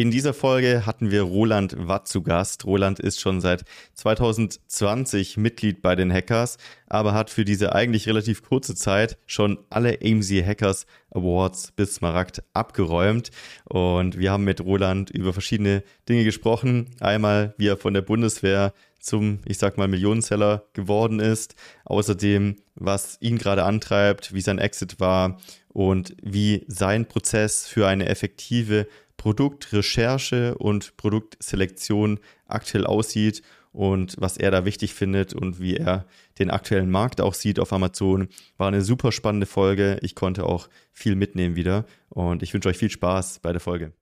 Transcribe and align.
In 0.00 0.10
dieser 0.10 0.32
Folge 0.32 0.86
hatten 0.86 1.10
wir 1.10 1.20
Roland 1.20 1.76
Watt 1.76 2.08
zu 2.08 2.22
Gast. 2.22 2.64
Roland 2.64 2.98
ist 3.00 3.20
schon 3.20 3.42
seit 3.42 3.64
2020 3.92 5.36
Mitglied 5.36 5.82
bei 5.82 5.94
den 5.94 6.10
Hackers, 6.10 6.56
aber 6.86 7.12
hat 7.12 7.28
für 7.28 7.44
diese 7.44 7.74
eigentlich 7.74 8.08
relativ 8.08 8.42
kurze 8.42 8.74
Zeit 8.74 9.18
schon 9.26 9.58
alle 9.68 9.98
AMC 10.02 10.42
Hackers 10.42 10.86
Awards 11.10 11.72
bis 11.72 11.96
Smaragd 11.96 12.42
abgeräumt. 12.54 13.30
Und 13.64 14.16
wir 14.16 14.32
haben 14.32 14.44
mit 14.44 14.62
Roland 14.62 15.10
über 15.10 15.34
verschiedene 15.34 15.82
Dinge 16.08 16.24
gesprochen. 16.24 16.86
Einmal, 17.00 17.52
wie 17.58 17.66
er 17.66 17.76
von 17.76 17.92
der 17.92 18.00
Bundeswehr 18.00 18.72
zum, 19.00 19.40
ich 19.44 19.58
sag 19.58 19.76
mal, 19.76 19.86
Millionenseller 19.86 20.64
geworden 20.72 21.20
ist. 21.20 21.56
Außerdem, 21.84 22.56
was 22.74 23.18
ihn 23.20 23.36
gerade 23.36 23.64
antreibt, 23.64 24.32
wie 24.32 24.40
sein 24.40 24.58
Exit 24.58 24.98
war 24.98 25.38
und 25.68 26.16
wie 26.22 26.64
sein 26.68 27.06
Prozess 27.06 27.66
für 27.66 27.86
eine 27.86 28.08
effektive 28.08 28.86
Produktrecherche 29.20 30.54
und 30.56 30.96
Produktselektion 30.96 32.20
aktuell 32.46 32.86
aussieht 32.86 33.42
und 33.70 34.16
was 34.18 34.38
er 34.38 34.50
da 34.50 34.64
wichtig 34.64 34.94
findet 34.94 35.34
und 35.34 35.60
wie 35.60 35.76
er 35.76 36.06
den 36.38 36.50
aktuellen 36.50 36.90
Markt 36.90 37.20
auch 37.20 37.34
sieht 37.34 37.60
auf 37.60 37.74
Amazon. 37.74 38.28
War 38.56 38.68
eine 38.68 38.80
super 38.80 39.12
spannende 39.12 39.44
Folge. 39.44 39.98
Ich 40.00 40.14
konnte 40.14 40.46
auch 40.46 40.70
viel 40.94 41.16
mitnehmen 41.16 41.54
wieder 41.54 41.84
und 42.08 42.42
ich 42.42 42.54
wünsche 42.54 42.70
euch 42.70 42.78
viel 42.78 42.88
Spaß 42.88 43.40
bei 43.40 43.52
der 43.52 43.60
Folge. 43.60 43.92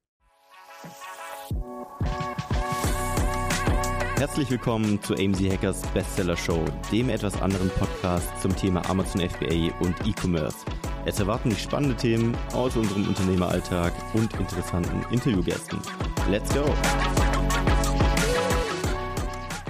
Herzlich 4.19 4.49
willkommen 4.51 5.03
zu 5.03 5.15
AMZ 5.15 5.41
Hackers 5.41 5.83
Bestseller 5.89 6.37
Show, 6.37 6.65
dem 6.93 7.09
etwas 7.09 7.43
anderen 7.43 7.71
Podcast 7.71 8.29
zum 8.41 8.55
Thema 8.55 8.89
Amazon 8.89 9.29
FBA 9.29 9.77
und 9.81 9.97
E-Commerce. 10.07 10.59
Es 11.09 11.19
erwarten 11.19 11.49
dich 11.49 11.63
spannende 11.63 11.97
Themen 11.97 12.37
aus 12.53 12.77
unserem 12.77 13.09
Unternehmeralltag 13.09 13.95
und 14.13 14.31
interessanten 14.35 15.03
Interviewgästen. 15.11 15.79
Let's 16.29 16.53
go! 16.53 16.67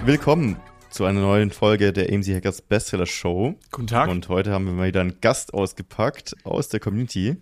Willkommen 0.03 0.57
zu 0.89 1.05
einer 1.05 1.21
neuen 1.21 1.51
Folge 1.51 1.93
der 1.93 2.13
AMC 2.13 2.35
Hackers 2.35 2.61
Bestseller 2.61 3.05
Show. 3.05 3.55
Guten 3.71 3.87
Tag. 3.87 4.09
Und 4.09 4.27
heute 4.27 4.51
haben 4.51 4.65
wir 4.65 4.73
mal 4.73 4.87
wieder 4.89 4.99
einen 4.99 5.21
Gast 5.21 5.53
ausgepackt 5.53 6.35
aus 6.43 6.67
der 6.67 6.81
Community. 6.81 7.37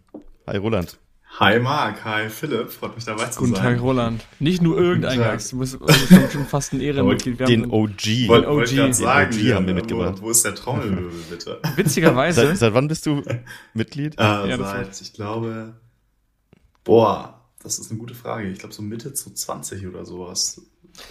Hi 0.46 0.58
Roland. 0.58 1.00
Hi 1.40 1.60
Marc, 1.60 2.04
hi 2.04 2.30
Philipp, 2.30 2.72
freut 2.72 2.96
mich 2.96 3.06
dabei 3.06 3.26
zu 3.26 3.40
Guten 3.40 3.54
sein. 3.54 3.64
Guten 3.64 3.76
Tag 3.76 3.84
Roland. 3.84 4.26
Nicht 4.40 4.62
nur 4.64 4.76
irgendein 4.80 5.20
Gast, 5.20 5.52
du 5.52 5.60
bist 5.60 5.78
also 5.80 6.30
schon 6.32 6.46
fast 6.46 6.74
ein 6.74 6.82
Ehrenmitglied. 6.82 7.40
Den 7.42 7.66
OG. 7.72 8.28
Wollt, 8.28 8.48
wollt 8.48 8.72
OG. 8.74 8.94
sagen, 8.96 9.32
Den 9.38 9.48
OG 9.52 9.54
haben 9.56 9.68
wir 9.68 9.74
mitgebracht. 9.76 10.16
Wo, 10.20 10.26
wo 10.26 10.30
ist 10.32 10.44
der 10.46 10.56
Trommelwirbel 10.56 11.12
bitte? 11.30 11.60
Witzigerweise. 11.76 12.48
Seit, 12.48 12.58
seit 12.58 12.74
wann 12.74 12.88
bist 12.88 13.06
du 13.06 13.22
Mitglied? 13.76 14.16
Äh, 14.18 14.50
Ja, 14.50 14.58
seit, 14.58 15.00
ich 15.00 15.14
glaube, 15.14 15.74
boah, 16.84 17.40
das 17.62 17.78
ist 17.78 17.92
eine 17.92 18.00
gute 18.00 18.16
Frage. 18.16 18.50
Ich 18.50 18.58
glaube 18.58 18.74
so 18.74 18.82
Mitte 18.82 19.14
zu 19.14 19.32
20 19.32 19.86
oder 19.86 20.06
sowas 20.06 20.60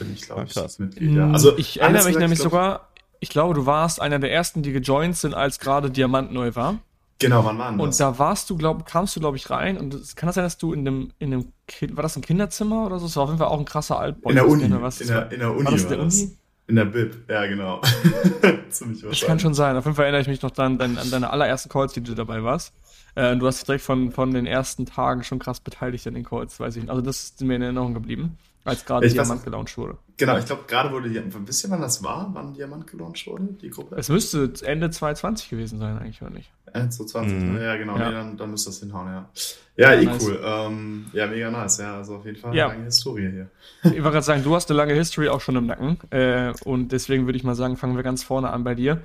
bin 0.00 0.12
ich, 0.12 0.22
glaube 0.22 0.40
Ah, 0.56 0.64
ich. 0.66 0.78
Mitglied. 0.80 1.12
Ja. 1.14 1.30
Also, 1.30 1.56
ich 1.56 1.80
erinnere 1.80 1.98
mich 2.02 2.06
gesagt, 2.14 2.20
nämlich 2.20 2.38
ich 2.40 2.42
glaub- 2.42 2.52
sogar, 2.52 2.88
ich 3.20 3.28
glaube, 3.28 3.54
du 3.54 3.66
warst 3.66 4.02
einer 4.02 4.18
der 4.18 4.32
ersten, 4.32 4.64
die 4.64 4.72
gejoint 4.72 5.16
sind, 5.16 5.34
als 5.34 5.60
gerade 5.60 5.88
Diamant 5.88 6.32
neu 6.32 6.52
war. 6.56 6.80
Genau, 7.18 7.44
wann 7.44 7.58
war 7.58 7.70
denn 7.70 7.80
Und 7.80 7.98
da 7.98 8.18
warst 8.18 8.50
du, 8.50 8.56
glaub, 8.56 8.84
kamst 8.84 9.16
du, 9.16 9.20
glaube 9.20 9.36
ich, 9.38 9.48
rein. 9.48 9.78
Und 9.78 9.94
es 9.94 10.16
kann 10.16 10.26
das 10.26 10.34
sein, 10.34 10.44
dass 10.44 10.58
du 10.58 10.72
in 10.72 10.84
dem, 10.84 11.12
in 11.18 11.30
dem 11.30 11.52
Kind, 11.66 11.96
war 11.96 12.02
das 12.02 12.16
ein 12.16 12.22
Kinderzimmer 12.22 12.86
oder 12.86 12.98
so? 12.98 13.06
Das 13.06 13.16
war 13.16 13.24
auf 13.24 13.30
jeden 13.30 13.38
Fall 13.38 13.48
auch 13.48 13.58
ein 13.58 13.64
krasser 13.64 13.98
Altboy. 13.98 14.32
in 14.32 14.36
der 14.36 14.48
Uni, 14.48 14.68
mehr, 14.68 14.82
was 14.82 15.00
in 15.00 15.08
der, 15.08 15.32
in 15.32 15.38
der 15.40 15.52
Uni 15.52 15.64
War 15.64 15.72
das 15.72 15.82
war 15.84 15.88
der 15.96 16.04
das. 16.04 16.20
Uni? 16.20 16.36
In 16.68 16.76
der 16.76 16.84
Bib, 16.84 17.30
ja 17.30 17.46
genau. 17.46 17.80
Ziemlich 18.70 19.00
Das 19.00 19.20
kann 19.20 19.38
schon 19.38 19.54
sein. 19.54 19.76
Auf 19.76 19.84
jeden 19.84 19.94
Fall 19.94 20.06
erinnere 20.06 20.22
ich 20.22 20.28
mich 20.28 20.42
noch 20.42 20.50
dann, 20.50 20.78
dann 20.78 20.98
an 20.98 21.10
deine 21.10 21.30
allerersten 21.30 21.68
Calls, 21.68 21.92
die 21.92 22.02
du 22.02 22.14
dabei 22.14 22.42
warst. 22.42 22.74
Äh, 23.14 23.36
du 23.36 23.46
hast 23.46 23.58
dich 23.58 23.66
direkt 23.66 23.84
von, 23.84 24.10
von 24.10 24.32
den 24.34 24.46
ersten 24.46 24.84
Tagen 24.84 25.22
schon 25.22 25.38
krass 25.38 25.60
beteiligt 25.60 26.06
an 26.08 26.14
den 26.14 26.24
Calls, 26.24 26.58
weiß 26.58 26.76
ich 26.76 26.82
nicht. 26.82 26.90
Also 26.90 27.02
das 27.02 27.22
ist 27.22 27.40
mir 27.40 27.54
in 27.54 27.62
Erinnerung 27.62 27.94
geblieben, 27.94 28.36
als 28.66 28.84
gerade 28.84 29.06
Ich 29.06 29.12
weiß- 29.12 29.16
Diamant 29.16 29.44
gelauncht 29.44 29.76
wurde. 29.78 29.96
Genau, 30.16 30.36
ich 30.38 30.46
glaube, 30.46 30.64
gerade 30.66 30.90
wurde 30.92 31.08
die, 31.10 31.20
wisst 31.46 31.64
ihr, 31.64 31.70
wann 31.70 31.80
das 31.80 32.02
war? 32.02 32.30
Wann 32.32 32.54
Diamant 32.54 32.86
gelauncht 32.86 33.26
wurde, 33.26 33.44
die 33.60 33.70
Gruppe? 33.70 33.96
Es 33.96 34.08
müsste 34.08 34.52
Ende 34.64 34.90
2020 34.90 35.48
gewesen 35.50 35.78
sein, 35.78 35.98
eigentlich, 35.98 36.20
oder 36.22 36.30
nicht? 36.30 36.50
1 36.72 36.96
zu 36.96 37.04
20, 37.04 37.32
Mhm. 37.38 37.56
ja 37.60 37.76
genau, 37.76 37.96
Ja. 37.98 38.08
Nee, 38.08 38.14
dann, 38.14 38.36
dann 38.36 38.50
müsste 38.50 38.70
das 38.70 38.80
hinhauen, 38.80 39.06
ja. 39.08 39.28
Ja, 39.76 39.92
eh 39.92 40.04
Nice. 40.04 40.24
cool. 40.26 40.40
Ähm, 40.42 41.06
ja, 41.12 41.26
mega 41.26 41.50
nice, 41.50 41.78
ja, 41.78 41.96
also 41.96 42.16
auf 42.16 42.24
jeden 42.24 42.38
Fall 42.38 42.54
Ja. 42.54 42.64
eine 42.66 42.74
lange 42.74 42.84
Historie 42.86 43.30
hier. 43.30 43.50
Ich 43.84 43.90
wollte 43.92 44.02
gerade 44.02 44.22
sagen, 44.22 44.42
du 44.42 44.54
hast 44.54 44.70
eine 44.70 44.76
lange 44.78 44.94
History 44.94 45.28
auch 45.28 45.40
schon 45.40 45.56
im 45.56 45.66
Nacken. 45.66 45.98
Äh, 46.10 46.52
und 46.64 46.92
deswegen 46.92 47.26
würde 47.26 47.36
ich 47.38 47.44
mal 47.44 47.54
sagen, 47.54 47.76
fangen 47.76 47.96
wir 47.96 48.02
ganz 48.02 48.22
vorne 48.22 48.50
an 48.50 48.64
bei 48.64 48.74
dir. 48.74 49.02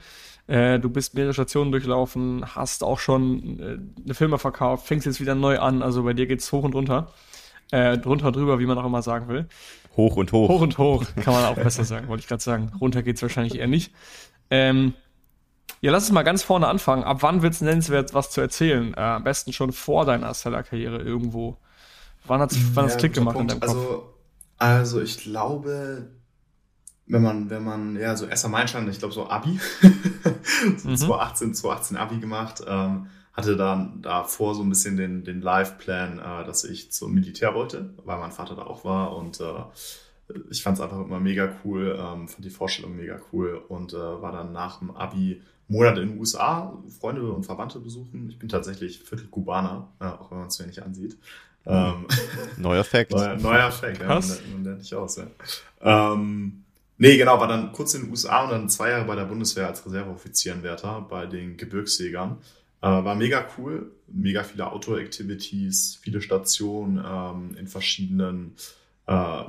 Äh, 0.47 0.79
du 0.79 0.89
bist 0.89 1.13
mehrere 1.13 1.33
Stationen 1.33 1.71
durchlaufen, 1.71 2.43
hast 2.55 2.83
auch 2.83 2.99
schon 2.99 3.59
äh, 3.59 3.77
eine 4.03 4.13
Firma 4.15 4.37
verkauft, 4.37 4.87
fängst 4.87 5.05
jetzt 5.05 5.21
wieder 5.21 5.35
neu 5.35 5.59
an. 5.59 5.81
Also 5.81 6.03
bei 6.03 6.13
dir 6.13 6.25
geht's 6.25 6.51
hoch 6.51 6.63
und 6.63 6.73
runter. 6.73 7.11
Äh, 7.71 7.97
drunter, 7.97 8.31
drüber, 8.31 8.59
wie 8.59 8.65
man 8.65 8.77
auch 8.77 8.85
immer 8.85 9.01
sagen 9.01 9.27
will. 9.29 9.47
Hoch 9.97 10.15
und 10.17 10.31
hoch. 10.31 10.49
Hoch 10.49 10.61
und 10.61 10.77
hoch, 10.77 11.05
kann 11.15 11.33
man 11.33 11.45
auch 11.45 11.55
besser 11.55 11.83
sagen, 11.83 12.07
wollte 12.07 12.21
ich 12.21 12.27
gerade 12.27 12.43
sagen. 12.43 12.71
Runter 12.79 13.01
geht's 13.03 13.21
wahrscheinlich 13.21 13.57
eher 13.57 13.67
nicht. 13.67 13.93
Ähm, 14.49 14.93
ja, 15.81 15.91
lass 15.91 16.03
uns 16.03 16.11
mal 16.11 16.23
ganz 16.23 16.43
vorne 16.43 16.67
anfangen. 16.67 17.03
Ab 17.03 17.17
wann 17.21 17.41
wird's 17.41 17.61
nennenswert, 17.61 18.13
was 18.13 18.29
zu 18.29 18.39
erzählen? 18.41 18.93
Äh, 18.93 18.99
am 18.99 19.23
besten 19.23 19.51
schon 19.53 19.71
vor 19.71 20.05
deiner 20.05 20.33
Seller-Karriere 20.33 20.99
irgendwo. 21.01 21.57
Wann 22.25 22.39
hat's, 22.41 22.57
wann 22.73 22.85
hat's 22.85 22.93
Ja, 22.95 22.99
Klick 22.99 23.13
gemacht 23.13 23.35
in 23.39 23.47
Punkt. 23.47 23.51
deinem 23.63 23.73
Kopf? 23.73 23.77
Also, 23.77 24.13
also 24.57 25.01
ich 25.01 25.17
glaube, 25.17 26.09
wenn 27.07 27.21
man, 27.23 27.49
wenn 27.49 27.63
man, 27.63 27.95
ja, 27.95 28.15
so 28.15 28.25
erster 28.27 28.47
Meilenstein, 28.49 28.87
ich 28.89 28.99
glaube 28.99 29.13
so 29.13 29.27
Abi, 29.29 29.59
so 30.77 30.89
Mhm. 30.89 30.97
2018, 30.97 31.53
2018 31.55 31.97
Abi 31.97 32.19
gemacht, 32.19 32.61
ähm, 32.67 33.07
hatte 33.33 33.55
dann 33.55 34.01
davor 34.01 34.55
so 34.55 34.63
ein 34.63 34.69
bisschen 34.69 34.97
den, 34.97 35.23
den 35.23 35.41
Live-Plan, 35.41 36.19
äh, 36.19 36.45
dass 36.45 36.63
ich 36.63 36.91
zum 36.91 37.13
Militär 37.13 37.53
wollte, 37.53 37.93
weil 38.03 38.19
mein 38.19 38.31
Vater 38.31 38.55
da 38.55 38.63
auch 38.63 38.83
war 38.83 39.15
und 39.15 39.39
äh, 39.39 39.63
ich 40.49 40.63
fand 40.63 40.77
es 40.77 40.83
einfach 40.83 40.99
immer 40.99 41.19
mega 41.19 41.53
cool, 41.63 41.97
ähm, 41.97 42.27
fand 42.27 42.45
die 42.45 42.49
Vorstellung 42.49 42.95
mega 42.95 43.19
cool 43.31 43.61
und 43.67 43.93
äh, 43.93 43.97
war 43.97 44.31
dann 44.31 44.51
nach 44.51 44.79
dem 44.79 44.91
Abi 44.91 45.41
Monate 45.67 46.01
in 46.01 46.09
den 46.09 46.19
USA, 46.19 46.77
Freunde 46.99 47.31
und 47.31 47.45
Verwandte 47.45 47.79
besuchen. 47.79 48.29
Ich 48.29 48.37
bin 48.37 48.49
tatsächlich 48.49 48.99
Viertel 48.99 49.27
Kubaner, 49.27 49.87
äh, 49.99 50.05
auch 50.05 50.29
wenn 50.31 50.39
man 50.39 50.47
es 50.47 50.59
mir 50.59 50.67
nicht 50.67 50.83
ansieht. 50.83 51.17
Ähm, 51.65 52.07
Neuer 52.57 52.83
Fact. 52.83 53.11
Neuer, 53.11 53.37
neuer 53.37 53.71
Fact, 53.71 54.01
ja, 54.01 54.07
man, 54.07 54.23
man 54.53 54.63
lernt 54.63 54.79
nicht 54.79 54.93
aus, 54.93 55.17
ja. 55.17 55.27
Ähm, 55.79 56.63
nee, 56.97 57.17
genau, 57.17 57.39
war 57.39 57.47
dann 57.47 57.71
kurz 57.71 57.93
in 57.93 58.01
den 58.01 58.11
USA 58.11 58.43
und 58.43 58.51
dann 58.51 58.69
zwei 58.69 58.89
Jahre 58.89 59.05
bei 59.05 59.15
der 59.15 59.25
Bundeswehr 59.25 59.67
als 59.67 59.85
Reserveoffizierenwärter 59.85 61.05
bei 61.09 61.25
den 61.25 61.55
Gebirgsjägern. 61.55 62.37
Äh, 62.81 62.87
war 62.87 63.15
mega 63.15 63.45
cool, 63.57 63.91
mega 64.07 64.43
viele 64.43 64.71
Outdoor-Activities, 64.71 65.99
viele 66.01 66.21
Stationen 66.21 67.03
ähm, 67.05 67.55
in 67.57 67.67
verschiedenen 67.67 68.55
äh, 69.05 69.43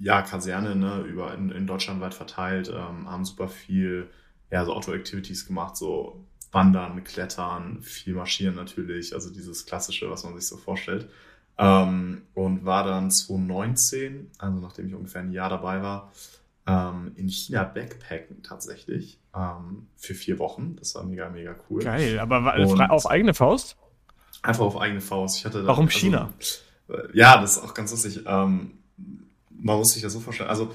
ja, 0.00 0.22
Kasernen, 0.22 0.80
ne, 0.80 1.00
über 1.02 1.34
in, 1.34 1.50
in 1.50 1.66
Deutschland 1.66 2.00
weit 2.00 2.14
verteilt, 2.14 2.68
ähm, 2.68 3.10
haben 3.10 3.24
super 3.24 3.48
viel 3.48 4.08
ja, 4.50 4.64
so 4.64 4.74
Outdoor-Activities 4.74 5.46
gemacht, 5.46 5.76
so 5.76 6.24
Wandern, 6.52 7.02
Klettern, 7.02 7.80
viel 7.82 8.14
Marschieren 8.14 8.54
natürlich, 8.54 9.14
also 9.14 9.30
dieses 9.30 9.64
Klassische, 9.66 10.10
was 10.10 10.24
man 10.24 10.34
sich 10.34 10.46
so 10.46 10.56
vorstellt. 10.56 11.08
Ähm, 11.58 12.22
und 12.34 12.64
war 12.64 12.84
dann 12.84 13.10
2019, 13.10 14.30
also 14.38 14.58
nachdem 14.60 14.86
ich 14.86 14.94
ungefähr 14.94 15.22
ein 15.22 15.32
Jahr 15.32 15.48
dabei 15.48 15.82
war, 15.82 16.12
ähm, 16.66 17.12
in 17.16 17.28
China 17.28 17.64
Backpacken 17.64 18.42
tatsächlich 18.42 19.18
ähm, 19.34 19.86
für 19.96 20.14
vier 20.14 20.38
Wochen. 20.38 20.76
Das 20.76 20.94
war 20.94 21.04
mega, 21.04 21.28
mega 21.28 21.54
cool. 21.68 21.82
Geil, 21.82 22.18
aber 22.18 22.54
Und- 22.56 22.80
auf 22.80 23.06
eigene 23.10 23.34
Faust? 23.34 23.76
Einfach 24.42 24.64
auf 24.64 24.76
eigene 24.80 25.00
Faust. 25.00 25.38
Ich 25.38 25.44
hatte 25.44 25.60
da, 25.62 25.68
Warum 25.68 25.86
also, 25.86 25.98
China? 25.98 26.32
äh, 26.88 26.94
Ja, 27.14 27.40
das 27.40 27.56
ist 27.56 27.62
auch 27.64 27.74
ganz 27.74 27.90
lustig. 27.92 28.20
Ähm, 28.26 28.72
man 29.50 29.76
muss 29.76 29.92
sich 29.92 30.02
das 30.02 30.12
so 30.12 30.20
vorstellen. 30.20 30.50
Also, 30.50 30.74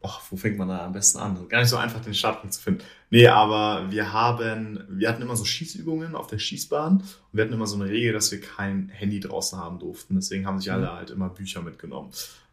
oh, 0.00 0.10
wo 0.30 0.36
fängt 0.36 0.58
man 0.58 0.68
da 0.68 0.84
am 0.84 0.92
besten 0.92 1.18
an? 1.18 1.48
Gar 1.48 1.60
nicht 1.60 1.68
so 1.70 1.76
einfach, 1.78 2.00
den 2.00 2.12
Startpunkt 2.14 2.52
zu 2.54 2.60
finden. 2.60 2.82
Nee, 3.08 3.26
aber 3.28 3.90
wir 3.90 4.12
haben, 4.12 4.84
wir 4.90 5.08
hatten 5.08 5.22
immer 5.22 5.36
so 5.36 5.44
Schießübungen 5.44 6.14
auf 6.14 6.26
der 6.26 6.38
Schießbahn 6.38 6.98
und 6.98 7.04
wir 7.32 7.44
hatten 7.44 7.54
immer 7.54 7.66
so 7.66 7.76
eine 7.76 7.86
Regel, 7.90 8.12
dass 8.12 8.30
wir 8.32 8.40
kein 8.40 8.88
Handy 8.90 9.20
draußen 9.20 9.58
haben 9.58 9.78
durften. 9.78 10.14
Deswegen 10.16 10.46
haben 10.46 10.58
sich 10.58 10.68
Mhm. 10.68 10.74
alle 10.74 10.92
halt 10.94 11.10
immer 11.10 11.28
Bücher 11.30 11.62
mitgenommen. 11.62 12.10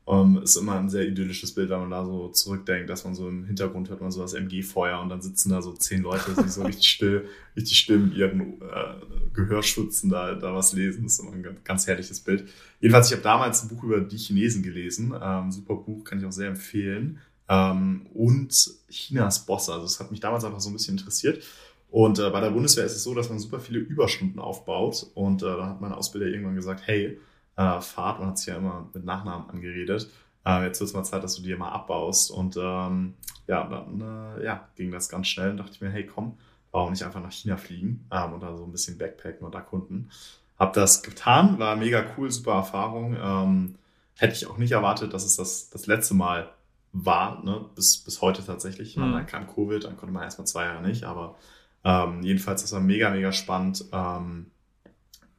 Ähm, 0.09 0.42
ist 0.42 0.56
immer 0.56 0.80
ein 0.80 0.89
sehr 0.89 1.07
idyllisches 1.07 1.54
Bild, 1.54 1.69
wenn 1.69 1.81
man 1.81 1.92
da 1.92 2.04
so 2.04 2.30
zurückdenkt, 2.30 2.89
dass 2.89 3.04
man 3.04 3.13
so 3.13 3.30
im 3.30 3.45
Hintergrund 3.45 3.89
hört 3.89 4.01
man 4.01 4.10
so 4.10 4.22
das 4.22 4.33
MG-Feuer 4.33 5.00
und 5.00 5.10
dann 5.10 5.22
sitzen 5.22 5.51
da 5.51 5.62
so 5.62 5.74
zehn 5.74 6.01
Leute, 6.01 6.33
die 6.36 6.50
so 6.50 6.63
richtig 6.63 6.89
still, 6.89 7.25
richtig 7.56 7.78
still 7.78 8.00
mit 8.00 8.16
ihren 8.16 8.60
äh, 8.60 8.95
Gehörschützen 9.36 10.10
da, 10.10 10.33
da 10.33 10.56
was 10.56 10.74
lesen. 10.74 11.04
Das 11.04 11.13
ist 11.13 11.19
immer 11.19 11.33
ein 11.33 11.44
ganz, 11.44 11.63
ganz 11.63 11.88
herrliches 11.88 12.22
Bild. 12.22 12.50
Jedenfalls, 12.80 13.07
ich 13.07 13.13
habe 13.13 13.22
damals 13.22 13.62
ein 13.62 13.69
Buch 13.69 13.83
über 13.83 14.01
die 14.01 14.18
Chinesen 14.18 14.63
gelesen. 14.63 15.13
Ähm, 15.22 15.51
super 15.51 15.75
Buch, 15.75 16.04
kann 16.06 16.18
ich 16.18 16.25
auch 16.25 16.31
sehr 16.31 16.48
empfehlen. 16.50 17.19
Ähm, 17.48 18.07
und 18.16 18.51
Chinas 18.89 19.45
Bosse. 19.45 19.74
Also 19.74 19.86
es 19.86 20.00
hat 20.00 20.10
mich 20.10 20.22
damals 20.22 20.44
einfach 20.44 20.60
so 20.60 20.72
ein 20.72 20.74
bisschen 20.74 20.98
interessiert. 20.98 21.44
Und 21.92 22.18
äh, 22.18 22.31
bei 22.31 22.42
der 22.42 22.50
Bundeswehr 22.50 22.86
ist 22.86 22.95
es 22.95 23.04
so, 23.04 23.13
dass 23.13 23.30
man 23.30 23.38
super 23.38 23.60
viele 23.60 23.78
Überstunden 23.78 24.39
aufbaut. 24.39 25.06
Und 25.13 25.44
äh, 25.44 25.45
dann 25.45 25.69
hat 25.69 25.81
mein 25.81 25.92
Ausbilder 25.92 26.25
irgendwann 26.25 26.56
gesagt, 26.56 26.81
hey, 26.86 27.19
äh, 27.59 27.81
Fahrt, 27.81 28.19
man 28.19 28.29
hat 28.29 28.38
sich 28.38 28.47
ja 28.47 28.56
immer 28.56 28.89
mit 28.94 29.03
Nachnamen 29.03 29.50
angeredet. 29.50 30.09
Äh, 30.45 30.65
jetzt 30.65 30.79
wird 30.79 30.89
es 30.89 30.94
mal 30.94 31.03
Zeit, 31.03 31.23
dass 31.23 31.35
du 31.35 31.41
die 31.41 31.53
mal 31.56 31.69
abbaust. 31.69 32.31
Und 32.31 32.56
ähm, 32.56 33.15
ja, 33.47 33.65
dann 33.65 34.01
äh, 34.39 34.45
ja, 34.45 34.69
ging 34.75 34.91
das 34.91 35.09
ganz 35.09 35.27
schnell. 35.27 35.51
Und 35.51 35.57
dachte 35.57 35.73
ich 35.73 35.81
mir, 35.81 35.89
hey, 35.89 36.06
komm, 36.06 36.38
warum 36.71 36.91
nicht 36.91 37.03
einfach 37.03 37.21
nach 37.21 37.33
China 37.33 37.57
fliegen 37.57 38.07
ähm, 38.11 38.33
und 38.33 38.41
da 38.41 38.56
so 38.56 38.63
ein 38.63 38.71
bisschen 38.71 38.97
backpacken 38.97 39.45
und 39.45 39.56
erkunden. 39.56 40.09
Hab 40.57 40.73
das 40.73 41.03
getan, 41.03 41.59
war 41.59 41.75
mega 41.75 42.03
cool, 42.17 42.31
super 42.31 42.53
Erfahrung. 42.53 43.17
Ähm, 43.21 43.75
hätte 44.15 44.33
ich 44.33 44.47
auch 44.47 44.57
nicht 44.57 44.71
erwartet, 44.71 45.13
dass 45.13 45.25
es 45.25 45.35
das, 45.35 45.69
das 45.69 45.85
letzte 45.85 46.13
Mal 46.13 46.50
war, 46.94 47.44
ne? 47.44 47.65
bis, 47.75 47.97
bis 47.97 48.21
heute 48.21 48.45
tatsächlich. 48.45 48.95
Mhm. 48.95 49.11
Dann 49.11 49.25
kam 49.25 49.47
Covid, 49.47 49.83
dann 49.83 49.97
konnte 49.97 50.13
man 50.13 50.23
erstmal 50.23 50.47
zwei 50.47 50.65
Jahre 50.65 50.81
nicht, 50.81 51.03
aber 51.03 51.35
ähm, 51.83 52.21
jedenfalls, 52.23 52.61
das 52.61 52.71
war 52.71 52.79
mega, 52.79 53.09
mega 53.09 53.31
spannend. 53.31 53.85
Ähm, 53.91 54.51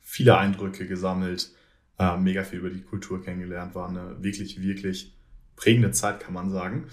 viele 0.00 0.37
Eindrücke 0.37 0.87
gesammelt, 0.87 1.50
äh, 2.00 2.17
mega 2.17 2.44
viel 2.44 2.61
über 2.61 2.70
die 2.70 2.81
Kultur 2.81 3.23
kennengelernt, 3.23 3.75
war 3.75 3.88
eine 3.88 4.23
wirklich, 4.23 4.62
wirklich 4.62 5.12
prägende 5.55 5.91
Zeit, 5.91 6.20
kann 6.20 6.32
man 6.32 6.50
sagen. 6.50 6.87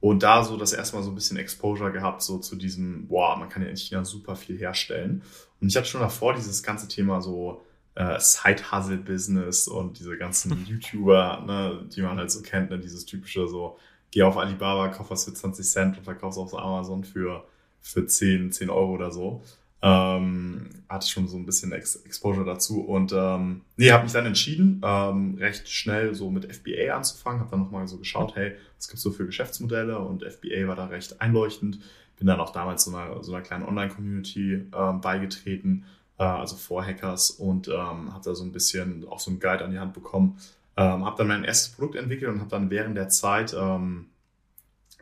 Und 0.00 0.22
da 0.22 0.42
so 0.42 0.56
das 0.56 0.72
erstmal 0.72 1.02
so 1.02 1.10
ein 1.10 1.14
bisschen 1.14 1.36
Exposure 1.36 1.92
gehabt, 1.92 2.22
so 2.22 2.38
zu 2.38 2.56
diesem, 2.56 3.06
boah, 3.06 3.36
man 3.36 3.48
kann 3.48 3.62
ja 3.62 3.68
in 3.68 3.76
China 3.76 4.04
super 4.04 4.36
viel 4.36 4.58
herstellen. 4.58 5.22
Und 5.60 5.68
ich 5.68 5.76
hatte 5.76 5.86
schon 5.86 6.00
davor 6.00 6.34
dieses 6.34 6.62
ganze 6.62 6.88
Thema 6.88 7.20
so 7.20 7.62
äh, 7.94 8.18
Side-Hustle-Business 8.18 9.68
und 9.68 9.98
diese 9.98 10.16
ganzen 10.16 10.64
YouTuber, 10.66 11.44
ne, 11.46 11.86
die 11.94 12.02
man 12.02 12.16
halt 12.16 12.30
so 12.30 12.42
kennt, 12.42 12.70
ne, 12.70 12.78
dieses 12.78 13.04
typische 13.04 13.46
so, 13.46 13.78
geh 14.10 14.22
auf 14.22 14.38
Alibaba, 14.38 14.88
kauf 14.88 15.10
was 15.10 15.26
für 15.26 15.34
20 15.34 15.66
Cent 15.66 15.98
und 15.98 16.04
verkaufst 16.04 16.38
auf 16.38 16.54
Amazon 16.54 17.04
für, 17.04 17.44
für 17.80 18.06
10, 18.06 18.52
10 18.52 18.70
Euro 18.70 18.92
oder 18.92 19.10
so. 19.10 19.42
Ähm, 19.86 20.70
hatte 20.88 21.06
schon 21.06 21.28
so 21.28 21.36
ein 21.36 21.44
bisschen 21.44 21.72
Ex 21.72 21.96
Exposure 21.96 22.46
dazu 22.46 22.80
und 22.80 23.12
ähm, 23.12 23.60
nee, 23.76 23.90
habe 23.90 24.04
mich 24.04 24.12
dann 24.12 24.24
entschieden, 24.24 24.80
ähm, 24.82 25.36
recht 25.38 25.68
schnell 25.68 26.14
so 26.14 26.30
mit 26.30 26.50
FBA 26.50 26.96
anzufangen, 26.96 27.40
habe 27.40 27.50
dann 27.50 27.60
nochmal 27.60 27.86
so 27.86 27.98
geschaut, 27.98 28.34
hey, 28.34 28.52
was 28.78 28.88
gibt's 28.88 29.02
so 29.02 29.10
für 29.10 29.26
Geschäftsmodelle 29.26 29.98
und 29.98 30.24
FBA 30.24 30.66
war 30.66 30.76
da 30.76 30.86
recht 30.86 31.20
einleuchtend. 31.20 31.80
Bin 32.16 32.26
dann 32.26 32.40
auch 32.40 32.50
damals 32.50 32.84
so 32.84 32.96
einer, 32.96 33.22
so 33.22 33.34
einer 33.34 33.42
kleinen 33.42 33.64
Online-Community 33.64 34.70
ähm, 34.74 35.00
beigetreten, 35.02 35.84
äh, 36.18 36.24
also 36.24 36.56
vor 36.56 36.82
Hackers 36.82 37.32
und 37.32 37.68
ähm, 37.68 38.14
habe 38.14 38.24
da 38.24 38.34
so 38.34 38.42
ein 38.42 38.52
bisschen 38.52 39.06
auch 39.06 39.20
so 39.20 39.30
ein 39.30 39.38
Guide 39.38 39.64
an 39.64 39.70
die 39.70 39.78
Hand 39.78 39.92
bekommen. 39.92 40.38
Ähm, 40.78 41.04
habe 41.04 41.18
dann 41.18 41.28
mein 41.28 41.44
erstes 41.44 41.74
Produkt 41.74 41.96
entwickelt 41.96 42.32
und 42.32 42.40
habe 42.40 42.50
dann 42.50 42.70
während 42.70 42.96
der 42.96 43.10
Zeit 43.10 43.54
ähm, 43.58 44.06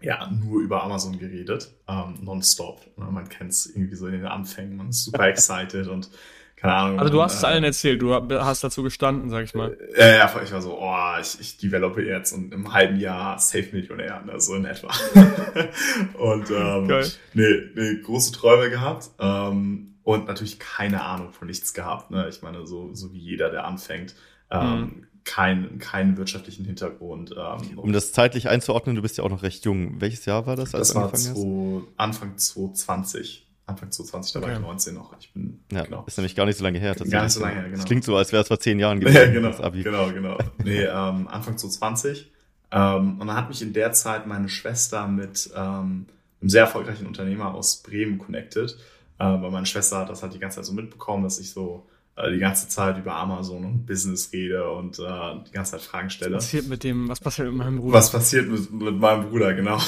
ja, 0.03 0.31
nur 0.31 0.61
über 0.61 0.83
Amazon 0.83 1.19
geredet, 1.19 1.71
ähm, 1.89 2.15
nonstop. 2.23 2.81
Ne, 2.97 3.07
man 3.11 3.29
kennt 3.29 3.51
es 3.51 3.67
irgendwie 3.67 3.97
so 3.97 4.07
in 4.07 4.13
den 4.13 4.27
Anfängen, 4.27 4.77
man 4.77 4.89
ist 4.89 5.05
super 5.05 5.29
excited 5.29 5.87
und 5.89 6.11
keine 6.57 6.75
Ahnung. 6.75 7.01
Also 7.01 7.13
du 7.13 7.21
hast 7.21 7.39
es 7.39 7.45
allen 7.45 7.65
erzählt, 7.65 8.01
du 8.01 8.15
hast 8.15 8.63
dazu 8.63 8.85
gestanden, 8.85 9.31
sag 9.31 9.45
ich 9.45 9.55
mal. 9.55 9.77
Äh, 9.97 10.19
ja, 10.19 10.33
ich 10.43 10.53
war 10.53 10.63
so, 10.63 10.79
oh, 10.81 11.21
ich, 11.21 11.41
ich 11.41 11.57
develope 11.59 12.03
jetzt 12.03 12.33
und 12.33 12.55
im 12.55 12.73
halben 12.73 13.01
Jahr 13.01 13.39
Safe 13.39 13.69
Millionär, 13.73 14.23
ne, 14.25 14.39
so 14.41 14.55
in 14.55 14.65
etwa. 14.65 14.89
und 16.19 16.51
ähm, 16.51 16.87
Geil. 16.87 17.11
nee, 17.35 17.63
nee, 17.75 17.97
große 18.03 18.33
Träume 18.33 18.71
gehabt 18.71 19.11
ähm, 19.19 19.97
und 20.05 20.29
natürlich 20.29 20.61
keine 20.61 21.03
Ahnung 21.03 21.33
von 21.33 21.49
nichts 21.49 21.75
gehabt. 21.75 22.13
Ne? 22.13 22.29
Ich 22.29 22.43
meine, 22.43 22.65
so, 22.65 22.95
so 22.95 23.13
wie 23.13 23.19
jeder, 23.19 23.51
der 23.51 23.65
anfängt. 23.65 24.15
Ähm, 24.51 24.81
mhm 24.81 25.07
keinen 25.25 25.79
keinen 25.79 26.17
wirtschaftlichen 26.17 26.65
Hintergrund. 26.65 27.35
Ähm, 27.37 27.79
um 27.79 27.93
das 27.93 28.13
zeitlich 28.13 28.49
einzuordnen, 28.49 28.97
du 28.97 29.03
bist 29.03 29.19
ja 29.19 29.25
auch 29.25 29.31
noch 29.31 29.43
recht 29.43 29.65
jung. 29.65 30.01
Welches 30.01 30.25
Jahr 30.25 30.47
war 30.47 30.57
das? 30.57 30.75
Als 30.75 30.89
das 30.89 30.97
war 30.97 31.13
zu, 31.13 31.89
Anfang 31.97 32.37
2020. 32.37 33.47
Anfang 33.65 33.93
2020, 33.93 34.33
da 34.33 34.39
okay. 34.41 34.49
war 34.49 34.55
ich 34.55 34.61
19 34.61 34.95
noch. 34.95 35.15
Ich 35.21 35.33
bin, 35.33 35.61
ja, 35.71 35.85
genau. 35.85 36.05
ist 36.07 36.19
nämlich 36.19 36.35
gar 36.35 36.47
nicht 36.47 36.59
so 36.59 36.65
lange 36.65 36.81
her. 36.81 36.95
Gar 36.95 37.23
nicht 37.23 37.33
so 37.33 37.41
lange 37.41 37.55
her, 37.55 37.65
genau. 37.65 37.77
Das 37.77 37.85
klingt 37.85 38.05
so, 38.05 38.17
als 38.17 38.33
wäre 38.33 38.43
es 38.43 38.49
vor 38.49 38.59
zehn 38.59 38.79
Jahren 38.79 38.99
gewesen, 39.01 39.17
ja, 39.17 39.27
genau. 39.27 39.71
Genau, 39.71 40.13
genau. 40.13 40.39
Nee, 40.65 40.83
ähm, 40.83 41.29
Anfang 41.29 41.57
2020. 41.57 42.31
Ähm, 42.73 43.21
und 43.21 43.27
dann 43.27 43.37
hat 43.37 43.49
mich 43.49 43.63
in 43.63 43.73
der 43.73 43.93
Zeit 43.93 44.27
meine 44.27 44.49
Schwester 44.49 45.07
mit 45.07 45.51
ähm, 45.55 46.07
einem 46.41 46.49
sehr 46.49 46.63
erfolgreichen 46.63 47.07
Unternehmer 47.07 47.55
aus 47.55 47.83
Bremen 47.83 48.19
connected. 48.19 48.77
Äh, 49.19 49.25
weil 49.25 49.51
meine 49.51 49.67
Schwester 49.67 49.99
hat 49.99 50.11
das 50.11 50.23
halt 50.23 50.35
die 50.35 50.41
ganze 50.41 50.57
Zeit 50.57 50.65
so 50.65 50.73
mitbekommen, 50.73 51.23
dass 51.23 51.39
ich 51.39 51.51
so 51.53 51.87
die 52.31 52.39
ganze 52.39 52.69
Zeit 52.69 52.99
über 52.99 53.15
Amazon 53.15 53.65
und 53.65 53.87
Business 53.87 54.33
rede 54.33 54.71
und 54.71 54.99
äh, 54.99 55.45
die 55.47 55.53
ganze 55.53 55.73
Zeit 55.73 55.83
Fragen 55.83 56.11
stelle. 56.11 56.37
Was 56.37 56.45
passiert 56.45 56.69
mit 56.69 56.85
dem, 56.85 57.09
was 57.09 57.21
passiert 57.21 57.49
mit 57.49 57.57
meinem 57.57 57.79
Bruder? 57.79 57.95
Was 57.95 58.13
passiert 58.13 58.49
mit, 58.49 58.71
mit 58.71 58.99
meinem 58.99 59.31
Bruder, 59.31 59.55
genau. 59.55 59.79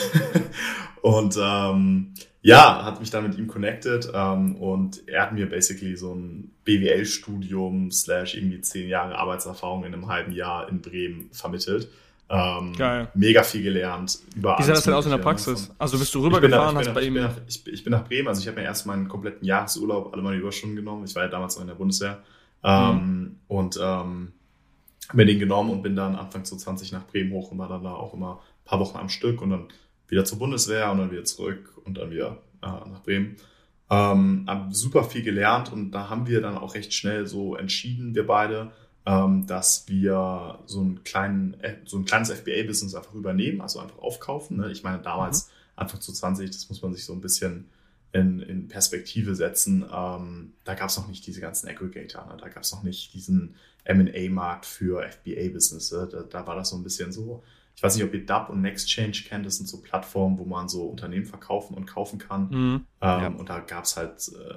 und 1.03 1.37
ähm, 1.39 2.15
ja, 2.41 2.85
hat 2.85 3.01
mich 3.01 3.11
dann 3.11 3.27
mit 3.27 3.39
ihm 3.39 3.47
connected 3.47 4.11
ähm, 4.15 4.57
und 4.57 5.07
er 5.09 5.23
hat 5.23 5.33
mir 5.33 5.49
basically 5.49 5.97
so 5.97 6.15
ein 6.15 6.53
BWL-Studium 6.65 7.91
slash 7.91 8.35
irgendwie 8.35 8.61
zehn 8.61 8.89
Jahre 8.89 9.17
Arbeitserfahrung 9.17 9.85
in 9.85 9.95
einem 9.95 10.09
halben 10.09 10.33
Jahr 10.33 10.69
in 10.69 10.81
Bremen 10.81 11.31
vermittelt. 11.33 11.89
Ähm, 12.29 12.73
Geil. 12.77 13.09
Mega 13.15 13.43
viel 13.43 13.63
gelernt. 13.63 14.19
Über 14.35 14.59
Wie 14.59 14.63
sah 14.63 14.73
das 14.73 14.85
denn 14.85 14.95
aus 14.95 15.05
in 15.05 15.11
der 15.11 15.19
Praxis? 15.19 15.71
Also 15.79 15.99
bist 15.99 16.15
du 16.15 16.23
rübergefahren, 16.23 16.77
hast 16.77 16.87
nach, 16.87 16.95
bei 16.95 17.03
ihm... 17.03 17.17
Ich, 17.47 17.67
ich, 17.67 17.85
bin 17.85 17.91
nach 17.91 18.05
Bremen, 18.05 18.29
also 18.29 18.41
ich 18.41 18.49
habe 18.49 18.61
mir 18.61 18.65
erst 18.65 18.87
meinen 18.87 19.09
kompletten 19.09 19.47
Jahresurlaub, 19.47 20.13
alle 20.13 20.23
meine 20.23 20.37
Überstunden 20.37 20.77
genommen. 20.77 21.05
Ich 21.05 21.15
war 21.15 21.25
ja 21.25 21.29
damals 21.29 21.57
noch 21.57 21.63
in 21.63 21.69
der 21.69 21.75
Bundeswehr. 21.75 22.23
Ähm, 22.63 22.97
mhm. 22.97 23.37
Und 23.47 23.79
ähm, 23.81 24.33
mir 25.13 25.27
den 25.27 25.39
genommen 25.39 25.71
und 25.71 25.83
bin 25.83 25.97
dann 25.97 26.17
Anfang 26.17 26.45
2020 26.45 26.93
nach 26.93 27.07
Bremen 27.07 27.33
hoch 27.33 27.51
und 27.51 27.59
war 27.59 27.69
dann 27.69 27.85
da 27.85 27.93
auch 27.93 28.15
immer 28.15 28.41
ein 28.41 28.65
paar 28.65 28.81
Wochen 28.81 28.97
am 28.97 29.09
Stück 29.11 29.43
und 29.43 29.51
dann 29.51 29.69
wieder 30.09 30.25
zur 30.25 30.39
Bundeswehr 30.39 30.91
und 30.91 30.99
dann 30.99 31.11
wieder 31.11 31.25
zurück 31.25 31.77
und 31.85 31.99
dann 31.99 32.11
wieder 32.11 32.39
äh, 32.63 32.67
nach 32.67 33.03
Bremen. 33.03 33.37
Ähm, 33.91 34.45
hab 34.47 34.75
super 34.75 35.05
viel 35.05 35.23
gelernt 35.23 35.73
und 35.73 35.91
da 35.91 36.09
haben 36.09 36.27
wir 36.27 36.41
dann 36.41 36.57
auch 36.57 36.75
recht 36.75 36.95
schnell 36.95 37.27
so 37.27 37.55
entschieden, 37.55 38.15
wir 38.15 38.27
beide, 38.27 38.73
dass 39.05 39.87
wir 39.87 40.61
so, 40.65 40.81
einen 40.81 41.05
kleinen, 41.05 41.55
äh, 41.61 41.77
so 41.85 41.99
ein 41.99 42.07
kleines 42.07 42.31
FBA-Business 42.31 42.95
einfach 42.95 43.15
übernehmen, 43.15 43.61
also 43.61 43.81
einfach 43.81 43.99
aufkaufen. 43.99 44.57
Ne? 44.57 44.73
Ich 44.73 44.83
meine, 44.83 45.03
damals, 45.03 45.47
mhm. 45.47 45.51
Anfang 45.77 46.01
zu 46.01 46.13
20, 46.13 46.51
das 46.51 46.69
muss 46.71 46.81
man 46.81 46.95
sich 46.95 47.05
so 47.05 47.13
ein 47.13 47.21
bisschen 47.21 47.69
in, 48.13 48.41
in 48.41 48.69
Perspektive 48.69 49.35
setzen. 49.35 49.85
Ähm, 49.93 50.55
da 50.65 50.75
gab 50.75 50.89
es 50.89 50.97
noch 50.97 51.09
nicht 51.09 51.27
diese 51.27 51.41
ganzen 51.41 51.69
Aggregator, 51.69 52.27
ne? 52.27 52.37
da 52.41 52.49
gab 52.49 52.63
es 52.63 52.73
noch 52.73 52.83
nicht 52.83 53.13
diesen 53.13 53.57
M&A-Markt 53.85 54.65
für 54.65 55.03
FBA-Business. 55.03 55.91
Da, 55.91 56.07
da 56.07 56.47
war 56.47 56.57
das 56.57 56.71
so 56.71 56.77
ein 56.77 56.83
bisschen 56.83 57.13
so, 57.13 57.43
ich 57.77 57.83
weiß 57.83 57.97
nicht, 57.97 58.05
ob 58.05 58.15
ihr 58.15 58.25
Dub 58.25 58.51
und 58.51 58.63
Nextchange 58.63 59.25
kennt, 59.27 59.45
das 59.45 59.57
sind 59.57 59.69
so 59.69 59.83
Plattformen, 59.83 60.39
wo 60.39 60.45
man 60.45 60.69
so 60.69 60.87
Unternehmen 60.87 61.27
verkaufen 61.27 61.75
und 61.75 61.87
kaufen 61.87 62.19
kann. 62.19 62.49
Mhm. 62.49 62.75
Ähm, 63.01 63.21
ja. 63.21 63.27
Und 63.27 63.49
da 63.49 63.61
gab 63.61 63.85
es 63.85 63.97
halt 63.97 64.29
äh, 64.29 64.55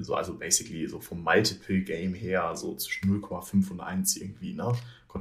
so, 0.00 0.14
also 0.14 0.34
basically 0.34 0.86
so 0.86 1.00
vom 1.00 1.22
Multiple 1.22 1.80
Game 1.82 2.14
her, 2.14 2.54
so 2.54 2.74
zwischen 2.76 3.22
0,5 3.22 3.70
und 3.70 3.80
1 3.80 4.16
irgendwie, 4.16 4.54
ne? 4.54 4.72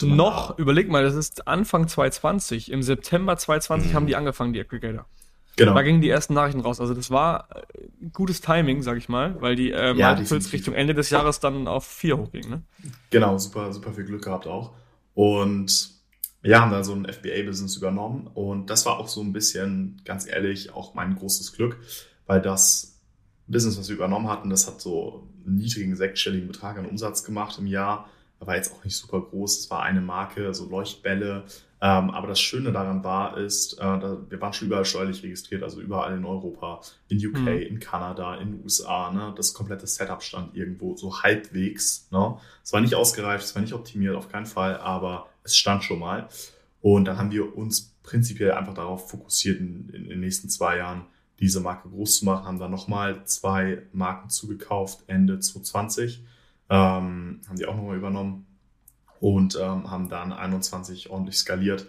Noch, 0.03 0.55
da, 0.55 0.61
überleg 0.61 0.89
mal, 0.89 1.03
das 1.03 1.15
ist 1.15 1.47
Anfang 1.47 1.87
2020. 1.87 2.71
Im 2.71 2.81
September 2.81 3.35
2020 3.35 3.91
mhm. 3.91 3.95
haben 3.95 4.07
die 4.07 4.15
angefangen, 4.15 4.53
die 4.53 4.61
Aggregator. 4.61 5.05
Genau. 5.57 5.73
Da 5.73 5.81
gingen 5.81 6.01
die 6.01 6.09
ersten 6.09 6.33
Nachrichten 6.33 6.61
raus. 6.61 6.79
Also 6.79 6.93
das 6.93 7.11
war 7.11 7.49
äh, 7.53 8.07
gutes 8.13 8.39
Timing, 8.39 8.81
sag 8.83 8.97
ich 8.97 9.09
mal, 9.09 9.39
weil 9.41 9.55
die 9.55 9.71
äh, 9.71 9.93
ja, 9.95 10.13
Richtung 10.13 10.73
Ende 10.73 10.93
des 10.93 11.09
Jahres 11.09 11.41
dann 11.41 11.67
auf 11.67 11.85
4 11.85 12.17
hochgingen, 12.17 12.49
ne? 12.49 12.61
Genau, 13.09 13.37
super, 13.37 13.73
super 13.73 13.91
viel 13.91 14.05
Glück 14.05 14.23
gehabt 14.23 14.47
auch. 14.47 14.73
Und 15.13 15.91
ja, 16.43 16.61
haben 16.61 16.71
dann 16.71 16.83
so 16.83 16.93
ein 16.93 17.05
FBA-Business 17.05 17.75
übernommen. 17.75 18.27
Und 18.33 18.69
das 18.69 18.85
war 18.85 18.97
auch 18.97 19.07
so 19.07 19.21
ein 19.21 19.33
bisschen, 19.33 20.01
ganz 20.05 20.25
ehrlich, 20.25 20.73
auch 20.73 20.93
mein 20.93 21.15
großes 21.15 21.53
Glück, 21.53 21.77
weil 22.25 22.41
das 22.41 22.90
Business, 23.47 23.77
was 23.77 23.89
wir 23.89 23.95
übernommen 23.95 24.29
hatten, 24.29 24.49
das 24.49 24.67
hat 24.67 24.81
so 24.81 25.27
einen 25.45 25.55
niedrigen 25.55 25.95
sechsstelligen 25.95 26.47
Betrag 26.47 26.77
an 26.77 26.85
Umsatz 26.85 27.23
gemacht 27.23 27.57
im 27.59 27.67
Jahr. 27.67 28.09
War 28.39 28.55
jetzt 28.55 28.73
auch 28.73 28.83
nicht 28.83 28.97
super 28.97 29.21
groß. 29.21 29.59
Es 29.59 29.69
war 29.69 29.83
eine 29.83 30.01
Marke, 30.01 30.53
so 30.53 30.67
Leuchtbälle. 30.67 31.43
Ähm, 31.83 32.11
aber 32.11 32.27
das 32.27 32.39
Schöne 32.39 32.71
daran 32.71 33.03
war, 33.03 33.37
ist, 33.37 33.79
äh, 33.79 33.83
wir 33.83 34.39
waren 34.39 34.53
schon 34.53 34.67
überall 34.67 34.85
steuerlich 34.85 35.23
registriert, 35.23 35.63
also 35.63 35.81
überall 35.81 36.15
in 36.15 36.25
Europa, 36.25 36.81
in 37.07 37.17
UK, 37.17 37.39
mhm. 37.39 37.47
in 37.47 37.79
Kanada, 37.79 38.35
in 38.35 38.51
den 38.51 38.63
USA. 38.63 39.11
Ne? 39.11 39.33
Das 39.35 39.55
komplette 39.55 39.87
Setup 39.87 40.21
stand 40.21 40.55
irgendwo 40.55 40.95
so 40.95 41.21
halbwegs. 41.23 42.07
Ne? 42.11 42.37
Es 42.63 42.71
war 42.71 42.81
nicht 42.81 42.93
ausgereift, 42.93 43.43
es 43.45 43.55
war 43.55 43.63
nicht 43.63 43.73
optimiert, 43.73 44.15
auf 44.15 44.29
keinen 44.29 44.45
Fall, 44.45 44.77
aber 44.77 45.29
es 45.43 45.57
stand 45.57 45.83
schon 45.83 45.99
mal. 45.99 46.29
Und 46.81 47.05
dann 47.05 47.17
haben 47.17 47.31
wir 47.31 47.57
uns 47.57 47.95
prinzipiell 48.03 48.51
einfach 48.51 48.75
darauf 48.75 49.09
fokussiert, 49.09 49.59
in, 49.59 49.89
in 49.89 50.09
den 50.09 50.19
nächsten 50.19 50.49
zwei 50.49 50.77
Jahren 50.77 51.05
diese 51.41 51.59
Marke 51.59 51.89
groß 51.89 52.19
zu 52.19 52.25
machen, 52.25 52.45
haben 52.45 52.59
dann 52.59 52.71
nochmal 52.71 53.25
zwei 53.25 53.81
Marken 53.91 54.29
zugekauft, 54.29 55.03
Ende 55.07 55.39
2020, 55.39 56.23
ähm, 56.69 57.41
haben 57.47 57.57
die 57.57 57.65
auch 57.65 57.75
nochmal 57.75 57.97
übernommen 57.97 58.45
und 59.19 59.57
ähm, 59.59 59.89
haben 59.89 60.07
dann 60.07 60.31
21 60.31 61.09
ordentlich 61.09 61.37
skaliert 61.37 61.87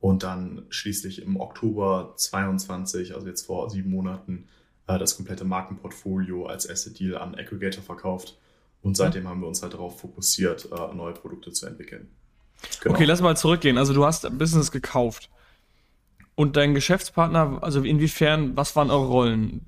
und 0.00 0.22
dann 0.22 0.64
schließlich 0.70 1.22
im 1.22 1.38
Oktober 1.38 2.14
22, 2.16 3.14
also 3.14 3.26
jetzt 3.26 3.46
vor 3.46 3.70
sieben 3.70 3.90
Monaten, 3.90 4.48
äh, 4.86 4.98
das 4.98 5.16
komplette 5.16 5.44
Markenportfolio 5.44 6.46
als 6.46 6.68
Asset 6.68 6.98
Deal 6.98 7.18
an 7.18 7.34
Aggregator 7.34 7.82
verkauft 7.82 8.38
und 8.82 8.96
seitdem 8.96 9.28
haben 9.28 9.40
wir 9.40 9.48
uns 9.48 9.62
halt 9.62 9.74
darauf 9.74 10.00
fokussiert, 10.00 10.68
äh, 10.72 10.94
neue 10.94 11.14
Produkte 11.14 11.52
zu 11.52 11.66
entwickeln. 11.66 12.10
Genau. 12.80 12.94
Okay, 12.94 13.04
lass 13.04 13.20
mal 13.20 13.36
zurückgehen. 13.36 13.78
Also 13.78 13.92
du 13.92 14.04
hast 14.04 14.24
ein 14.24 14.38
Business 14.38 14.70
gekauft. 14.70 15.30
Und 16.34 16.56
dein 16.56 16.74
Geschäftspartner, 16.74 17.58
also 17.62 17.82
inwiefern, 17.82 18.56
was 18.56 18.74
waren 18.76 18.90
eure 18.90 19.06
Rollen? 19.06 19.66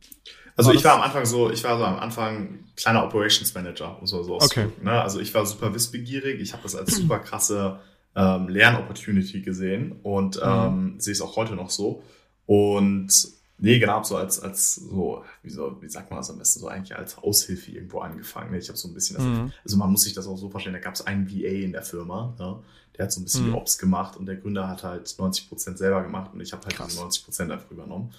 Also 0.56 0.70
war 0.70 0.75
ich 0.76 0.85
war 0.85 0.94
am 0.94 1.02
Anfang 1.02 1.26
so, 1.26 1.50
ich 1.50 1.62
war 1.64 1.78
so 1.78 1.85
am 1.85 1.99
Anfang 1.99 2.64
kleiner 2.76 3.04
Operations 3.04 3.54
Manager, 3.54 3.99
muss 4.00 4.12
man 4.12 4.25
so 4.25 4.37
okay. 4.37 4.68
Ne? 4.82 4.90
Also 4.90 5.20
ich 5.20 5.32
war 5.35 5.44
super 5.44 5.75
wissbegierig, 5.75 6.40
ich 6.40 6.52
habe 6.52 6.62
das 6.62 6.75
als 6.75 6.96
super 6.96 7.18
krasse 7.18 7.78
ähm, 8.16 8.49
Lernopportunity 8.49 9.42
gesehen 9.42 10.00
und 10.02 10.37
mhm. 10.37 10.42
ähm, 10.42 10.85
mhm. 10.94 11.00
sehe 11.00 11.12
es 11.12 11.20
auch 11.20 11.37
heute 11.37 11.54
noch 11.54 11.70
so. 11.70 12.02
Und 12.46 13.37
Nee, 13.58 13.78
genau, 13.78 14.02
so 14.02 14.16
als, 14.16 14.38
als 14.40 14.75
so, 14.75 15.25
wie, 15.42 15.49
so, 15.49 15.78
wie 15.80 15.88
sagt 15.88 16.11
man 16.11 16.18
das 16.18 16.28
am 16.30 16.38
besten, 16.38 16.61
so 16.61 16.68
eigentlich 16.68 16.94
als 16.96 17.16
Aushilfe 17.16 17.73
irgendwo 17.73 18.00
angefangen. 18.00 18.52
Ich 18.54 18.68
habe 18.68 18.76
so 18.76 18.88
ein 18.88 18.94
bisschen, 18.94 19.16
das, 19.16 19.25
mhm. 19.25 19.52
also 19.64 19.76
man 19.78 19.90
muss 19.90 20.02
sich 20.02 20.12
das 20.12 20.26
auch 20.26 20.37
so 20.37 20.50
vorstellen, 20.50 20.75
da 20.75 20.80
gab 20.80 20.94
es 20.94 21.06
einen 21.06 21.30
VA 21.30 21.49
in 21.49 21.73
der 21.73 21.82
Firma, 21.82 22.35
ne? 22.38 22.58
Der 22.96 23.04
hat 23.04 23.12
so 23.12 23.20
ein 23.20 23.24
bisschen 23.24 23.46
mhm. 23.46 23.52
die 23.52 23.58
Ops 23.58 23.78
gemacht 23.78 24.16
und 24.16 24.26
der 24.26 24.36
Gründer 24.36 24.68
hat 24.68 24.82
halt 24.82 25.14
90 25.18 25.48
Prozent 25.48 25.78
selber 25.78 26.02
gemacht 26.02 26.32
und 26.32 26.40
ich 26.40 26.52
habe 26.52 26.64
halt 26.64 26.76
Krass. 26.76 26.88
diese 26.88 27.00
90 27.00 27.24
Prozent 27.24 27.52
einfach 27.52 27.70
übernommen. 27.70 28.12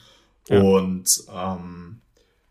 Ja. 0.50 0.62
Und 0.62 1.24
ähm, 1.34 2.02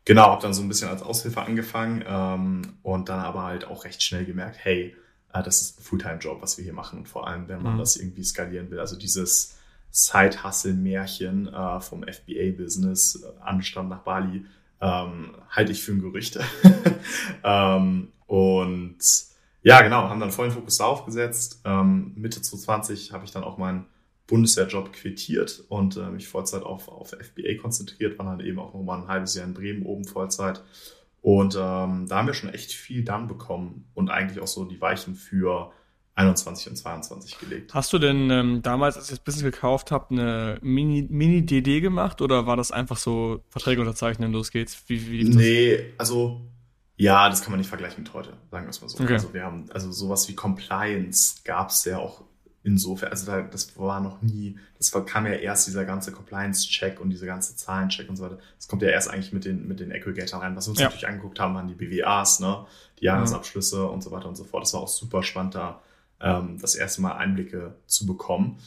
genau, 0.04 0.25
habe 0.25 0.42
dann 0.42 0.54
so 0.54 0.62
ein 0.62 0.68
bisschen 0.68 0.88
als 0.88 1.02
Aushilfe 1.02 1.40
angefangen 1.42 2.04
ähm, 2.06 2.62
und 2.83 3.09
dann 3.09 3.21
aber 3.21 3.45
halt 3.45 3.66
auch 3.66 3.85
recht 3.85 4.02
schnell 4.02 4.25
gemerkt, 4.25 4.59
hey, 4.61 4.95
äh, 5.33 5.42
das 5.42 5.62
ist 5.62 5.80
ein 5.80 5.83
Fulltime-Job, 5.85 6.42
was 6.42 6.59
wir 6.59 6.64
hier 6.64 6.75
machen 6.75 7.00
und 7.00 7.09
vor 7.09 7.26
allem, 7.26 7.49
wenn 7.49 7.62
man 7.62 7.75
mhm. 7.75 7.78
das 7.78 7.97
irgendwie 7.97 8.25
skalieren 8.25 8.71
will. 8.71 8.80
Also 8.80 8.97
dieses 8.97 9.56
Side-Hustle-Märchen 9.90 11.49
äh, 11.49 11.80
vom 11.80 12.02
FBA-Business, 12.02 13.23
äh, 13.23 13.42
Anstand 13.42 13.88
nach 13.88 14.00
Bali, 14.00 14.45
ähm, 14.80 15.35
halte 15.49 15.73
ich 15.73 15.83
für 15.83 15.92
ein 15.92 16.02
Gerücht. 16.02 16.38
ähm, 17.45 18.12
und 18.26 18.99
ja, 19.66 19.82
genau, 19.82 20.08
haben 20.08 20.20
dann 20.20 20.30
vollen 20.30 20.52
Fokus 20.52 20.78
darauf 20.78 21.04
gesetzt. 21.04 21.61
Ähm, 21.64 22.12
Mitte 22.14 22.40
2020 22.40 23.12
habe 23.12 23.25
ich 23.25 23.32
dann 23.32 23.42
auch 23.42 23.58
meinen 23.58 23.87
Bundeswehrjob 24.28 24.92
quittiert 24.92 25.64
und 25.68 25.96
äh, 25.96 26.08
mich 26.08 26.28
Vollzeit 26.28 26.62
auf, 26.62 26.87
auf 26.87 27.08
FBA 27.11 27.61
konzentriert, 27.61 28.16
war 28.16 28.26
dann 28.26 28.46
eben 28.46 28.61
auch 28.61 28.75
nochmal 28.75 29.00
ein 29.00 29.08
halbes 29.08 29.35
Jahr 29.35 29.44
in 29.44 29.54
Bremen 29.54 29.85
oben 29.85 30.04
Vollzeit. 30.04 30.62
Und 31.20 31.56
ähm, 31.56 32.06
da 32.06 32.18
haben 32.18 32.28
wir 32.28 32.35
schon 32.35 32.54
echt 32.54 32.70
viel 32.70 33.02
dann 33.02 33.26
bekommen 33.26 33.90
und 33.94 34.08
eigentlich 34.08 34.40
auch 34.40 34.46
so 34.46 34.64
die 34.64 34.80
Weichen 34.80 35.16
für 35.16 35.73
21 36.14 36.70
und 36.70 36.76
22 36.76 37.40
gelegt. 37.40 37.75
Hast 37.75 37.92
du 37.92 37.99
denn 37.99 38.30
ähm, 38.30 38.62
damals, 38.62 38.96
als 38.96 39.08
ihr 39.08 39.16
das 39.16 39.25
Business 39.25 39.52
gekauft 39.52 39.90
habt, 39.90 40.12
eine 40.12 40.58
Mini-DD 40.62 41.11
Mini 41.11 41.80
gemacht 41.80 42.23
oder 42.23 42.46
war 42.46 42.56
das 42.56 42.70
einfach 42.70 42.99
so 42.99 43.42
Verträge 43.49 43.80
unterzeichnen, 43.80 44.30
los 44.30 44.52
geht's? 44.52 44.85
Wie, 44.87 45.11
wie 45.11 45.25
nee, 45.25 45.92
also 45.99 46.40
ja, 46.97 47.29
das 47.29 47.43
kann 47.43 47.50
man 47.50 47.59
nicht 47.59 47.69
vergleichen 47.69 48.03
mit 48.03 48.15
heute, 48.15 48.33
sagen 48.50 48.67
wir 48.67 48.71
es 48.71 48.81
mal 48.81 48.88
so. 48.88 49.03
Okay. 49.03 49.15
Also 49.15 49.35
wir 49.35 49.45
haben, 49.45 49.67
also 49.73 49.93
sowas 49.93 50.29
wie 50.29 50.35
Compliance 50.35 51.37
gab 51.45 51.71
es 51.71 51.85
ja 51.85 51.99
auch 51.99 52.23
insofern, 52.62 53.11
also 53.11 53.26
da, 53.26 53.43
das 53.43 53.79
war 53.79 54.00
noch 54.00 54.23
nie, 54.23 54.59
das 54.79 54.93
war, 54.93 55.05
kam 55.05 55.26
ja 55.26 55.35
erst 55.35 55.69
dieser 55.69 55.85
ganze 55.85 56.11
Compliance-Check 56.11 57.00
und 57.00 57.11
dieser 57.11 57.26
ganze 57.26 57.55
Zahlencheck 57.55 58.09
und 58.09 58.17
so 58.17 58.25
weiter. 58.25 58.38
Das 58.57 58.67
kommt 58.67 58.83
ja 58.83 58.88
erst 58.88 59.09
eigentlich 59.09 59.33
mit 59.33 59.45
den, 59.45 59.69
mit 59.69 59.79
den 59.79 59.93
Aggregatoren 59.93 60.43
rein. 60.43 60.57
Was 60.57 60.67
wir 60.67 60.71
uns 60.71 60.81
ja. 60.81 60.87
natürlich 60.87 61.07
angeguckt 61.07 61.38
haben, 61.38 61.55
waren 61.55 61.69
die 61.69 61.75
BWAs, 61.75 62.41
ne, 62.41 62.67
die 62.99 63.05
Jahresabschlüsse 63.05 63.85
mhm. 63.85 63.91
und 63.91 64.03
so 64.03 64.11
weiter 64.11 64.29
und 64.29 64.37
so 64.37 64.45
fort. 64.45 64.65
Das 64.65 64.75
war 64.75 64.81
auch 64.81 64.88
super 64.88 65.23
spannend 65.23 65.55
da 65.55 65.81
ähm, 66.21 66.59
das 66.61 66.75
erste 66.75 67.03
Mal 67.03 67.12
Einblicke 67.12 67.75
zu 67.87 68.07
bekommen. 68.07 68.59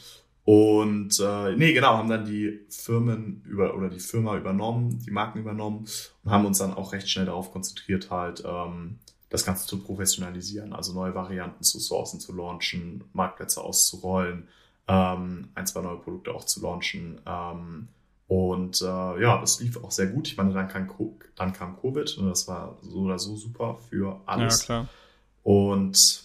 Und 0.50 1.20
äh, 1.20 1.56
nee, 1.56 1.74
genau, 1.74 1.98
haben 1.98 2.10
dann 2.10 2.26
die 2.26 2.62
Firmen 2.70 3.44
über 3.46 3.76
oder 3.76 3.88
die 3.88 4.00
Firma 4.00 4.36
übernommen, 4.36 4.98
die 4.98 5.12
Marken 5.12 5.38
übernommen 5.38 5.88
und 6.24 6.32
haben 6.32 6.48
uns 6.48 6.58
dann 6.58 6.74
auch 6.74 6.92
recht 6.92 7.08
schnell 7.08 7.28
darauf 7.28 7.52
konzentriert, 7.52 8.10
halt 8.10 8.44
ähm, 8.44 8.98
das 9.30 9.46
Ganze 9.46 9.68
zu 9.68 9.80
professionalisieren, 9.80 10.74
also 10.74 10.94
neue 10.94 11.14
Varianten 11.14 11.64
zu 11.64 11.78
sourcen, 11.78 12.20
zu 12.20 12.34
launchen, 12.36 13.04
Marktplätze 13.14 13.62
auszurollen, 13.62 14.48
ähm, 14.88 15.50
ein, 15.54 15.68
zwei 15.68 15.82
neue 15.82 15.98
Produkte 15.98 16.34
auch 16.34 16.46
zu 16.46 16.64
launchen. 16.64 17.22
Ähm, 17.28 17.90
und 18.28 18.82
äh, 18.82 19.22
ja, 19.22 19.40
das 19.40 19.60
lief 19.60 19.78
auch 19.84 19.92
sehr 19.92 20.08
gut. 20.08 20.30
Ich 20.30 20.38
meine, 20.38 20.52
dann 20.52 20.68
kam, 20.68 20.90
dann 21.36 21.54
kam 21.54 21.80
Covid 21.80 22.18
und 22.18 22.28
das 22.28 22.48
war 22.48 22.76
so 22.82 23.02
oder 23.02 23.20
so 23.20 23.36
super 23.36 23.78
für 23.88 24.20
alles. 24.26 24.62
Ja, 24.62 24.66
klar. 24.66 24.88
Und 25.44 26.24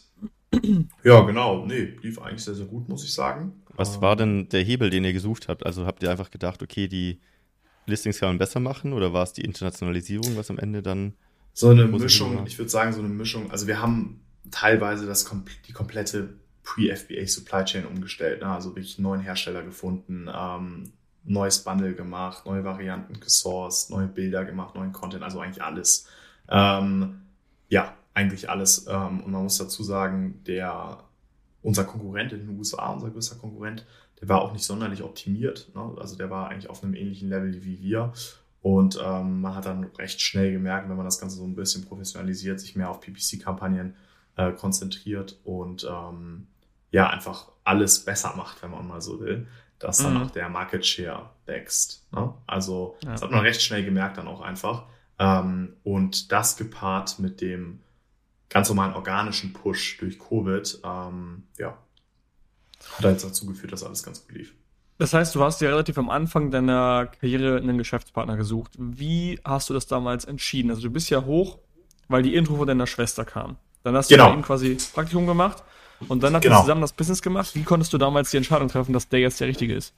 ja, 1.05 1.21
genau. 1.21 1.67
Nee, 1.67 1.99
lief 2.01 2.23
eigentlich 2.23 2.43
sehr, 2.43 2.55
sehr 2.55 2.65
gut, 2.65 2.89
muss 2.89 3.05
ich 3.05 3.13
sagen. 3.13 3.61
Was 3.77 4.01
war 4.01 4.17
denn 4.17 4.49
der 4.49 4.63
Hebel, 4.63 4.91
den 4.91 5.05
ihr 5.05 5.13
gesucht 5.13 5.49
habt? 5.49 5.67
Also 5.67 5.87
habt 5.87 6.03
ihr 6.03 6.11
einfach 6.11 6.31
gedacht, 6.31 6.63
okay, 6.63 6.89
die 6.89 7.21
Listings 7.87 8.21
kann 8.21 8.31
man 8.31 8.39
besser 8.39 8.61
machen 8.61 8.93
oder 8.93 9.13
war 9.13 9.23
es 9.23 9.33
die 9.33 9.43
Internationalisierung, 9.43 10.37
was 10.37 10.51
am 10.51 10.59
Ende 10.59 10.83
dann. 10.83 11.15
So 11.53 11.69
eine 11.69 11.87
Mischung, 11.87 12.47
ich 12.47 12.59
würde 12.59 12.71
sagen, 12.71 12.93
so 12.93 13.01
eine 13.01 13.09
Mischung. 13.09 13.51
Also 13.51 13.67
wir 13.67 13.81
haben 13.81 14.21
teilweise 14.51 15.07
das, 15.07 15.31
die 15.67 15.73
komplette 15.73 16.35
Pre-FBA 16.65 17.27
Supply 17.27 17.65
Chain 17.65 17.87
umgestellt. 17.87 18.41
Ne? 18.41 18.49
Also 18.49 18.71
wirklich 18.71 18.99
neuen 18.99 19.21
Hersteller 19.21 19.63
gefunden, 19.63 20.29
ähm, 20.35 20.93
neues 21.25 21.63
Bundle 21.63 21.95
gemacht, 21.95 22.47
neue 22.47 22.65
Varianten 22.65 23.21
gesourced, 23.21 23.91
neue 23.91 24.09
Bilder 24.09 24.45
gemacht, 24.45 24.75
neuen 24.75 24.93
Content, 24.93 25.23
also 25.23 25.41
eigentlich 25.41 25.63
alles. 25.63 26.07
Ähm, 26.49 27.21
ja, 27.69 27.95
eigentlich 28.15 28.51
alles. 28.51 28.87
Ähm, 28.89 29.21
und 29.21 29.33
man 29.33 29.43
muss 29.43 29.59
dazu 29.59 29.83
sagen, 29.83 30.43
der, 30.47 31.05
unser 31.65 31.85
Konkurrent 31.85 32.33
in 32.33 32.41
den 32.41 32.59
USA, 32.59 32.91
unser 32.91 33.11
größter 33.11 33.37
Konkurrent, 33.37 33.85
der 34.21 34.29
war 34.29 34.43
auch 34.43 34.53
nicht 34.53 34.65
sonderlich 34.65 35.03
optimiert. 35.03 35.71
Ne? 35.75 35.97
Also 35.99 36.17
der 36.17 36.31
war 36.31 36.49
eigentlich 36.49 36.71
auf 36.71 36.85
einem 36.85 36.95
ähnlichen 36.95 37.29
Level 37.29 37.65
wie 37.65 37.81
wir. 37.81 38.13
Und 38.61 38.99
ähm, 39.03 39.41
man 39.41 39.55
hat 39.55 39.67
dann 39.67 39.85
recht 39.99 40.21
schnell 40.21 40.53
gemerkt, 40.53 40.89
wenn 40.89 40.97
man 40.97 41.07
das 41.07 41.19
Ganze 41.19 41.37
so 41.37 41.45
ein 41.45 41.57
bisschen 41.57 41.85
professionalisiert, 41.85 42.61
sich 42.61 42.77
mehr 42.77 42.91
auf 42.91 43.01
PPC-Kampagnen 43.01 43.95
äh, 44.37 44.53
konzentriert 44.53 45.39
und 45.45 45.89
ähm, 45.91 46.47
ja, 46.91 47.09
einfach 47.09 47.51
alles 47.65 48.05
besser 48.05 48.35
macht, 48.37 48.63
wenn 48.63 48.71
man 48.71 48.87
mal 48.87 49.01
so 49.01 49.21
will, 49.21 49.47
dass 49.79 49.99
dann 49.99 50.15
mhm. 50.15 50.23
auch 50.23 50.31
der 50.31 50.49
Market 50.49 50.87
Share 50.87 51.31
wächst. 51.47 52.07
Ne? 52.13 52.33
Also 52.47 52.97
ja. 53.03 53.13
das 53.13 53.23
hat 53.23 53.31
man 53.31 53.41
recht 53.41 53.63
schnell 53.63 53.85
gemerkt 53.85 54.19
dann 54.19 54.29
auch 54.29 54.43
einfach. 54.43 54.85
Ähm, 55.19 55.77
und 55.83 56.31
das 56.31 56.57
gepaart 56.57 57.19
mit 57.19 57.41
dem 57.41 57.81
ganz 58.55 58.69
normalen 58.69 58.95
organischen 58.95 59.53
Push 59.53 59.99
durch 59.99 60.19
Covid, 60.19 60.81
ähm, 60.85 61.43
ja, 61.59 61.77
hat 62.97 63.05
jetzt 63.05 63.25
dazu 63.25 63.47
geführt, 63.47 63.73
dass 63.73 63.83
alles 63.83 64.03
ganz 64.03 64.27
gut 64.27 64.37
lief. 64.37 64.55
Das 64.97 65.13
heißt, 65.13 65.35
du 65.35 65.43
hast 65.43 65.61
ja 65.61 65.71
relativ 65.71 65.99
am 65.99 66.09
Anfang 66.09 66.53
deiner 66.53 67.07
Karriere 67.07 67.57
einen 67.57 67.79
Geschäftspartner 67.79 68.37
gesucht. 68.37 68.71
Wie 68.79 69.41
hast 69.45 69.69
du 69.69 69.75
das 69.75 69.89
damals 69.89 70.25
entschieden? 70.25 70.71
Also 70.71 70.83
du 70.83 70.91
bist 70.91 71.11
ja 71.11 71.25
hoch, 71.25 71.59
weil 72.07 72.23
die 72.23 72.35
Intro 72.37 72.55
von 72.55 72.69
deiner 72.69 72.87
Schwester 72.87 73.25
kam. 73.25 73.57
Dann 73.83 73.97
hast 73.97 74.09
du 74.09 74.15
genau. 74.15 74.29
bei 74.29 74.37
ihm 74.37 74.43
quasi 74.43 74.79
Praktikum 74.95 75.27
gemacht 75.27 75.65
und 76.07 76.23
dann 76.23 76.35
habt 76.35 76.45
genau. 76.45 76.59
ihr 76.59 76.61
zusammen 76.61 76.81
das 76.81 76.93
Business 76.93 77.23
gemacht. 77.23 77.57
Wie 77.57 77.65
konntest 77.65 77.93
du 77.93 77.99
damals 77.99 78.31
die 78.31 78.37
Entscheidung 78.37 78.69
treffen, 78.69 78.93
dass 78.93 79.09
der 79.09 79.19
jetzt 79.19 79.41
der 79.41 79.49
Richtige 79.49 79.75
ist? 79.75 79.95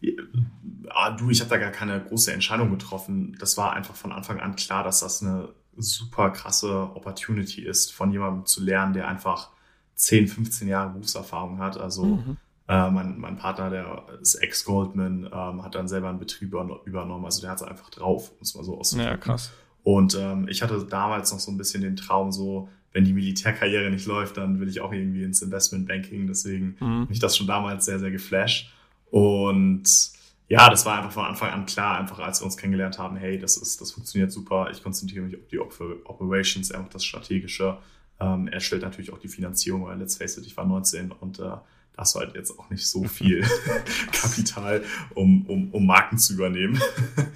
Ja, 0.00 1.10
du, 1.10 1.28
ich 1.28 1.40
habe 1.40 1.50
da 1.50 1.58
gar 1.58 1.72
keine 1.72 2.02
große 2.02 2.32
Entscheidung 2.32 2.70
getroffen. 2.70 3.36
Das 3.38 3.58
war 3.58 3.74
einfach 3.74 3.94
von 3.94 4.12
Anfang 4.12 4.40
an 4.40 4.56
klar, 4.56 4.82
dass 4.82 5.00
das 5.00 5.22
eine 5.22 5.50
super 5.78 6.30
krasse 6.30 6.90
Opportunity 6.94 7.62
ist, 7.62 7.92
von 7.92 8.12
jemandem 8.12 8.46
zu 8.46 8.62
lernen, 8.62 8.92
der 8.92 9.08
einfach 9.08 9.50
10, 9.94 10.28
15 10.28 10.68
Jahre 10.68 10.90
Berufserfahrung 10.90 11.58
hat. 11.58 11.76
Also 11.76 12.04
mhm. 12.04 12.36
äh, 12.68 12.90
mein, 12.90 13.18
mein 13.18 13.36
Partner, 13.36 13.70
der 13.70 14.04
ist 14.20 14.36
Ex-Goldman, 14.36 15.28
ähm, 15.32 15.62
hat 15.62 15.74
dann 15.74 15.88
selber 15.88 16.08
einen 16.08 16.18
Betrieb 16.18 16.54
übernommen. 16.84 17.24
Also 17.24 17.40
der 17.40 17.50
hat 17.50 17.60
es 17.60 17.66
einfach 17.66 17.90
drauf, 17.90 18.32
muss 18.38 18.54
man 18.54 18.64
so 18.64 18.78
auszudrücken. 18.78 19.12
Ja, 19.12 19.16
krass. 19.16 19.52
Und 19.82 20.14
ähm, 20.16 20.48
ich 20.48 20.62
hatte 20.62 20.84
damals 20.84 21.32
noch 21.32 21.40
so 21.40 21.50
ein 21.50 21.56
bisschen 21.56 21.82
den 21.82 21.96
Traum, 21.96 22.30
so, 22.30 22.68
wenn 22.92 23.04
die 23.04 23.12
Militärkarriere 23.12 23.90
nicht 23.90 24.06
läuft, 24.06 24.36
dann 24.36 24.60
will 24.60 24.68
ich 24.68 24.80
auch 24.80 24.92
irgendwie 24.92 25.22
ins 25.22 25.42
Investmentbanking. 25.42 26.26
Deswegen 26.26 26.76
mhm. 26.80 27.06
bin 27.06 27.12
ich 27.12 27.20
das 27.20 27.36
schon 27.36 27.46
damals 27.46 27.86
sehr, 27.86 27.98
sehr 27.98 28.10
geflasht. 28.10 28.70
Und 29.10 29.84
ja, 30.48 30.70
das 30.70 30.86
war 30.86 30.96
einfach 30.96 31.12
von 31.12 31.26
Anfang 31.26 31.50
an 31.50 31.66
klar, 31.66 31.98
einfach 31.98 32.18
als 32.20 32.40
wir 32.40 32.46
uns 32.46 32.56
kennengelernt 32.56 32.98
haben, 32.98 33.16
hey, 33.16 33.38
das 33.38 33.58
ist, 33.58 33.80
das 33.82 33.92
funktioniert 33.92 34.32
super. 34.32 34.70
Ich 34.72 34.82
konzentriere 34.82 35.24
mich 35.24 35.36
auf 35.36 35.46
die 35.50 35.58
Operations, 35.58 36.72
einfach 36.72 36.88
das 36.88 37.04
Strategische. 37.04 37.78
Ähm, 38.18 38.48
er 38.48 38.60
stellt 38.60 38.82
natürlich 38.82 39.12
auch 39.12 39.18
die 39.18 39.28
Finanzierung, 39.28 39.84
weil 39.84 39.98
let's 39.98 40.16
face 40.16 40.38
it, 40.38 40.46
ich 40.46 40.56
war 40.56 40.64
19 40.64 41.12
und 41.12 41.38
äh, 41.38 41.42
da 41.42 41.64
hast 41.98 42.14
du 42.14 42.20
halt 42.20 42.34
jetzt 42.34 42.58
auch 42.58 42.70
nicht 42.70 42.86
so 42.86 43.04
viel 43.04 43.46
Kapital, 44.12 44.82
um, 45.14 45.44
um, 45.46 45.70
um 45.70 45.86
Marken 45.86 46.16
zu 46.16 46.32
übernehmen. 46.32 46.80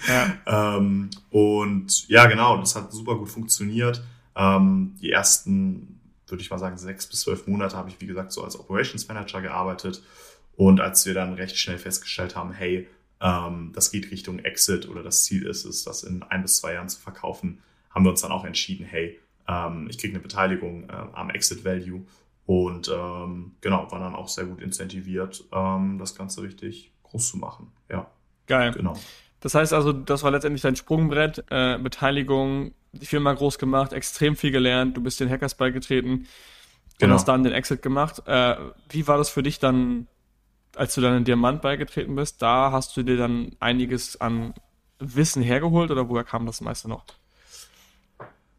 Ja. 0.09 0.77
ähm, 0.77 1.11
und 1.31 2.09
ja, 2.09 2.25
genau, 2.27 2.57
das 2.57 2.75
hat 2.75 2.93
super 2.93 3.17
gut 3.17 3.29
funktioniert. 3.29 4.03
Ähm, 4.35 4.95
die 5.03 5.11
ersten, 5.11 6.01
würde 6.29 6.43
ich 6.43 6.51
mal 6.51 6.59
sagen, 6.59 6.79
sechs 6.79 7.07
bis 7.07 7.21
zwölf 7.21 7.47
Monate 7.47 7.77
habe 7.77 7.91
ich, 7.91 8.01
wie 8.01 8.07
gesagt, 8.07 8.33
so 8.33 8.43
als 8.43 8.59
Operations 8.59 9.07
Manager 9.07 9.43
gearbeitet. 9.43 10.03
Und 10.57 10.81
als 10.81 11.05
wir 11.07 11.15
dann 11.15 11.35
recht 11.35 11.57
schnell 11.59 11.79
festgestellt 11.79 12.37
haben, 12.37 12.53
hey, 12.53 12.89
das 13.23 13.93
geht 13.93 14.11
Richtung 14.11 14.41
Exit 14.41 14.89
oder 14.89 15.03
das 15.03 15.25
Ziel 15.25 15.47
ist 15.47 15.65
es, 15.65 15.85
das 15.85 16.03
in 16.03 16.25
ein 16.25 16.43
bis 16.43 16.57
zwei 16.57 16.75
Jahren 16.75 16.89
zu 16.89 17.01
verkaufen, 17.01 17.61
haben 17.91 18.05
wir 18.05 18.11
uns 18.11 18.23
dann 18.23 18.33
auch 18.33 18.45
entschieden, 18.45 18.85
hey, 18.85 19.21
ähm, 19.47 19.87
ich 19.89 19.99
kriege 19.99 20.15
eine 20.15 20.23
Beteiligung 20.23 20.89
äh, 20.89 20.93
am 21.13 21.31
Exit 21.31 21.65
Value 21.65 22.03
und 22.47 22.89
ähm, 22.93 23.53
genau, 23.61 23.91
war 23.91 24.01
dann 24.01 24.15
auch 24.15 24.29
sehr 24.29 24.47
gut 24.47 24.61
incentiviert, 24.61 25.45
ähm, 25.53 25.99
das 25.99 26.15
Ganze 26.15 26.43
richtig 26.43 26.93
groß 27.05 27.31
zu 27.31 27.37
machen. 27.39 27.73
Ja. 27.89 28.11
Geil. 28.47 28.73
Genau. 28.73 28.95
Das 29.41 29.55
heißt 29.55 29.73
also, 29.73 29.93
das 29.93 30.23
war 30.23 30.31
letztendlich 30.31 30.63
dein 30.63 30.77
Sprungbrett, 30.77 31.45
äh, 31.51 31.79
Beteiligung, 31.79 32.75
die 32.93 33.07
Firma 33.07 33.33
groß 33.33 33.59
gemacht, 33.59 33.93
extrem 33.93 34.37
viel 34.37 34.51
gelernt, 34.51 34.97
du 34.97 35.03
bist 35.03 35.21
den 35.21 35.31
Hackers 35.31 35.57
beigetreten 35.57 36.27
genau. 36.99 37.13
und 37.13 37.19
hast 37.19 37.27
dann 37.27 37.43
den 37.43 37.53
Exit 37.53 37.83
gemacht. 37.83 38.23
Äh, 38.27 38.57
wie 38.91 39.07
war 39.07 39.19
das 39.19 39.31
für 39.31 39.43
dich 39.43 39.59
dann 39.59 40.07
als 40.77 40.95
du 40.95 41.01
dann 41.01 41.17
in 41.17 41.25
Diamant 41.25 41.63
beigetreten 41.63 42.15
bist, 42.15 42.43
da 42.43 42.73
hast 42.73 42.97
du 42.97 43.03
dir 43.03 43.17
dann 43.17 43.53
einiges 43.61 44.21
an 44.21 44.55
Wissen 44.99 45.43
hergeholt 45.43 45.91
oder 45.91 46.09
woher 46.09 46.25
kam 46.25 46.47
das 46.47 46.61
meiste 46.61 46.89
noch? 46.89 47.05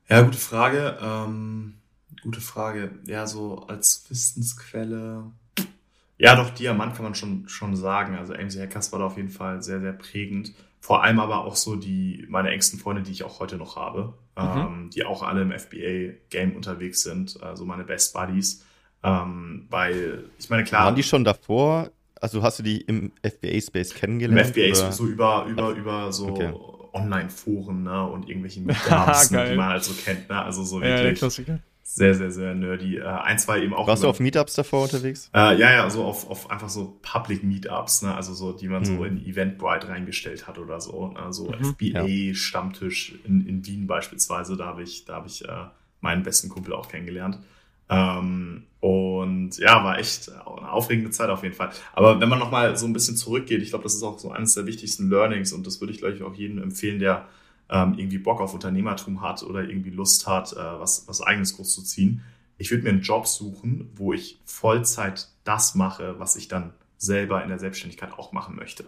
Ja, 0.09 0.21
gute 0.21 0.37
Frage. 0.37 0.97
Ähm, 1.01 1.75
gute 2.21 2.41
Frage. 2.41 2.91
Ja, 3.05 3.25
so 3.25 3.65
als 3.67 4.05
Wissensquelle. 4.09 5.23
Ja, 6.17 6.35
doch, 6.35 6.51
Diamant 6.51 6.95
kann 6.95 7.03
man 7.03 7.15
schon, 7.15 7.47
schon 7.47 7.75
sagen. 7.75 8.15
Also 8.17 8.33
AMC 8.33 8.59
Hackers 8.59 8.91
war 8.91 8.99
da 8.99 9.05
auf 9.05 9.17
jeden 9.17 9.29
Fall 9.29 9.63
sehr, 9.63 9.79
sehr 9.79 9.93
prägend. 9.93 10.53
vor 10.79 11.01
allem 11.01 11.19
aber 11.19 11.45
auch 11.45 11.55
so 11.55 11.77
die, 11.77 12.25
meine 12.29 12.49
engsten 12.49 12.77
Freunde, 12.77 13.03
die 13.03 13.11
ich 13.13 13.23
auch 13.23 13.39
heute 13.39 13.55
noch 13.55 13.77
habe, 13.77 14.13
mhm. 14.37 14.43
ähm, 14.57 14.89
die 14.93 15.05
auch 15.05 15.23
alle 15.23 15.41
im 15.41 15.51
FBA-Game 15.51 16.55
unterwegs 16.55 17.03
sind, 17.03 17.41
also 17.41 17.65
meine 17.65 17.85
Best 17.85 18.13
Buddies. 18.13 18.65
Ähm, 19.01 19.65
weil, 19.69 20.25
ich 20.37 20.49
meine, 20.49 20.63
klar. 20.63 20.85
Waren 20.85 20.95
die 20.95 21.03
schon 21.03 21.23
davor? 21.23 21.89
Also 22.23 22.41
hast 22.41 22.59
du 22.59 22.63
die 22.63 22.79
im 22.79 23.11
FBA-Space 23.21 23.95
kennengelernt? 23.95 24.55
Im 24.55 24.73
FBA, 24.73 24.91
so 24.93 25.05
über, 25.05 25.45
über, 25.49 25.71
über 25.71 26.13
so 26.13 26.29
okay. 26.29 26.53
Online-Foren 26.93 27.83
ne, 27.83 28.07
und 28.07 28.29
irgendwelchen 28.29 28.65
Meetups, 28.65 29.31
ne, 29.31 29.49
die 29.49 29.57
man 29.57 29.67
halt 29.67 29.83
so 29.83 29.93
kennt. 29.93 30.29
Ne? 30.29 30.41
Also 30.41 30.63
so 30.63 30.79
wirklich. 30.79 31.19
Ja, 31.19 31.57
sehr, 31.85 32.15
sehr, 32.15 32.31
sehr 32.31 32.55
nerdy. 32.55 32.95
Äh, 32.95 33.03
ein, 33.03 33.37
zwei 33.39 33.61
eben 33.61 33.73
auch. 33.73 33.87
Warst 33.87 34.03
über, 34.03 34.07
du 34.07 34.09
auf 34.11 34.19
Meetups 34.21 34.53
davor 34.53 34.83
unterwegs? 34.83 35.29
Äh, 35.35 35.59
ja, 35.59 35.73
ja, 35.73 35.89
so 35.89 36.05
auf, 36.05 36.29
auf 36.29 36.49
einfach 36.49 36.69
so 36.69 36.97
Public 37.01 37.43
Meetups, 37.43 38.03
ne? 38.03 38.15
also 38.15 38.33
so, 38.33 38.53
die 38.53 38.69
man 38.69 38.85
hm. 38.85 38.95
so 38.95 39.03
in 39.03 39.17
Eventbrite 39.25 39.89
reingestellt 39.89 40.47
hat 40.47 40.57
oder 40.57 40.79
so. 40.79 41.09
Ne? 41.09 41.33
So 41.33 41.51
mhm, 41.51 41.75
FBA-Stammtisch 41.75 43.11
ja. 43.11 43.17
in, 43.25 43.45
in 43.45 43.65
Wien 43.65 43.85
beispielsweise, 43.85 44.55
da 44.55 44.67
habe 44.67 44.81
ich, 44.81 45.03
da 45.03 45.15
habe 45.15 45.27
ich 45.27 45.43
äh, 45.43 45.65
meinen 45.99 46.23
besten 46.23 46.47
Kumpel 46.47 46.73
auch 46.73 46.87
kennengelernt. 46.87 47.39
Ähm, 47.93 48.63
und 48.79 49.57
ja, 49.59 49.81
war 49.83 49.97
echt 49.97 50.29
eine 50.29 50.71
aufregende 50.71 51.09
Zeit 51.11 51.29
auf 51.29 51.43
jeden 51.43 51.55
Fall. 51.55 51.69
Aber 51.93 52.19
wenn 52.19 52.27
man 52.27 52.39
nochmal 52.39 52.75
so 52.75 52.85
ein 52.85 52.91
bisschen 52.91 53.15
zurückgeht, 53.15 53.61
ich 53.61 53.69
glaube, 53.69 53.83
das 53.83 53.95
ist 53.95 54.03
auch 54.03 54.19
so 54.19 54.31
eines 54.31 54.55
der 54.55 54.65
wichtigsten 54.65 55.09
Learnings 55.09 55.53
und 55.53 55.65
das 55.65 55.79
würde 55.79 55.93
ich, 55.93 55.99
glaube 55.99 56.15
ich, 56.15 56.23
auch 56.23 56.33
jedem 56.33 56.61
empfehlen, 56.61 56.99
der 56.99 57.27
ähm, 57.69 57.95
irgendwie 57.97 58.17
Bock 58.17 58.41
auf 58.41 58.53
Unternehmertum 58.53 59.21
hat 59.21 59.41
oder 59.43 59.61
irgendwie 59.61 59.91
Lust 59.91 60.27
hat, 60.27 60.51
äh, 60.51 60.57
was, 60.57 61.07
was 61.07 61.21
eigenes 61.21 61.55
groß 61.55 61.73
zu 61.73 61.81
ziehen. 61.81 62.23
Ich 62.57 62.71
würde 62.71 62.83
mir 62.83 62.89
einen 62.89 63.01
Job 63.01 63.25
suchen, 63.25 63.89
wo 63.95 64.11
ich 64.11 64.39
Vollzeit 64.43 65.29
das 65.45 65.75
mache, 65.75 66.19
was 66.19 66.35
ich 66.35 66.49
dann 66.49 66.73
selber 66.97 67.41
in 67.41 67.49
der 67.49 67.59
Selbstständigkeit 67.59 68.11
auch 68.13 68.33
machen 68.33 68.55
möchte. 68.55 68.83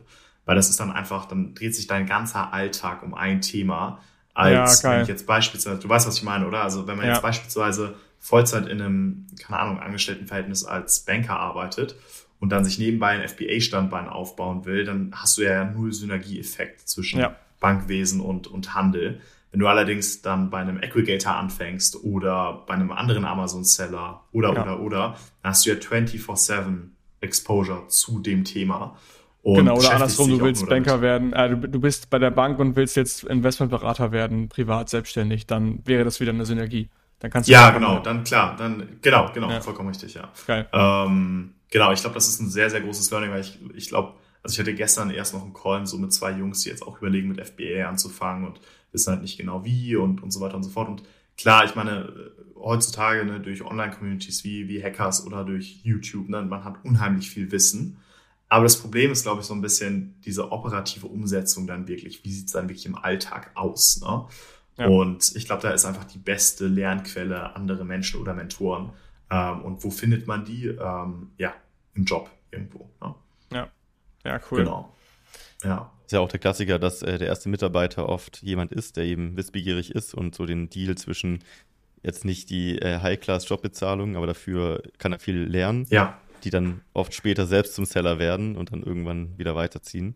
Weil 0.46 0.56
das 0.56 0.70
ist 0.70 0.80
dann 0.80 0.92
einfach, 0.92 1.26
dann 1.26 1.56
dreht 1.56 1.74
sich 1.74 1.88
dein 1.88 2.06
ganzer 2.06 2.54
Alltag 2.54 3.02
um 3.02 3.14
ein 3.14 3.42
Thema, 3.42 4.00
als 4.34 4.82
ja, 4.82 4.92
wenn 4.92 5.02
ich 5.04 5.08
jetzt 5.08 5.26
beispielsweise, 5.26 5.80
du 5.80 5.88
weißt, 5.88 6.06
was 6.06 6.18
ich 6.18 6.24
meine, 6.24 6.46
oder? 6.46 6.62
Also 6.62 6.86
wenn 6.86 6.98
man 6.98 7.06
ja. 7.06 7.14
jetzt 7.14 7.22
beispielsweise 7.22 7.96
Vollzeit 8.26 8.68
in 8.68 8.82
einem, 8.82 9.28
keine 9.40 9.60
Ahnung, 9.60 9.80
Angestelltenverhältnis 9.80 10.66
als 10.66 11.02
Banker 11.02 11.40
arbeitet 11.40 11.96
und 12.40 12.50
dann 12.50 12.66
sich 12.66 12.80
nebenbei 12.80 13.10
ein 13.10 13.28
FBA-Standbein 13.28 14.10
aufbauen 14.10 14.66
will, 14.66 14.84
dann 14.84 15.12
hast 15.16 15.38
du 15.38 15.44
ja 15.44 15.64
null 15.64 15.94
Synergieeffekt 15.94 16.90
zwischen 16.90 17.20
ja. 17.20 17.36
Bankwesen 17.60 18.22
und, 18.22 18.48
und 18.48 18.74
Handel. 18.74 19.22
Wenn 19.52 19.60
du 19.60 19.68
allerdings 19.68 20.24
dann 20.24 20.50
bei 20.50 20.58
einem 20.58 20.78
Aggregator 20.78 21.36
anfängst 21.36 22.04
oder 22.04 22.64
bei 22.66 22.74
einem 22.74 22.92
anderen 22.92 23.26
Amazon-Seller 23.26 24.24
oder, 24.32 24.54
ja. 24.54 24.64
oder, 24.64 24.80
oder, 24.80 25.18
dann 25.44 25.52
hast 25.52 25.68
du 25.68 25.70
ja 25.70 25.76
24-7 25.76 26.90
Exposure 27.22 27.88
zu 27.90 28.22
dem 28.22 28.44
Thema. 28.44 28.98
Und 29.44 29.58
genau, 29.58 29.78
oder 29.78 29.92
andersrum, 29.92 30.32
du 30.32 30.42
willst 30.42 30.68
Banker 30.68 31.00
werden, 31.02 31.32
äh, 31.34 31.50
du, 31.50 31.68
du, 31.68 31.80
bist 31.80 32.10
bei 32.10 32.18
der 32.18 32.32
Bank 32.32 32.58
und 32.58 32.76
willst 32.76 32.96
jetzt 32.96 33.24
Investmentberater 33.24 34.12
werden, 34.12 34.50
privat 34.50 34.90
selbstständig, 34.90 35.46
dann 35.46 35.86
wäre 35.86 36.04
das 36.04 36.20
wieder 36.20 36.32
eine 36.32 36.48
Synergie. 36.48 36.90
Dann 37.20 37.32
kannst 37.32 37.48
du 37.48 37.54
ja, 37.54 37.72
genau, 37.72 38.00
dann 38.00 38.24
klar, 38.24 38.56
dann 38.58 39.00
genau, 39.02 39.32
genau, 39.34 39.50
ja. 39.50 39.62
vollkommen 39.62 39.90
richtig, 39.90 40.14
ja. 40.16 40.32
Geil. 40.48 40.68
Ähm, 40.74 41.54
genau, 41.72 41.92
ich 41.92 42.02
glaube, 42.02 42.14
das 42.14 42.28
ist 42.28 42.40
ein 42.42 42.50
sehr, 42.50 42.70
sehr 42.70 42.82
großes 42.82 43.10
Learning, 43.12 43.32
weil 43.32 43.42
ich, 43.42 43.60
ich 43.74 43.88
glaube, 43.88 44.14
also 44.44 44.54
ich 44.54 44.60
hatte 44.60 44.76
gestern 44.76 45.10
erst 45.10 45.34
noch 45.34 45.44
einen 45.44 45.54
Call 45.54 45.88
so 45.88 45.98
mit 45.98 46.14
zwei 46.14 46.32
Jungs, 46.32 46.62
die 46.62 46.70
jetzt 46.70 46.84
auch 46.84 46.98
überlegen, 47.00 47.30
mit 47.30 47.46
FBA 47.46 47.88
anzufangen 47.88 48.46
und 48.46 48.60
wissen 48.92 49.12
halt 49.12 49.22
nicht 49.22 49.38
genau 49.38 49.64
wie 49.66 49.96
und, 49.96 50.22
und 50.22 50.32
so 50.32 50.40
weiter 50.42 50.56
und 50.56 50.64
so 50.64 50.70
fort. 50.70 50.88
Und 50.88 51.04
klar, 51.38 51.66
ich 51.66 51.76
meine, 51.76 52.32
heutzutage 52.56 53.26
ne, 53.26 53.40
durch 53.40 53.64
Online-Communities 53.64 54.44
wie, 54.44 54.68
wie 54.68 54.84
Hackers 54.84 55.26
oder 55.26 55.44
durch 55.44 55.82
YouTube, 55.84 56.30
ne, 56.30 56.42
man 56.44 56.64
hat 56.64 56.84
unheimlich 56.84 57.30
viel 57.30 57.52
Wissen. 57.52 57.98
Aber 58.50 58.64
das 58.64 58.78
Problem 58.78 59.12
ist, 59.12 59.24
glaube 59.24 59.42
ich, 59.42 59.48
so 59.48 59.54
ein 59.54 59.62
bisschen 59.62 60.16
diese 60.24 60.52
operative 60.52 61.08
Umsetzung 61.08 61.68
dann 61.68 61.88
wirklich. 61.88 62.24
Wie 62.24 62.32
sieht 62.32 62.48
es 62.48 62.54
dann 62.54 62.70
wirklich 62.70 62.86
im 62.86 62.96
Alltag 62.96 63.52
aus? 63.56 64.00
Ne? 64.02 64.28
Ja. 64.78 64.88
Und 64.88 65.36
ich 65.36 65.46
glaube, 65.46 65.62
da 65.62 65.72
ist 65.72 65.86
einfach 65.86 66.04
die 66.06 66.18
beste 66.18 66.68
Lernquelle 66.68 67.56
andere 67.56 67.86
Menschen 67.86 68.20
oder 68.20 68.34
Mentoren. 68.34 68.92
Ähm, 69.32 69.62
und 69.62 69.84
wo 69.84 69.90
findet 69.90 70.28
man 70.28 70.46
die? 70.46 70.68
Ähm, 70.68 71.32
ja, 71.38 71.54
im 71.94 72.06
Job 72.06 72.30
irgendwo. 72.52 72.90
Ne? 73.02 73.16
Ja. 73.52 73.68
Ja, 74.24 74.40
cool. 74.52 74.60
Genau. 74.60 74.94
Ja. 75.64 75.92
Ist 76.06 76.12
ja 76.12 76.20
auch 76.20 76.30
der 76.30 76.40
Klassiker, 76.40 76.78
dass 76.78 77.02
äh, 77.02 77.18
der 77.18 77.28
erste 77.28 77.50
Mitarbeiter 77.50 78.10
oft 78.10 78.42
jemand 78.44 78.72
ist, 78.72 78.98
der 78.98 79.06
eben 79.06 79.38
wissbegierig 79.38 79.92
ist 79.92 80.14
und 80.14 80.36
so 80.36 80.46
den 80.46 80.70
Deal 80.70 80.96
zwischen 80.96 81.44
jetzt 82.04 82.26
nicht 82.26 82.52
die 82.52 82.78
äh, 82.78 83.00
High-Class-Jobbezahlung, 83.00 84.16
aber 84.16 84.28
dafür 84.28 84.84
kann 85.00 85.12
er 85.12 85.20
viel 85.20 85.38
lernen. 85.38 85.88
Ja. 85.90 86.20
Die 86.44 86.52
dann 86.52 86.82
oft 86.94 87.16
später 87.16 87.48
selbst 87.48 87.74
zum 87.74 87.86
Seller 87.86 88.20
werden 88.20 88.56
und 88.56 88.72
dann 88.72 88.84
irgendwann 88.84 89.36
wieder 89.40 89.56
weiterziehen. 89.56 90.16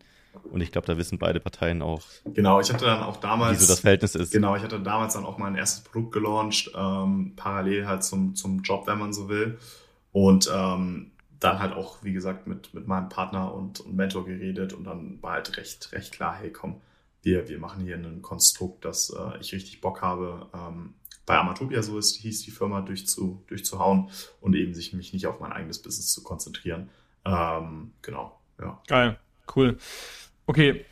Und 0.52 0.62
ich 0.62 0.72
glaube, 0.72 0.88
da 0.88 0.98
wissen 0.98 1.18
beide 1.18 1.40
Parteien 1.40 1.82
auch. 1.82 2.02
Genau, 2.26 2.60
ich 2.60 2.72
hatte 2.72 2.86
dann 2.86 3.04
auch 3.04 3.18
damals. 3.18 3.60
Wie 3.60 3.64
so 3.64 3.72
das 3.72 3.82
Verhältnis 3.82 4.16
ist. 4.16 4.32
Genau, 4.32 4.56
ich 4.56 4.64
hatte 4.64 4.80
damals 4.80 5.14
dann 5.14 5.26
auch 5.26 5.38
mein 5.38 5.56
erstes 5.56 5.84
Produkt 5.84 6.14
gelauncht, 6.14 6.72
ähm, 6.76 7.34
parallel 7.36 7.88
halt 7.88 8.04
zum, 8.04 8.36
zum 8.36 8.62
Job, 8.62 8.88
wenn 8.88 9.00
man 9.00 9.14
so 9.14 9.30
will. 9.30 9.58
Und 10.12 10.50
ähm, 10.54 11.12
dann 11.40 11.60
halt 11.60 11.74
auch, 11.74 12.04
wie 12.04 12.14
gesagt, 12.14 12.48
mit, 12.48 12.74
mit 12.74 12.88
meinem 12.88 13.10
Partner 13.10 13.54
und, 13.54 13.80
und 13.80 13.96
Mentor 13.96 14.26
geredet 14.26 14.74
und 14.74 14.84
dann 14.84 15.22
war 15.22 15.34
halt 15.34 15.58
recht, 15.58 15.92
recht 15.94 16.12
klar, 16.12 16.36
hey 16.36 16.52
komm, 16.52 16.82
wir, 17.22 17.48
wir 17.48 17.60
machen 17.60 17.84
hier 17.84 17.96
ein 17.96 18.22
Konstrukt, 18.22 18.86
das 18.86 19.10
äh, 19.10 19.40
ich 19.40 19.54
richtig 19.54 19.82
Bock 19.82 20.02
habe, 20.02 20.48
ähm, 20.54 20.94
bei 21.26 21.38
Amatopia, 21.38 21.82
so 21.84 21.98
ist, 21.98 22.16
hieß 22.16 22.42
die 22.44 22.52
Firma, 22.52 22.82
durchzu, 22.82 23.44
durchzuhauen 23.48 24.10
und 24.42 24.56
eben 24.56 24.74
sich 24.74 24.94
mich 24.94 25.14
nicht 25.14 25.28
auf 25.28 25.40
mein 25.40 25.52
eigenes 25.52 25.80
Business 25.80 26.12
zu 26.12 26.24
konzentrieren. 26.24 26.90
Ähm, 27.24 27.92
genau, 28.02 28.40
ja. 28.60 28.82
Geil, 28.88 29.20
cool. 29.56 29.78
Okay, 30.46 30.86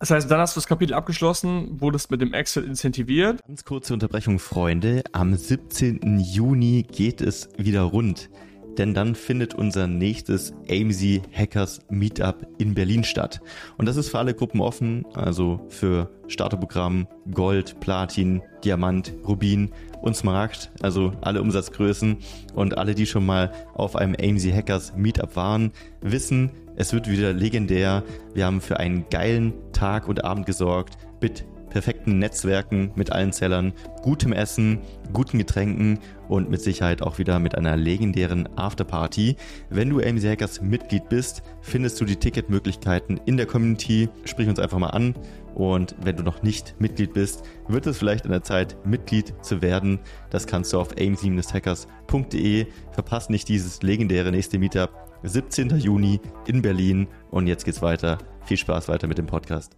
das 0.00 0.10
heißt, 0.10 0.30
dann 0.30 0.40
hast 0.40 0.54
du 0.54 0.60
das 0.60 0.68
Kapitel 0.68 0.94
abgeschlossen, 0.94 1.80
wurdest 1.80 2.10
mit 2.10 2.20
dem 2.20 2.32
Exit 2.32 2.64
incentiviert. 2.64 3.40
Ganz 3.46 3.64
kurze 3.64 3.94
Unterbrechung, 3.94 4.38
Freunde. 4.38 5.02
Am 5.12 5.34
17. 5.34 6.20
Juni 6.20 6.84
geht 6.84 7.20
es 7.20 7.48
wieder 7.56 7.82
rund 7.82 8.30
denn 8.78 8.94
dann 8.94 9.14
findet 9.14 9.54
unser 9.54 9.86
nächstes 9.86 10.52
AMZ 10.70 11.22
Hackers 11.32 11.80
Meetup 11.90 12.46
in 12.58 12.74
Berlin 12.74 13.04
statt. 13.04 13.40
Und 13.76 13.86
das 13.86 13.96
ist 13.96 14.08
für 14.08 14.18
alle 14.18 14.34
Gruppen 14.34 14.60
offen, 14.60 15.04
also 15.14 15.60
für 15.68 16.10
Starterprogramm 16.28 17.08
Gold, 17.32 17.80
Platin, 17.80 18.40
Diamant, 18.64 19.12
Rubin 19.26 19.72
und 20.00 20.16
Smaragd, 20.16 20.70
also 20.80 21.12
alle 21.20 21.42
Umsatzgrößen 21.42 22.18
und 22.54 22.78
alle, 22.78 22.94
die 22.94 23.06
schon 23.06 23.26
mal 23.26 23.52
auf 23.74 23.96
einem 23.96 24.14
AMZ 24.14 24.46
Hackers 24.52 24.94
Meetup 24.96 25.34
waren, 25.34 25.72
wissen, 26.00 26.50
es 26.78 26.92
wird 26.92 27.10
wieder 27.10 27.32
legendär. 27.32 28.04
Wir 28.34 28.46
haben 28.46 28.60
für 28.60 28.78
einen 28.78 29.04
geilen 29.10 29.52
Tag 29.72 30.08
und 30.08 30.24
Abend 30.24 30.46
gesorgt 30.46 30.96
mit 31.20 31.44
perfekten 31.70 32.18
Netzwerken 32.18 32.92
mit 32.94 33.12
allen 33.12 33.32
Zellern, 33.32 33.72
gutem 34.02 34.32
Essen, 34.32 34.78
guten 35.12 35.38
Getränken 35.38 35.98
und 36.28 36.48
mit 36.48 36.62
Sicherheit 36.62 37.02
auch 37.02 37.18
wieder 37.18 37.40
mit 37.40 37.56
einer 37.56 37.76
legendären 37.76 38.48
Afterparty. 38.56 39.36
Wenn 39.70 39.90
du 39.90 39.98
AMC 39.98 40.22
Hackers 40.24 40.62
Mitglied 40.62 41.08
bist, 41.08 41.42
findest 41.60 42.00
du 42.00 42.04
die 42.04 42.16
Ticketmöglichkeiten 42.16 43.20
in 43.26 43.36
der 43.36 43.46
Community. 43.46 44.08
Sprich 44.24 44.48
uns 44.48 44.60
einfach 44.60 44.78
mal 44.78 44.90
an. 44.90 45.14
Und 45.54 45.96
wenn 46.00 46.16
du 46.16 46.22
noch 46.22 46.44
nicht 46.44 46.76
Mitglied 46.78 47.12
bist, 47.12 47.42
wird 47.66 47.86
es 47.86 47.98
vielleicht 47.98 48.24
an 48.24 48.30
der 48.30 48.44
Zeit, 48.44 48.76
Mitglied 48.86 49.34
zu 49.42 49.60
werden. 49.62 49.98
Das 50.30 50.46
kannst 50.46 50.72
du 50.72 50.78
auf 50.78 50.92
amc-hackers.de. 50.96 52.66
Verpasst 52.92 53.30
nicht 53.30 53.48
dieses 53.48 53.82
legendäre 53.82 54.30
nächste 54.30 54.60
Meetup. 54.60 55.07
17. 55.22 55.78
Juni 55.78 56.20
in 56.46 56.62
Berlin. 56.62 57.08
Und 57.30 57.46
jetzt 57.46 57.64
geht's 57.64 57.82
weiter. 57.82 58.18
Viel 58.44 58.56
Spaß 58.56 58.88
weiter 58.88 59.06
mit 59.06 59.18
dem 59.18 59.26
Podcast 59.26 59.76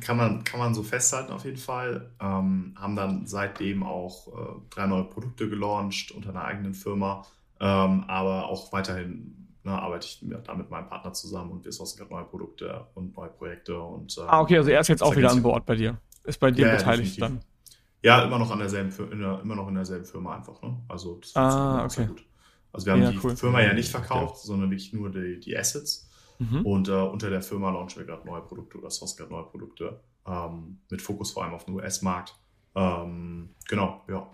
kann 0.00 0.16
man, 0.16 0.44
kann 0.44 0.60
man 0.60 0.74
so 0.74 0.82
festhalten 0.82 1.32
auf 1.32 1.44
jeden 1.44 1.56
Fall. 1.56 2.10
Ähm, 2.20 2.74
haben 2.76 2.96
dann 2.96 3.26
seitdem 3.26 3.82
auch 3.82 4.28
äh, 4.28 4.60
drei 4.70 4.86
neue 4.86 5.04
Produkte 5.04 5.48
gelauncht 5.48 6.12
unter 6.12 6.30
einer 6.30 6.44
eigenen 6.44 6.74
Firma. 6.74 7.24
Ähm, 7.60 8.04
aber 8.06 8.48
auch 8.48 8.72
weiterhin 8.72 9.48
ne, 9.64 9.72
arbeite 9.72 10.06
ich 10.06 10.24
da 10.44 10.54
mit 10.54 10.70
meinem 10.70 10.88
Partner 10.88 11.12
zusammen 11.12 11.52
und 11.52 11.64
wir 11.64 11.72
sourcen 11.72 11.98
gerade 11.98 12.12
neue 12.12 12.24
Produkte 12.24 12.86
und 12.94 13.16
neue 13.16 13.30
Projekte. 13.30 13.80
Und, 13.80 14.16
ähm, 14.18 14.24
ah, 14.28 14.40
okay, 14.40 14.58
also 14.58 14.70
er 14.70 14.80
ist 14.80 14.88
jetzt 14.88 15.02
auch 15.02 15.16
wieder 15.16 15.30
an 15.30 15.42
Bord 15.42 15.64
bei 15.64 15.76
dir. 15.76 15.98
Ist 16.24 16.40
bei 16.40 16.50
dir 16.50 16.66
ja, 16.66 16.76
beteiligt 16.76 17.16
ja, 17.16 17.28
dann. 17.28 17.40
Ja, 18.02 18.24
immer 18.24 18.38
noch 18.38 18.50
an 18.50 18.58
derselben 18.58 18.92
in 19.10 19.22
immer 19.22 19.54
noch 19.54 19.68
in 19.68 19.74
derselben 19.74 20.04
Firma 20.04 20.36
einfach. 20.36 20.60
Ne? 20.62 20.76
Also 20.88 21.18
das 21.20 21.34
ah, 21.34 21.84
okay. 21.84 21.88
sehr 21.88 22.06
gut. 22.06 22.24
Also 22.76 22.86
wir 22.86 22.92
haben 22.92 23.02
ja, 23.02 23.10
die 23.10 23.18
cool. 23.24 23.34
Firma 23.34 23.62
ja 23.62 23.72
nicht 23.72 23.90
verkauft, 23.90 24.42
sondern 24.42 24.70
wirklich 24.70 24.92
nur 24.92 25.10
die, 25.10 25.40
die 25.40 25.56
Assets. 25.56 26.10
Mhm. 26.38 26.66
Und 26.66 26.88
äh, 26.88 26.92
unter 26.92 27.30
der 27.30 27.40
Firma 27.40 27.70
launchen 27.70 28.00
wir 28.00 28.06
gerade 28.06 28.26
neue 28.26 28.42
Produkte 28.42 28.76
oder 28.76 28.90
sourcen 28.90 29.16
gerade 29.16 29.32
neue 29.32 29.44
Produkte 29.44 29.98
ähm, 30.26 30.78
mit 30.90 31.00
Fokus 31.00 31.30
vor 31.32 31.44
allem 31.44 31.54
auf 31.54 31.64
den 31.64 31.74
US-Markt. 31.74 32.34
Ähm, 32.74 33.48
genau, 33.66 34.02
ja. 34.08 34.28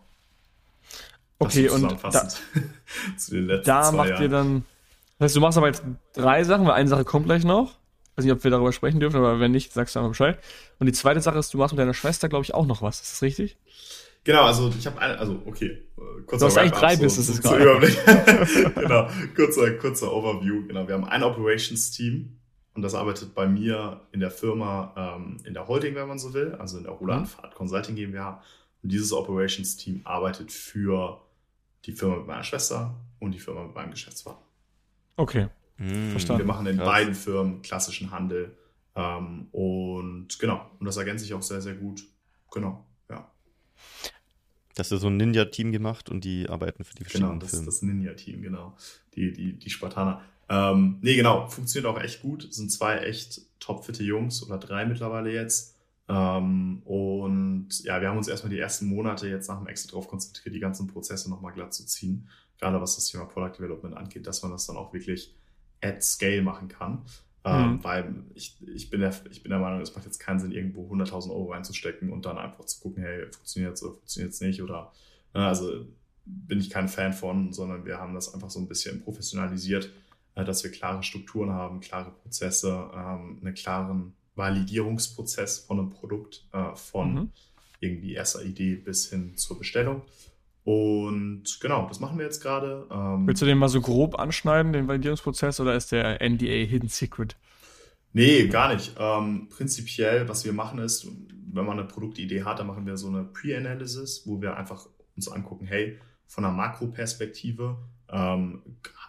Okay, 1.39 1.69
und 1.69 1.83
da, 2.03 2.29
zu 3.17 3.31
den 3.31 3.47
letzten 3.47 3.67
da 3.67 3.93
macht 3.93 4.09
Jahren. 4.09 4.23
ihr 4.23 4.29
dann, 4.29 4.65
das 5.21 5.27
heißt, 5.27 5.37
du 5.37 5.41
machst 5.41 5.59
aber 5.59 5.69
jetzt 5.69 5.85
drei 6.13 6.43
Sachen, 6.43 6.67
weil 6.67 6.75
eine 6.75 6.89
Sache 6.89 7.05
kommt 7.05 7.27
gleich 7.27 7.45
noch. 7.45 7.71
Ich 8.11 8.19
weiß 8.19 8.25
nicht, 8.25 8.35
ob 8.35 8.43
wir 8.43 8.51
darüber 8.51 8.73
sprechen 8.73 8.99
dürfen, 8.99 9.19
aber 9.19 9.39
wenn 9.39 9.53
nicht, 9.53 9.73
sagst 9.73 9.95
du 9.95 10.01
einfach 10.01 10.11
Bescheid. 10.11 10.41
Und 10.81 10.87
die 10.87 10.93
zweite 10.93 11.21
Sache 11.21 11.39
ist, 11.39 11.55
du 11.55 11.59
machst 11.59 11.73
mit 11.73 11.79
deiner 11.79 11.95
Schwester, 11.95 12.29
glaube 12.29 12.45
ich, 12.45 12.55
auch 12.55 12.67
noch 12.67 12.83
was. 12.83 13.01
Ist 13.01 13.13
das 13.13 13.23
richtig? 13.23 13.57
Genau, 14.25 14.45
also 14.45 14.73
ich 14.79 14.87
habe 14.87 15.01
also 15.01 15.43
okay, 15.47 15.67
äh, 15.67 16.23
kurzer 16.27 16.47
Du 16.47 16.47
hast 16.47 16.59
eigentlich 16.59 16.79
drei 16.79 16.97
Businesses 16.97 17.37
so, 17.39 17.57
Überblick. 17.57 17.99
genau, 18.75 19.09
kurzer, 19.35 19.73
kurzer 19.73 20.13
Overview. 20.13 20.67
Genau, 20.67 20.87
wir 20.87 20.95
haben 20.95 21.05
ein 21.05 21.23
Operations-Team, 21.25 22.39
und 22.75 22.83
das 22.83 22.95
arbeitet 22.95 23.35
bei 23.35 23.47
mir 23.47 24.01
in 24.13 24.21
der 24.21 24.31
Firma, 24.31 24.95
ähm, 24.97 25.37
in 25.45 25.55
der 25.55 25.69
Holding, 25.69 25.95
wenn 25.95 26.09
man 26.09 26.19
so 26.19 26.33
will, 26.33 26.55
also 26.55 26.79
in 26.79 26.85
der 26.85 26.93
Roland 26.93 27.29
Fahrt 27.29 27.55
Consulting 27.55 27.97
GmbH. 27.97 28.43
Und 28.83 28.91
dieses 28.91 29.13
Operations-Team 29.13 30.03
arbeitet 30.05 30.51
für 30.51 31.21
die 31.85 31.93
Firma 31.93 32.17
mit 32.17 32.27
meiner 32.27 32.45
Schwester 32.45 32.95
und 33.19 33.33
die 33.33 33.39
Firma 33.39 33.65
mit 33.65 33.75
meinem 33.75 33.91
Geschäftspartner. 33.91 34.47
Okay. 35.17 35.49
Hm, 35.77 36.13
Verstanden. 36.13 36.41
Wir 36.41 36.47
machen 36.47 36.67
in 36.67 36.77
Krass. 36.77 36.87
beiden 36.87 37.15
Firmen 37.15 37.63
klassischen 37.63 38.11
Handel. 38.11 38.57
Ähm, 38.95 39.49
und 39.53 40.39
genau, 40.39 40.71
und 40.79 40.87
das 40.87 40.97
ergänzt 40.97 41.25
sich 41.25 41.35
auch 41.35 41.43
sehr, 41.43 41.61
sehr 41.61 41.75
gut. 41.75 42.03
Genau. 42.51 42.87
Das 44.75 44.91
ist 44.91 45.03
so 45.03 45.09
ein 45.09 45.17
Ninja-Team 45.17 45.71
gemacht 45.73 46.09
und 46.09 46.25
die 46.25 46.49
arbeiten 46.49 46.85
für 46.85 46.95
die 46.95 47.05
verschiedenen 47.05 47.33
genau, 47.33 47.43
das. 47.43 47.53
Genau, 47.53 47.65
das 47.65 47.83
Ninja-Team, 47.83 48.43
genau. 48.43 48.77
Die, 49.15 49.33
die, 49.33 49.53
die 49.53 49.71
Spartaner. 49.71 50.23
Ähm, 50.49 50.99
nee, 51.03 51.15
genau, 51.15 51.47
funktioniert 51.49 51.93
auch 51.93 52.01
echt 52.01 52.23
gut. 52.23 52.45
Es 52.45 52.57
sind 52.57 52.71
zwei 52.71 52.99
echt 52.99 53.43
topfitte 53.61 54.03
Jungs 54.03 54.43
oder 54.43 54.59
drei 54.59 54.87
mittlerweile 54.87 55.33
jetzt. 55.33 55.77
Ähm, 56.09 56.83
und 56.85 57.69
ja, 57.85 58.01
wir 58.01 58.09
haben 58.09 58.19
uns 58.19 58.29
erstmal 58.29 58.51
die 58.51 58.59
ersten 58.59 58.87
Monate 58.87 59.29
jetzt 59.29 59.49
nach 59.49 59.59
dem 59.59 59.67
Exit 59.67 59.93
darauf 59.93 60.09
konzentriert, 60.09 60.55
die 60.55 60.61
ganzen 60.61 60.87
Prozesse 60.87 61.31
nochmal 61.31 61.53
glatt 61.53 61.73
zu 61.73 61.87
ziehen. 61.87 62.29
Gerade 62.59 62.81
was 62.81 62.97
das 62.97 63.07
Thema 63.07 63.25
Product 63.25 63.59
Development 63.59 63.97
angeht, 63.97 64.27
dass 64.27 64.43
man 64.43 64.53
das 64.53 64.67
dann 64.67 64.77
auch 64.77 64.93
wirklich 64.93 65.35
at 65.81 66.03
scale 66.03 66.43
machen 66.43 66.69
kann. 66.69 67.05
Ähm, 67.45 67.73
mhm. 67.73 67.85
weil 67.85 68.15
ich, 68.35 68.57
ich, 68.73 68.89
bin 68.89 69.01
der, 69.01 69.13
ich 69.31 69.43
bin 69.43 69.51
der 69.51 69.59
Meinung, 69.59 69.81
es 69.81 69.95
macht 69.97 70.05
jetzt 70.05 70.21
keinen 70.21 70.39
Sinn, 70.39 70.53
irgendwo 70.53 70.89
100.000 70.93 71.31
Euro 71.31 71.51
reinzustecken 71.51 72.13
und 72.13 72.25
dann 72.25 72.39
einfach 72.39 72.65
zu 72.67 72.81
gucken, 72.81 73.03
hey, 73.03 73.27
funktioniert 73.33 73.75
es 73.75 73.83
oder 73.83 73.95
funktioniert 73.95 74.33
es 74.33 74.41
nicht 74.41 74.63
oder, 74.63 74.93
ne, 75.35 75.47
also 75.47 75.87
bin 76.25 76.61
ich 76.61 76.71
kein 76.71 76.89
Fan 76.89 77.13
von, 77.13 77.53
sondern 77.53 77.85
wir 77.85 77.99
haben 77.99 78.15
das 78.15 78.33
einfach 78.33 78.49
so 78.49 78.61
ein 78.61 78.69
bisschen 78.69 79.03
professionalisiert, 79.03 79.91
äh, 80.37 80.45
dass 80.45 80.63
wir 80.63 80.71
klare 80.71 81.03
Strukturen 81.03 81.51
haben, 81.51 81.81
klare 81.81 82.13
Prozesse, 82.13 82.91
ähm, 82.95 83.39
einen 83.41 83.55
klaren 83.55 84.15
Validierungsprozess 84.37 85.61
von 85.61 85.81
einem 85.81 85.91
Produkt, 85.91 86.47
äh, 86.53 86.77
von 86.77 87.15
mhm. 87.15 87.33
irgendwie 87.81 88.15
erster 88.15 88.45
Idee 88.45 88.77
bis 88.77 89.11
hin 89.11 89.37
zur 89.37 89.59
Bestellung. 89.59 90.03
Und 90.65 91.59
genau, 91.61 91.89
das 91.89 91.99
machen 91.99 92.19
wir 92.19 92.25
jetzt 92.25 92.41
gerade. 92.41 92.87
Ähm, 92.91 93.27
Willst 93.27 93.43
du 93.43 93.47
den 93.47 93.59
mal 93.59 93.69
so 93.69 93.81
grob 93.81 94.19
anschneiden, 94.19 94.73
den 94.73 94.87
Validierungsprozess, 94.87 95.59
oder 95.61 95.75
ist 95.75 95.91
der 95.91 96.21
NDA 96.21 96.67
Hidden 96.67 96.89
Secret? 96.89 97.37
Nee, 98.13 98.47
gar 98.47 98.73
nicht. 98.73 98.95
Ähm, 98.99 99.49
prinzipiell, 99.49 100.29
was 100.29 100.45
wir 100.45 100.53
machen 100.53 100.79
ist, 100.79 101.07
wenn 101.53 101.65
man 101.65 101.79
eine 101.79 101.89
Produktidee 101.89 102.45
hat, 102.45 102.59
dann 102.59 102.67
machen 102.67 102.87
wir 102.87 102.97
so 102.97 103.09
eine 103.09 103.25
Pre-Analysis, 103.25 104.23
wo 104.27 104.41
wir 104.41 104.57
einfach 104.57 104.87
uns 105.17 105.29
angucken, 105.29 105.67
hey, 105.67 105.99
von 106.27 106.45
einer 106.45 106.55
Makroperspektive 106.55 107.77
ähm, 108.11 108.63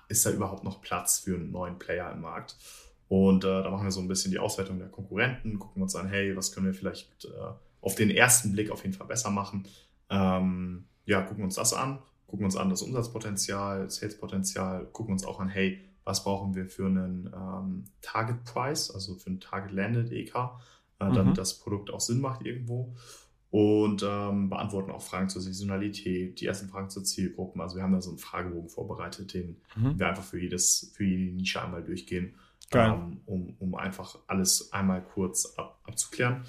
ist 0.09 0.25
da 0.25 0.31
überhaupt 0.31 0.63
noch 0.63 0.81
Platz 0.81 1.19
für 1.19 1.35
einen 1.35 1.51
neuen 1.51 1.77
Player 1.77 2.11
im 2.11 2.21
Markt? 2.21 2.57
Und 3.07 3.43
äh, 3.43 3.47
da 3.47 3.69
machen 3.69 3.83
wir 3.83 3.91
so 3.91 3.99
ein 3.99 4.07
bisschen 4.07 4.31
die 4.31 4.39
Auswertung 4.39 4.79
der 4.79 4.89
Konkurrenten, 4.89 5.59
gucken 5.59 5.83
uns 5.83 5.95
an, 5.95 6.07
hey, 6.07 6.35
was 6.35 6.51
können 6.51 6.65
wir 6.65 6.73
vielleicht 6.73 7.25
äh, 7.25 7.29
auf 7.81 7.95
den 7.95 8.09
ersten 8.09 8.53
Blick 8.53 8.71
auf 8.71 8.83
jeden 8.83 8.95
Fall 8.95 9.07
besser 9.07 9.29
machen. 9.29 9.67
Ähm, 10.09 10.85
ja, 11.05 11.21
gucken 11.21 11.43
uns 11.43 11.55
das 11.55 11.73
an, 11.73 11.99
gucken 12.27 12.45
uns 12.45 12.55
an 12.55 12.69
das 12.69 12.81
Umsatzpotenzial, 12.81 13.89
Salespotenzial, 13.89 14.85
gucken 14.91 15.13
uns 15.13 15.25
auch 15.25 15.39
an, 15.39 15.49
hey, 15.49 15.83
was 16.03 16.23
brauchen 16.23 16.55
wir 16.55 16.67
für 16.67 16.85
einen 16.85 17.31
ähm, 17.33 17.85
Target 18.01 18.43
Price, 18.43 18.91
also 18.91 19.15
für 19.15 19.27
einen 19.27 19.39
Target 19.39 19.71
Landed 19.71 20.11
EK, 20.11 20.35
äh, 20.99 21.05
mhm. 21.05 21.13
damit 21.13 21.37
das 21.37 21.59
Produkt 21.59 21.91
auch 21.91 22.01
Sinn 22.01 22.19
macht 22.19 22.45
irgendwo. 22.45 22.93
Und 23.51 24.03
ähm, 24.03 24.49
beantworten 24.49 24.89
auch 24.89 25.03
Fragen 25.03 25.29
zur 25.29 25.39
Saisonalität, 25.41 26.41
die 26.41 26.47
ersten 26.47 26.69
Fragen 26.69 26.89
zur 26.89 27.03
Zielgruppen. 27.03 27.61
Also 27.61 27.75
wir 27.75 27.83
haben 27.83 27.93
da 27.93 28.01
so 28.01 28.09
einen 28.09 28.17
Fragebogen 28.17 28.67
vorbereitet, 28.67 29.35
den 29.35 29.61
mhm. 29.75 29.99
wir 29.99 30.07
einfach 30.07 30.23
für 30.23 30.39
jedes, 30.39 30.91
für 30.95 31.03
jede 31.03 31.35
Nische 31.35 31.61
einmal 31.61 31.83
durchgehen, 31.83 32.33
ähm, 32.71 33.21
um, 33.27 33.55
um 33.59 33.75
einfach 33.75 34.17
alles 34.25 34.73
einmal 34.73 35.03
kurz 35.03 35.53
ab, 35.55 35.79
abzuklären. 35.83 36.43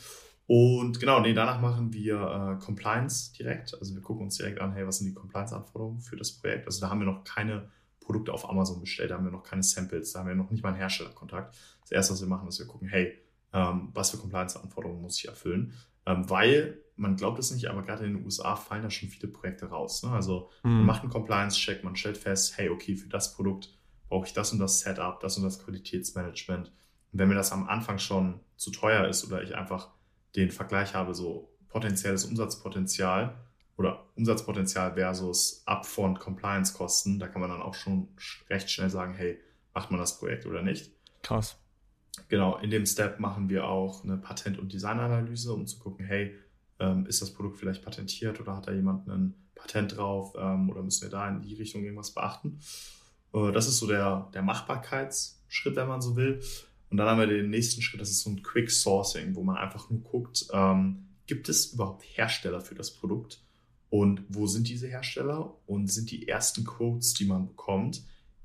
Und 0.46 1.00
genau, 1.00 1.20
nee, 1.20 1.33
danach 1.33 1.61
machen 1.61 1.92
wir 1.92 2.59
äh, 2.61 2.64
Compliance 2.64 3.33
direkt. 3.33 3.74
Also 3.78 3.94
wir 3.94 4.02
gucken 4.02 4.24
uns 4.24 4.37
direkt 4.37 4.61
an, 4.61 4.72
hey, 4.72 4.87
was 4.87 4.98
sind 4.98 5.07
die 5.07 5.14
Compliance-Anforderungen 5.14 6.00
für 6.00 6.16
das 6.16 6.33
Projekt? 6.33 6.66
Also 6.66 6.80
da 6.80 6.90
haben 6.90 7.00
wir 7.00 7.07
noch 7.07 7.24
keine 7.24 7.70
Produkte 8.00 8.33
auf 8.33 8.48
Amazon 8.48 8.80
bestellt, 8.80 9.11
da 9.11 9.16
haben 9.16 9.24
wir 9.24 9.33
noch 9.33 9.42
keine 9.42 9.62
Samples, 9.62 10.12
da 10.12 10.20
haben 10.20 10.28
wir 10.28 10.35
noch 10.35 10.50
nicht 10.50 10.62
mal 10.62 10.70
einen 10.70 10.78
Herstellerkontakt. 10.78 11.57
Das 11.80 11.90
erste, 11.90 12.12
was 12.12 12.20
wir 12.20 12.28
machen, 12.28 12.46
ist, 12.48 12.59
wir 12.59 12.66
gucken, 12.66 12.88
hey, 12.88 13.18
ähm, 13.54 13.90
was 13.94 14.11
für 14.11 14.18
Compliance-Anforderungen 14.18 15.00
muss 15.00 15.18
ich 15.18 15.28
erfüllen? 15.28 15.72
Ähm, 16.04 16.28
weil, 16.28 16.78
man 16.96 17.16
glaubt 17.16 17.38
es 17.38 17.50
nicht, 17.50 17.70
aber 17.70 17.83
gerade 17.83 18.04
in 18.04 18.14
den 18.14 18.24
USA 18.24 18.57
fallen 18.57 18.83
da 18.83 18.90
schon 18.90 19.09
viele 19.09 19.28
Projekte 19.28 19.66
raus. 19.66 20.02
Ne? 20.02 20.11
Also 20.11 20.50
mhm. 20.62 20.72
man 20.72 20.87
macht 20.87 21.02
einen 21.02 21.11
Compliance-Check, 21.11 21.83
man 21.83 21.96
stellt 21.96 22.18
fest, 22.18 22.59
hey, 22.59 22.68
okay, 22.68 22.94
für 22.94 23.09
das 23.09 23.35
Produkt 23.35 23.74
brauche 24.09 24.26
ich 24.26 24.35
das 24.35 24.52
und 24.52 24.59
das 24.59 24.80
Setup, 24.80 25.18
das 25.20 25.38
und 25.38 25.44
das 25.44 25.64
Qualitätsmanagement. 25.64 26.68
Und 26.68 27.18
wenn 27.18 27.28
mir 27.28 27.35
das 27.35 27.52
am 27.52 27.66
Anfang 27.66 27.98
schon 27.98 28.40
zu 28.57 28.70
teuer 28.70 29.09
ist 29.09 29.26
oder 29.26 29.42
ich 29.42 29.57
einfach 29.57 29.93
den 30.37 30.51
Vergleich 30.51 30.94
habe, 30.94 31.14
so 31.14 31.55
potenzielles 31.68 32.25
Umsatzpotenzial 32.25 33.37
oder 33.77 34.07
Umsatzpotenzial 34.16 34.94
versus 34.94 35.62
Upfront 35.66 36.20
Compliance-Kosten, 36.20 37.18
da 37.18 37.29
kann 37.29 37.40
man 37.40 37.51
dann 37.51 37.62
auch 37.62 37.75
schon 37.75 38.09
recht 38.49 38.70
schnell 38.70 38.90
sagen, 38.90 39.14
hey, 39.14 39.40
macht 39.73 39.90
man 39.90 39.99
das 39.99 40.18
Projekt 40.18 40.47
oder 40.47 40.62
nicht. 40.62 40.92
Krass. 41.23 41.59
Genau, 42.29 42.57
in 42.59 42.70
dem 42.70 42.87
Step 42.87 43.18
machen 43.18 43.49
wir 43.49 43.66
auch 43.66 44.05
eine 44.05 44.16
Patent- 44.16 44.59
und 44.59 44.73
Designanalyse, 44.73 45.53
um 45.53 45.66
zu 45.66 45.79
gucken, 45.81 46.07
hey, 46.07 46.37
ähm, 46.79 47.07
ist 47.07 47.23
das 47.23 47.33
Produkt 47.33 47.59
vielleicht 47.59 47.85
patentiert 47.85 48.40
oder 48.40 48.57
hat 48.57 48.68
da 48.68 48.73
jemand 48.73 49.09
ein 49.09 49.35
Patent 49.55 49.97
drauf 49.97 50.35
ähm, 50.38 50.70
oder 50.70 50.83
müssen 50.83 51.03
wir 51.03 51.11
da 51.11 51.29
in 51.29 51.42
die 51.42 51.55
Richtung 51.55 51.83
irgendwas 51.83 52.12
beachten? 52.12 52.61
Äh, 53.33 53.53
das 53.53 53.66
ist 53.66 53.79
so 53.79 53.87
der, 53.87 54.31
der 54.33 54.42
Machbarkeitsschritt, 54.42 55.77
wenn 55.77 55.88
man 55.88 56.01
so 56.01 56.16
will. 56.16 56.40
Und 56.94 56.98
dann 56.98 57.09
haben 57.09 57.18
wir 57.18 57.26
den 57.26 57.50
nächsten 57.50 57.83
Schritt, 57.83 58.00
das 58.00 58.11
ist 58.11 58.20
so 58.20 58.30
ein 58.30 58.44
Quick 58.44 58.70
Sourcing, 58.70 59.35
wo 59.35 59.42
man 59.42 59.57
einfach 59.57 59.90
nur 59.90 59.98
guckt, 60.02 60.46
ähm, 60.52 61.09
gibt 61.26 61.48
es 61.48 61.72
überhaupt 61.72 62.04
Hersteller 62.04 62.61
für 62.61 62.76
das 62.76 62.92
Produkt? 62.92 63.42
Und 63.90 64.22
wo 64.28 64.46
sind 64.46 64.68
diese 64.68 64.87
Hersteller? 64.87 65.57
Und 65.66 65.90
sind 65.90 66.12
die 66.12 66.28
ersten 66.28 66.62
Quotes, 66.64 67.14
die 67.14 67.24
man 67.24 67.48
bekommt, 67.48 68.04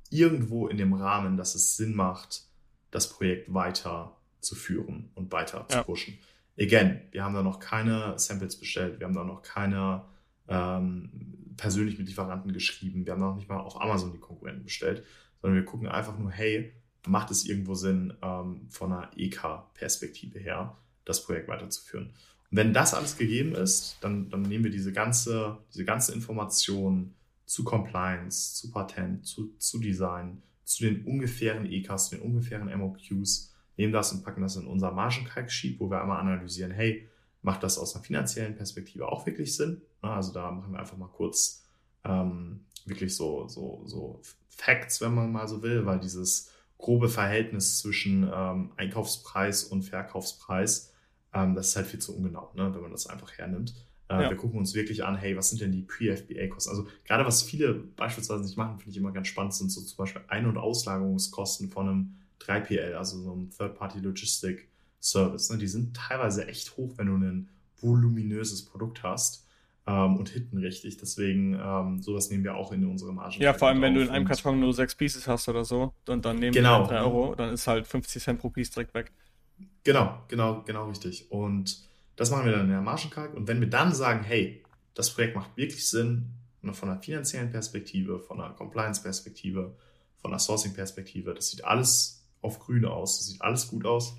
irgendwo 0.10 0.68
in 0.68 0.78
dem 0.78 0.94
Rahmen, 0.94 1.38
dass 1.38 1.54
es 1.54 1.78
Sinn 1.78 1.94
macht, 1.94 2.42
das 2.90 3.08
Projekt 3.08 3.54
weiter 3.54 4.18
zu 4.40 4.56
führen 4.56 5.12
und 5.14 5.32
weiter 5.32 5.68
ja. 5.70 5.78
zu 5.78 5.84
pushen? 5.84 6.18
Again, 6.60 7.02
wir 7.12 7.24
haben 7.24 7.36
da 7.36 7.44
noch 7.44 7.60
keine 7.60 8.18
Samples 8.18 8.56
bestellt, 8.60 9.00
wir 9.00 9.06
haben 9.06 9.14
da 9.14 9.24
noch 9.24 9.44
keine 9.44 10.06
ähm, 10.48 11.54
persönlich 11.56 12.00
mit 12.00 12.08
Lieferanten 12.08 12.52
geschrieben, 12.52 13.06
wir 13.06 13.14
haben 13.14 13.20
noch 13.20 13.36
nicht 13.36 13.48
mal 13.48 13.60
auf 13.60 13.80
Amazon 13.80 14.12
die 14.12 14.18
Konkurrenten 14.18 14.64
bestellt, 14.64 15.04
sondern 15.40 15.60
wir 15.60 15.66
gucken 15.66 15.88
einfach 15.88 16.18
nur, 16.18 16.32
hey, 16.32 16.74
macht 17.08 17.32
es 17.32 17.46
irgendwo 17.46 17.76
Sinn, 17.76 18.14
ähm, 18.22 18.68
von 18.70 18.92
einer 18.92 19.12
EK-Perspektive 19.16 20.40
her, 20.40 20.78
das 21.06 21.24
Projekt 21.24 21.48
weiterzuführen. 21.48 22.14
Und 22.52 22.58
wenn 22.58 22.74
das 22.74 22.94
alles 22.94 23.18
gegeben 23.18 23.56
ist, 23.56 23.98
dann, 24.02 24.30
dann 24.30 24.42
nehmen 24.42 24.66
wir 24.66 24.72
diese 24.72 24.92
ganze, 24.92 25.58
diese 25.74 25.86
ganze 25.86 26.14
Information 26.14 27.14
zu 27.46 27.64
Compliance, 27.64 28.56
zu 28.56 28.72
Patent, 28.72 29.26
zu, 29.26 29.56
zu 29.58 29.80
Design, 29.80 30.42
zu 30.64 30.84
den 30.84 31.06
ungefähren 31.06 31.66
EKs, 31.66 32.10
zu 32.10 32.16
den 32.16 32.24
ungefähren 32.24 32.70
MOQs, 32.78 33.54
nehmen 33.78 33.94
das 33.94 34.12
und 34.12 34.24
packen 34.24 34.42
das 34.42 34.56
in 34.56 34.68
unser 34.68 34.92
Margenkalk-Sheet, 34.92 35.80
wo 35.80 35.90
wir 35.90 36.02
einmal 36.02 36.20
analysieren, 36.20 36.72
hey, 36.72 37.08
macht 37.42 37.64
das 37.64 37.78
aus 37.78 37.96
einer 37.96 38.04
finanziellen 38.04 38.56
Perspektive 38.56 39.08
auch 39.08 39.26
wirklich 39.26 39.56
Sinn? 39.56 39.82
Also 40.02 40.34
da 40.34 40.52
machen 40.52 40.74
wir 40.74 40.80
einfach 40.80 40.98
mal 40.98 41.08
kurz 41.08 41.66
ähm, 42.04 42.66
wirklich 42.86 43.16
so, 43.16 43.48
so, 43.48 43.84
so 43.86 44.22
Facts, 44.50 45.02
wenn 45.02 45.14
man 45.14 45.32
mal 45.32 45.48
so 45.48 45.62
will, 45.62 45.86
weil 45.86 46.00
dieses 46.00 46.52
grobe 46.80 47.10
Verhältnis 47.10 47.78
zwischen 47.80 48.28
ähm, 48.34 48.72
Einkaufspreis 48.78 49.66
und 49.66 49.84
Verkaufspreis, 49.84 50.94
ähm, 51.34 51.54
das 51.54 51.70
ist 51.70 51.76
halt 51.76 51.88
viel 51.88 52.00
zu 52.00 52.16
ungenau, 52.16 52.52
ne, 52.56 52.74
wenn 52.74 52.82
man 52.82 52.92
das 52.92 53.06
einfach 53.06 53.38
hernimmt. 53.38 53.76
Äh, 54.08 54.24
ja. 54.24 54.30
Wir 54.30 54.38
gucken 54.38 54.58
uns 54.58 54.74
wirklich 54.74 55.04
an, 55.04 55.16
hey, 55.18 55.38
was 55.38 55.50
sind 55.50 55.62
denn 55.62 55.72
die 55.72 55.84
Pre-FBA-Kosten? 55.84 56.72
Also 56.72 56.88
gerade 57.06 57.26
was 57.26 57.44
viele 57.44 57.74
beispielsweise 57.76 58.44
nicht 58.44 58.58
machen, 58.58 58.80
finde 58.80 58.92
ich 58.92 58.98
immer 58.98 59.12
ganz 59.12 59.28
spannend, 59.28 59.54
sind 59.54 59.70
so 59.70 59.82
zum 59.82 59.98
Beispiel 59.98 60.24
Ein- 60.30 60.48
und 60.48 60.58
Auslagerungskosten 60.58 61.70
von 61.70 61.90
einem 61.90 62.16
3PL, 62.40 62.94
also 62.94 63.22
so 63.22 63.34
einem 63.34 63.50
Third-Party-Logistic-Service. 63.52 65.50
Ne? 65.52 65.58
Die 65.58 65.68
sind 65.68 65.96
teilweise 65.96 66.48
echt 66.48 66.78
hoch, 66.78 66.94
wenn 66.98 67.08
du 67.08 67.16
ein 67.16 67.50
voluminöses 67.82 68.66
Produkt 68.66 69.04
hast 69.04 69.46
ähm, 69.90 70.18
und 70.18 70.30
hinten 70.30 70.58
richtig. 70.60 70.98
Deswegen, 70.98 71.60
ähm, 71.60 72.00
sowas 72.00 72.30
nehmen 72.30 72.44
wir 72.44 72.56
auch 72.56 72.72
in 72.72 72.86
unsere 72.86 73.12
Margen. 73.12 73.42
Ja, 73.42 73.54
vor 73.54 73.70
allem, 73.70 73.82
wenn 73.82 73.96
du 73.96 74.02
in 74.02 74.10
einem 74.10 74.26
Karton 74.26 74.60
nur 74.60 74.74
sechs 74.74 74.94
Pieces 74.94 75.28
hast 75.28 75.50
oder 75.50 75.66
so, 75.66 75.94
und 76.08 76.26
dann 76.26 76.38
nehmen 76.38 76.54
genau. 76.54 76.84
wir 76.84 76.90
3 76.90 77.02
Euro, 77.02 77.36
dann 77.36 77.54
ist 77.54 77.66
halt 77.66 77.88
50 77.88 78.22
Cent 78.22 78.40
pro 78.40 78.50
Piece 78.50 78.70
direkt 78.70 78.94
weg. 78.94 79.12
Genau, 79.84 80.22
genau, 80.28 80.62
genau 80.64 80.88
richtig. 80.88 81.32
Und 81.32 81.88
das 82.16 82.30
machen 82.30 82.46
wir 82.46 82.52
dann 82.52 82.66
in 82.66 82.70
der 82.70 82.82
Margenkalk. 82.82 83.34
Und 83.34 83.48
wenn 83.48 83.60
wir 83.62 83.70
dann 83.70 83.94
sagen, 83.94 84.24
hey, 84.24 84.64
das 84.94 85.12
Projekt 85.14 85.36
macht 85.36 85.58
wirklich 85.58 85.88
Sinn, 85.88 86.34
ne, 86.62 86.74
von 86.74 86.90
einer 86.90 87.02
finanziellen 87.02 87.50
Perspektive, 87.50 88.20
von 88.20 88.40
einer 88.40 88.54
Compliance-Perspektive, 88.54 89.76
von 90.18 90.32
einer 90.32 90.40
Sourcing-Perspektive, 90.40 91.34
das 91.34 91.50
sieht 91.50 91.66
alles 91.66 92.28
auf 92.42 92.60
grün 92.60 92.86
aus, 92.86 93.18
das 93.18 93.28
sieht 93.28 93.42
alles 93.42 93.68
gut 93.70 93.86
aus, 93.86 94.18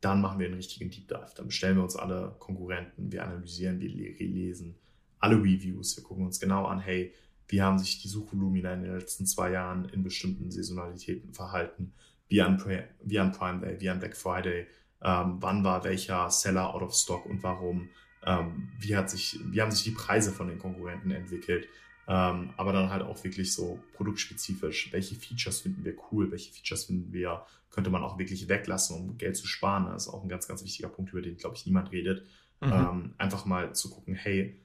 dann 0.00 0.20
machen 0.20 0.40
wir 0.40 0.46
einen 0.46 0.56
richtigen 0.56 0.90
Deep 0.90 1.08
Dive. 1.08 1.30
Dann 1.36 1.46
bestellen 1.46 1.76
wir 1.76 1.84
uns 1.84 1.96
alle 1.96 2.34
Konkurrenten, 2.40 3.12
wir 3.12 3.24
analysieren, 3.24 3.80
wir 3.80 3.88
lesen, 3.88 4.76
alle 5.24 5.36
Reviews. 5.36 5.96
Wir 5.96 6.04
gucken 6.04 6.24
uns 6.24 6.38
genau 6.38 6.66
an, 6.66 6.80
hey, 6.80 7.12
wie 7.48 7.60
haben 7.60 7.78
sich 7.78 8.00
die 8.00 8.08
Suchvolumina 8.08 8.72
in 8.74 8.82
den 8.82 8.94
letzten 8.94 9.26
zwei 9.26 9.50
Jahren 9.50 9.86
in 9.86 10.02
bestimmten 10.02 10.50
Saisonalitäten 10.50 11.34
verhalten? 11.34 11.92
wie 12.28 12.42
an, 12.42 12.62
wie 13.02 13.18
an 13.18 13.32
Prime 13.32 13.60
Day, 13.60 13.80
wie 13.80 13.88
an 13.88 13.98
Black 13.98 14.16
Friday, 14.16 14.66
ähm, 15.02 15.36
wann 15.40 15.64
war 15.64 15.84
welcher 15.84 16.30
Seller 16.30 16.74
out 16.74 16.82
of 16.82 16.94
stock 16.94 17.26
und 17.26 17.42
warum, 17.42 17.90
ähm, 18.24 18.70
wie, 18.78 18.96
hat 18.96 19.10
sich, 19.10 19.38
wie 19.50 19.60
haben 19.60 19.70
sich 19.70 19.84
die 19.84 19.90
Preise 19.90 20.32
von 20.32 20.48
den 20.48 20.58
Konkurrenten 20.58 21.10
entwickelt, 21.10 21.68
ähm, 22.08 22.52
aber 22.56 22.72
dann 22.72 22.90
halt 22.90 23.02
auch 23.02 23.22
wirklich 23.24 23.52
so 23.52 23.78
produktspezifisch, 23.94 24.92
welche 24.92 25.14
Features 25.14 25.60
finden 25.60 25.84
wir 25.84 25.94
cool, 26.10 26.30
welche 26.30 26.52
Features 26.52 26.84
finden 26.84 27.12
wir, 27.12 27.46
könnte 27.70 27.90
man 27.90 28.02
auch 28.02 28.18
wirklich 28.18 28.48
weglassen, 28.48 28.96
um 28.96 29.18
Geld 29.18 29.36
zu 29.36 29.46
sparen. 29.46 29.86
Das 29.86 30.06
ist 30.06 30.12
auch 30.12 30.22
ein 30.22 30.28
ganz, 30.28 30.46
ganz 30.46 30.62
wichtiger 30.64 30.88
Punkt, 30.88 31.12
über 31.12 31.22
den, 31.22 31.36
glaube 31.36 31.56
ich, 31.56 31.66
niemand 31.66 31.92
redet. 31.92 32.24
Mhm. 32.60 32.72
Ähm, 32.72 33.14
einfach 33.18 33.46
mal 33.46 33.74
zu 33.74 33.90
gucken, 33.90 34.14
hey, 34.14 34.60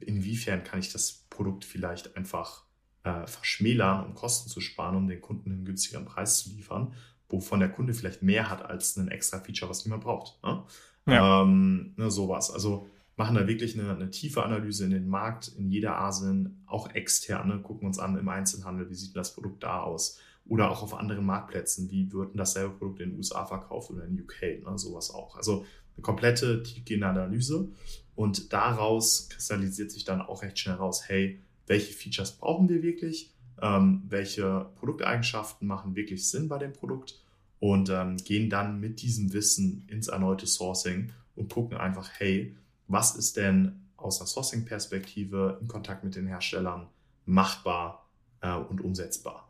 inwiefern 0.00 0.64
kann 0.64 0.80
ich 0.80 0.92
das 0.92 1.26
Produkt 1.30 1.64
vielleicht 1.64 2.16
einfach 2.16 2.64
äh, 3.02 3.26
verschmälern, 3.26 4.04
um 4.04 4.14
Kosten 4.14 4.48
zu 4.48 4.60
sparen, 4.60 4.96
um 4.96 5.08
den 5.08 5.20
Kunden 5.20 5.52
einen 5.52 5.64
günstigeren 5.64 6.06
Preis 6.06 6.38
zu 6.38 6.50
liefern, 6.50 6.92
wovon 7.28 7.60
der 7.60 7.70
Kunde 7.70 7.94
vielleicht 7.94 8.22
mehr 8.22 8.50
hat 8.50 8.64
als 8.64 8.96
ein 8.96 9.08
extra 9.08 9.40
Feature, 9.40 9.70
was 9.70 9.84
niemand 9.84 10.04
braucht. 10.04 10.42
Ne? 10.42 10.64
Ja. 11.06 11.42
Ähm, 11.42 11.94
ne, 11.96 12.10
sowas. 12.10 12.50
Also 12.50 12.88
machen 13.16 13.36
da 13.36 13.46
wirklich 13.46 13.78
eine, 13.78 13.94
eine, 13.94 14.10
tiefe 14.10 14.42
Analyse 14.42 14.84
in 14.84 14.90
den 14.90 15.08
Markt, 15.08 15.48
in 15.48 15.70
jeder 15.70 15.98
Asin, 15.98 16.62
auch 16.66 16.94
externe, 16.94 17.60
gucken 17.60 17.86
uns 17.86 17.98
an 17.98 18.18
im 18.18 18.28
Einzelhandel, 18.28 18.90
wie 18.90 18.94
sieht 18.94 19.16
das 19.16 19.34
Produkt 19.34 19.62
da 19.62 19.80
aus. 19.80 20.18
Oder 20.44 20.70
auch 20.70 20.82
auf 20.82 20.94
anderen 20.94 21.26
Marktplätzen, 21.26 21.90
wie 21.90 22.12
wird 22.12 22.30
denn 22.30 22.38
dasselbe 22.38 22.74
Produkt 22.74 23.00
in 23.00 23.10
den 23.10 23.18
USA 23.18 23.46
verkauft 23.46 23.90
oder 23.90 24.04
in 24.04 24.20
UK, 24.20 24.64
ne, 24.64 24.78
sowas 24.78 25.10
auch. 25.10 25.36
Also 25.36 25.64
eine 25.96 26.02
komplette 26.02 26.62
tiefgehende 26.62 27.06
Analyse 27.06 27.68
und 28.16 28.52
daraus 28.52 29.28
kristallisiert 29.28 29.92
sich 29.92 30.04
dann 30.04 30.20
auch 30.20 30.42
recht 30.42 30.58
schnell 30.58 30.76
raus, 30.76 31.04
hey, 31.06 31.38
welche 31.66 31.92
Features 31.92 32.32
brauchen 32.32 32.68
wir 32.68 32.82
wirklich, 32.82 33.32
ähm, 33.60 34.02
welche 34.08 34.66
Produkteigenschaften 34.76 35.68
machen 35.68 35.94
wirklich 35.94 36.28
Sinn 36.28 36.48
bei 36.48 36.58
dem 36.58 36.72
Produkt? 36.72 37.20
Und 37.58 37.88
ähm, 37.88 38.16
gehen 38.18 38.50
dann 38.50 38.80
mit 38.80 39.00
diesem 39.00 39.32
Wissen 39.32 39.86
ins 39.88 40.08
erneute 40.08 40.46
Sourcing 40.46 41.12
und 41.36 41.52
gucken 41.52 41.78
einfach, 41.78 42.10
hey, 42.18 42.54
was 42.86 43.16
ist 43.16 43.36
denn 43.36 43.80
aus 43.96 44.18
der 44.18 44.26
Sourcing-Perspektive 44.26 45.58
in 45.60 45.68
Kontakt 45.68 46.04
mit 46.04 46.16
den 46.16 46.26
Herstellern 46.26 46.86
machbar 47.24 48.06
äh, 48.40 48.54
und 48.54 48.80
umsetzbar. 48.80 49.48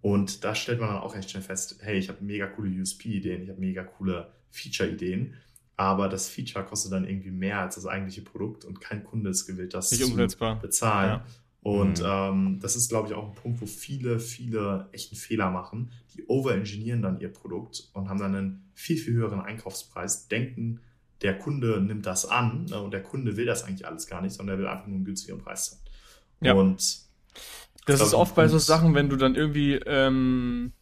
Und 0.00 0.44
da 0.44 0.54
stellt 0.54 0.80
man 0.80 0.90
dann 0.90 0.98
auch 0.98 1.14
recht 1.14 1.30
schnell 1.30 1.42
fest, 1.42 1.76
hey, 1.80 1.98
ich 1.98 2.08
habe 2.08 2.22
mega 2.22 2.46
coole 2.46 2.70
USP-Ideen, 2.70 3.42
ich 3.42 3.48
habe 3.50 3.60
mega 3.60 3.84
coole 3.84 4.30
Feature-Ideen, 4.50 5.34
aber 5.76 6.08
das 6.08 6.28
Feature 6.28 6.64
kostet 6.64 6.92
dann 6.92 7.04
irgendwie 7.04 7.30
mehr 7.30 7.60
als 7.60 7.74
das 7.74 7.86
eigentliche 7.86 8.22
Produkt 8.22 8.64
und 8.64 8.80
kein 8.80 9.04
Kunde 9.04 9.30
ist 9.30 9.46
gewillt, 9.46 9.74
das 9.74 9.90
Nicht 9.90 10.04
zu 10.04 10.58
bezahlen. 10.60 11.10
Ja. 11.10 11.24
Und 11.62 12.00
mhm. 12.00 12.06
ähm, 12.06 12.58
das 12.60 12.76
ist, 12.76 12.90
glaube 12.90 13.08
ich, 13.08 13.14
auch 13.14 13.26
ein 13.26 13.34
Punkt, 13.34 13.60
wo 13.62 13.66
viele, 13.66 14.20
viele 14.20 14.88
echten 14.92 15.16
Fehler 15.16 15.50
machen. 15.50 15.90
Die 16.14 16.26
overengineeren 16.26 17.00
dann 17.00 17.20
ihr 17.20 17.32
Produkt 17.32 17.88
und 17.94 18.08
haben 18.08 18.20
dann 18.20 18.34
einen 18.34 18.70
viel, 18.74 18.98
viel 18.98 19.14
höheren 19.14 19.40
Einkaufspreis, 19.40 20.28
denken, 20.28 20.80
der 21.22 21.38
Kunde 21.38 21.80
nimmt 21.80 22.04
das 22.04 22.26
an 22.26 22.66
ne, 22.66 22.80
und 22.80 22.90
der 22.90 23.02
Kunde 23.02 23.38
will 23.38 23.46
das 23.46 23.64
eigentlich 23.64 23.86
alles 23.86 24.06
gar 24.06 24.20
nicht, 24.20 24.34
sondern 24.34 24.56
er 24.56 24.58
will 24.58 24.66
einfach 24.66 24.86
nur 24.86 24.96
einen 24.96 25.06
günstigeren 25.06 25.42
Preis 25.42 25.70
haben. 25.72 26.46
Ja. 26.46 26.52
Und 26.52 26.98
das 27.86 28.00
ist 28.00 28.14
oft 28.14 28.34
bei 28.34 28.46
so 28.46 28.58
Sachen, 28.58 28.94
wenn 28.94 29.08
du 29.08 29.16
dann 29.16 29.34
irgendwie 29.34 29.74
ähm, 29.86 30.72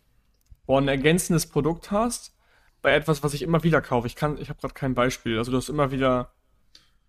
boah, 0.67 0.81
ein 0.81 0.89
ergänzendes 0.89 1.47
Produkt 1.47 1.93
hast, 1.93 2.35
bei 2.83 2.93
etwas, 2.95 3.23
was 3.23 3.33
ich 3.33 3.43
immer 3.43 3.63
wieder 3.63 3.81
kaufe. 3.81 4.07
Ich 4.07 4.17
kann, 4.17 4.37
ich 4.39 4.49
habe 4.49 4.61
gerade 4.61 4.75
kein 4.75 4.95
Beispiel. 4.95 5.39
Also 5.39 5.51
du 5.51 5.57
hast 5.57 5.69
immer 5.69 5.91
wieder 5.93 6.33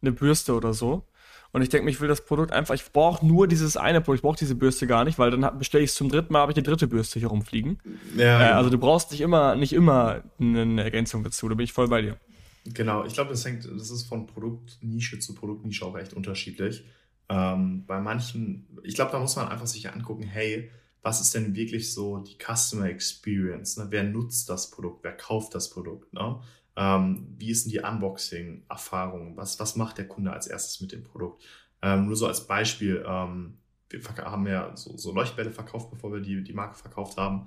eine 0.01 0.11
Bürste 0.11 0.53
oder 0.53 0.73
so. 0.73 1.03
Und 1.51 1.61
ich 1.61 1.69
denke 1.69 1.85
mir, 1.85 1.91
ich 1.91 2.01
will 2.01 2.07
das 2.07 2.25
Produkt 2.25 2.51
einfach, 2.51 2.73
ich 2.73 2.83
brauche 2.91 3.23
nur 3.23 3.47
dieses 3.47 3.77
eine 3.77 4.01
Produkt, 4.01 4.19
ich 4.19 4.21
brauche 4.23 4.37
diese 4.37 4.55
Bürste 4.55 4.87
gar 4.87 5.03
nicht, 5.03 5.19
weil 5.19 5.29
dann 5.29 5.59
bestelle 5.59 5.83
ich 5.83 5.91
es 5.91 5.95
zum 5.95 6.09
dritten 6.09 6.33
Mal, 6.33 6.39
habe 6.39 6.51
ich 6.51 6.55
die 6.55 6.63
dritte 6.63 6.87
Bürste 6.87 7.19
hier 7.19 7.27
rumfliegen. 7.27 7.79
Ja, 8.17 8.41
äh, 8.41 8.51
also 8.53 8.71
du 8.71 8.79
brauchst 8.79 9.11
nicht 9.11 9.21
immer, 9.21 9.55
nicht 9.55 9.71
immer 9.71 10.23
eine 10.39 10.83
Ergänzung 10.83 11.23
dazu, 11.23 11.47
da 11.47 11.53
bin 11.53 11.63
ich 11.63 11.73
voll 11.73 11.89
bei 11.89 12.01
dir. 12.01 12.17
Genau, 12.65 13.05
ich 13.05 13.13
glaube, 13.13 13.29
das 13.29 13.45
hängt, 13.45 13.65
das 13.65 13.91
ist 13.91 14.07
von 14.07 14.25
Produktnische 14.25 15.19
zu 15.19 15.35
Produktnische 15.35 15.85
auch 15.85 15.95
echt 15.95 16.13
unterschiedlich. 16.13 16.85
Ähm, 17.29 17.85
bei 17.85 17.99
manchen, 17.99 18.65
ich 18.83 18.95
glaube, 18.95 19.11
da 19.11 19.19
muss 19.19 19.35
man 19.35 19.47
einfach 19.47 19.67
sich 19.67 19.87
angucken, 19.91 20.23
hey, 20.23 20.71
was 21.03 21.19
ist 21.19 21.35
denn 21.35 21.53
wirklich 21.53 21.93
so 21.93 22.19
die 22.19 22.37
Customer 22.37 22.85
Experience? 22.85 23.77
Ne? 23.77 23.87
Wer 23.89 24.03
nutzt 24.03 24.49
das 24.49 24.71
Produkt? 24.71 25.03
Wer 25.03 25.15
kauft 25.15 25.53
das 25.53 25.69
Produkt? 25.69 26.13
Ne? 26.13 26.39
Ähm, 26.77 27.35
wie 27.37 27.51
ist 27.51 27.65
denn 27.65 27.71
die 27.71 27.79
Unboxing-Erfahrung? 27.79 29.35
Was, 29.35 29.59
was 29.59 29.75
macht 29.75 29.97
der 29.97 30.07
Kunde 30.07 30.31
als 30.31 30.47
erstes 30.47 30.79
mit 30.79 30.93
dem 30.93 31.03
Produkt? 31.03 31.43
Ähm, 31.81 32.07
nur 32.07 32.15
so 32.15 32.25
als 32.25 32.47
Beispiel, 32.47 33.03
ähm, 33.05 33.57
wir 33.89 34.01
haben 34.17 34.47
ja 34.47 34.75
so, 34.75 34.97
so, 34.97 35.13
Leuchtbälle 35.13 35.51
verkauft, 35.51 35.91
bevor 35.91 36.13
wir 36.13 36.21
die, 36.21 36.41
die 36.41 36.53
Marke 36.53 36.75
verkauft 36.75 37.17
haben. 37.17 37.45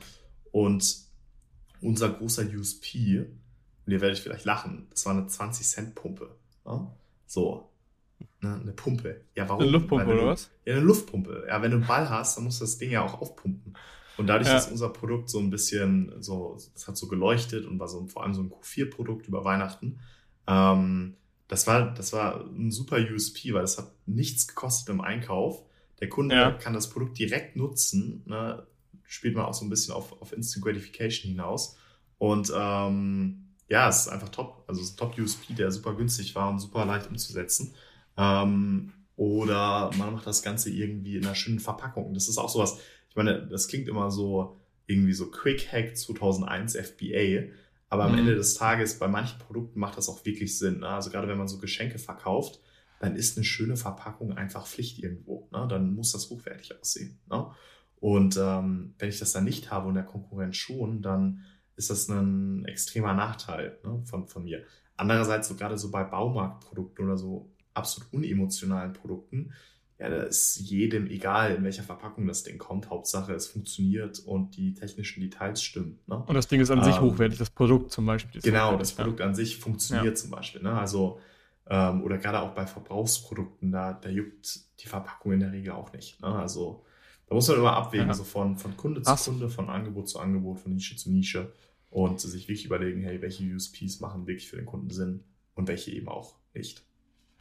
Und 0.53 0.99
unser 1.81 2.11
großer 2.11 2.45
USP, 2.55 3.27
und 3.87 3.93
ihr 3.93 4.01
werdet 4.03 4.19
vielleicht 4.19 4.45
lachen, 4.45 4.87
das 4.91 5.07
war 5.07 5.15
eine 5.15 5.27
20-Cent-Pumpe. 5.27 6.37
Ne? 6.67 6.91
So, 7.27 7.71
Ne, 8.47 8.61
eine 8.63 8.73
Pumpe. 8.73 9.23
Ja, 9.35 9.49
warum? 9.49 9.63
Eine 9.63 9.71
Luftpumpe 9.73 10.07
du, 10.07 10.13
oder 10.13 10.27
was? 10.27 10.51
Ja, 10.65 10.75
eine 10.75 10.83
Luftpumpe. 10.83 11.47
Ja, 11.49 11.63
wenn 11.63 11.71
du 11.71 11.79
einen 11.79 11.87
Ball 11.87 12.09
hast, 12.09 12.37
dann 12.37 12.45
musst 12.45 12.61
du 12.61 12.65
das 12.65 12.79
Ding 12.79 12.91
ja 12.91 13.05
auch 13.05 13.21
aufpumpen. 13.21 13.77
Und 14.17 14.27
dadurch 14.29 14.49
ja. 14.49 14.57
ist 14.57 14.71
unser 14.71 14.89
Produkt 14.89 15.29
so 15.29 15.39
ein 15.39 15.51
bisschen 15.51 16.13
so, 16.21 16.57
es 16.75 16.89
hat 16.89 16.97
so 16.97 17.07
geleuchtet 17.09 17.67
und 17.67 17.79
war 17.79 17.89
so 17.89 18.07
vor 18.07 18.23
allem 18.23 18.35
so 18.35 18.43
ein 18.43 18.51
Q4-Produkt 18.51 19.29
über 19.29 19.45
Weihnachten. 19.45 19.99
Ähm, 20.47 21.17
das 21.49 21.67
war, 21.67 21.93
das 21.95 22.13
war 22.13 22.45
ein 22.47 22.71
super 22.71 22.99
USP, 22.99 23.53
weil 23.53 23.63
das 23.63 23.79
hat 23.79 23.93
nichts 24.07 24.49
gekostet 24.49 24.95
im 24.95 25.01
Einkauf. 25.01 25.63
Der 26.01 26.09
Kunde 26.09 26.35
ja. 26.35 26.53
kann 26.53 26.73
das 26.73 26.89
Produkt 26.89 27.19
direkt 27.19 27.57
nutzen. 27.57 28.23
Ne? 28.27 28.67
Spielt 29.05 29.37
man 29.37 29.45
auch 29.45 29.55
so 29.55 29.65
ein 29.65 29.71
bisschen 29.71 29.95
auf, 29.95 30.21
auf 30.21 30.33
Instant 30.33 30.65
Gratification 30.65 31.31
hinaus. 31.31 31.77
Und 32.19 32.53
ähm, 32.57 33.47
ja, 33.69 33.89
es 33.89 34.03
ist 34.03 34.09
einfach 34.09 34.29
top. 34.31 34.65
Also 34.67 34.81
es 34.81 34.89
ist 34.89 34.95
ein 34.95 34.99
Top-USP, 34.99 35.55
der 35.55 35.71
super 35.71 35.95
günstig 35.95 36.35
war 36.35 36.49
und 36.49 36.59
super 36.59 36.85
leicht 36.85 37.09
umzusetzen. 37.09 37.75
Ähm, 38.17 38.93
oder 39.17 39.91
man 39.97 40.13
macht 40.13 40.27
das 40.27 40.43
Ganze 40.43 40.71
irgendwie 40.71 41.17
in 41.17 41.25
einer 41.25 41.35
schönen 41.35 41.61
Verpackung. 41.61 42.13
Das 42.15 42.29
ist 42.29 42.39
auch 42.39 42.51
sowas, 42.51 42.79
ich 43.09 43.17
meine, 43.17 43.47
das 43.47 43.69
klingt 43.69 43.89
immer 43.89 44.11
so 44.11 44.61
irgendwie 44.87 45.15
so 45.15 45.31
Quick 45.31 45.73
Hack 45.73 45.97
2001 45.97 46.77
FBA, 46.77 47.51
aber 47.89 48.05
am 48.05 48.13
mhm. 48.13 48.19
Ende 48.19 48.35
des 48.35 48.55
Tages 48.55 48.99
bei 48.99 49.09
manchen 49.09 49.39
Produkten 49.39 49.81
macht 49.81 49.97
das 49.97 50.09
auch 50.09 50.25
wirklich 50.25 50.59
Sinn. 50.59 50.81
Ne? 50.81 50.89
Also 50.89 51.11
gerade 51.11 51.29
wenn 51.29 51.39
man 51.39 51.49
so 51.49 51.59
Geschenke 51.59 51.99
verkauft, 51.99 52.61
dann 53.01 53.17
ist 53.17 53.37
eine 53.37 53.45
schöne 53.45 53.77
Verpackung 53.77 54.33
einfach 54.37 54.67
Pflicht 54.67 54.99
irgendwo. 54.99 55.49
Ne? 55.53 55.67
Dann 55.69 55.95
muss 55.95 56.13
das 56.13 56.29
hochwertig 56.31 56.79
aussehen. 56.79 57.19
Ne? 57.31 57.47
Und 58.01 58.37
ähm, 58.37 58.95
wenn 58.99 59.09
ich 59.09 59.19
das 59.19 59.33
dann 59.33 59.45
nicht 59.45 59.71
habe 59.71 59.89
und 59.89 59.95
der 59.95 60.05
Konkurrent 60.05 60.57
schon, 60.57 61.03
dann 61.03 61.43
ist 61.77 61.91
das 61.91 62.09
ein 62.09 62.65
extremer 62.65 63.15
Nachteil 63.15 63.79
ne, 63.85 64.03
von, 64.05 64.27
von 64.29 64.45
mir. 64.45 64.63
Andererseits, 64.97 65.49
so 65.49 65.57
gerade 65.57 65.77
so 65.77 65.91
bei 65.91 66.05
Baumarktprodukten 66.05 67.05
oder 67.05 67.17
so 67.17 67.51
absolut 67.77 68.13
unemotionalen 68.13 68.93
Produkten, 68.93 69.53
ja, 69.99 70.11
da 70.11 70.23
ist 70.25 70.59
jedem 70.59 71.07
egal, 71.07 71.55
in 71.55 71.65
welcher 71.65 71.83
Verpackung 71.83 72.27
das 72.27 72.43
Ding 72.43 72.59
kommt. 72.59 72.91
Hauptsache, 72.91 73.33
es 73.33 73.47
funktioniert 73.47 74.19
und 74.19 74.57
die 74.57 74.75
technischen 74.75 75.23
Details 75.23 75.63
stimmen. 75.63 75.99
Ne? 76.07 76.17
Und 76.17 76.35
das 76.35 76.49
Ding 76.49 76.61
ist 76.61 76.71
an 76.71 76.79
ähm, 76.79 76.85
sich 76.85 77.01
hochwertig, 77.01 77.39
das 77.39 77.49
Produkt 77.49 77.93
zum 77.93 78.05
Beispiel. 78.05 78.43
Genau, 78.43 78.77
das 78.77 78.93
Produkt 78.93 79.23
an 79.23 79.35
sich 79.35 79.57
funktioniert 79.57 80.05
ja. 80.05 80.15
zum 80.15 80.31
Beispiel. 80.31 80.63
Ne? 80.63 80.73
Also, 80.73 81.19
ähm, 81.69 82.03
oder 82.03 82.19
gerade 82.19 82.41
auch 82.41 82.51
bei 82.51 82.67
Verbrauchsprodukten, 82.67 83.73
da, 83.73 83.95
da 83.95 84.11
juckt 84.11 84.61
die 84.81 84.87
Verpackung 84.87 85.33
in 85.33 85.41
der 85.41 85.53
Regel 85.53 85.73
auch 85.73 85.91
nicht. 85.95 86.21
Ne? 86.21 86.29
Also, 86.29 86.85
da 87.27 87.35
muss 87.35 87.49
man 87.49 87.57
immer 87.57 87.75
abwägen, 87.75 88.09
ja. 88.09 88.15
so 88.15 88.25
von, 88.25 88.59
von 88.59 88.77
Kunde 88.77 89.01
zu 89.01 89.11
Ach. 89.11 89.25
Kunde, 89.25 89.49
von 89.49 89.71
Angebot 89.71 90.11
zu 90.11 90.21
Angebot, 90.21 90.61
von 90.61 90.75
Nische 90.75 90.97
zu 90.97 91.11
Nische 91.11 91.53
und 91.89 92.21
sich 92.21 92.49
wirklich 92.49 92.67
überlegen, 92.67 93.03
hey, 93.03 93.23
welche 93.23 93.45
USPs 93.45 94.01
machen 94.01 94.27
wirklich 94.27 94.49
für 94.49 94.57
den 94.57 94.67
Kunden 94.67 94.91
Sinn 94.91 95.25
und 95.55 95.69
welche 95.69 95.91
eben 95.91 96.09
auch 96.09 96.35
nicht. 96.55 96.85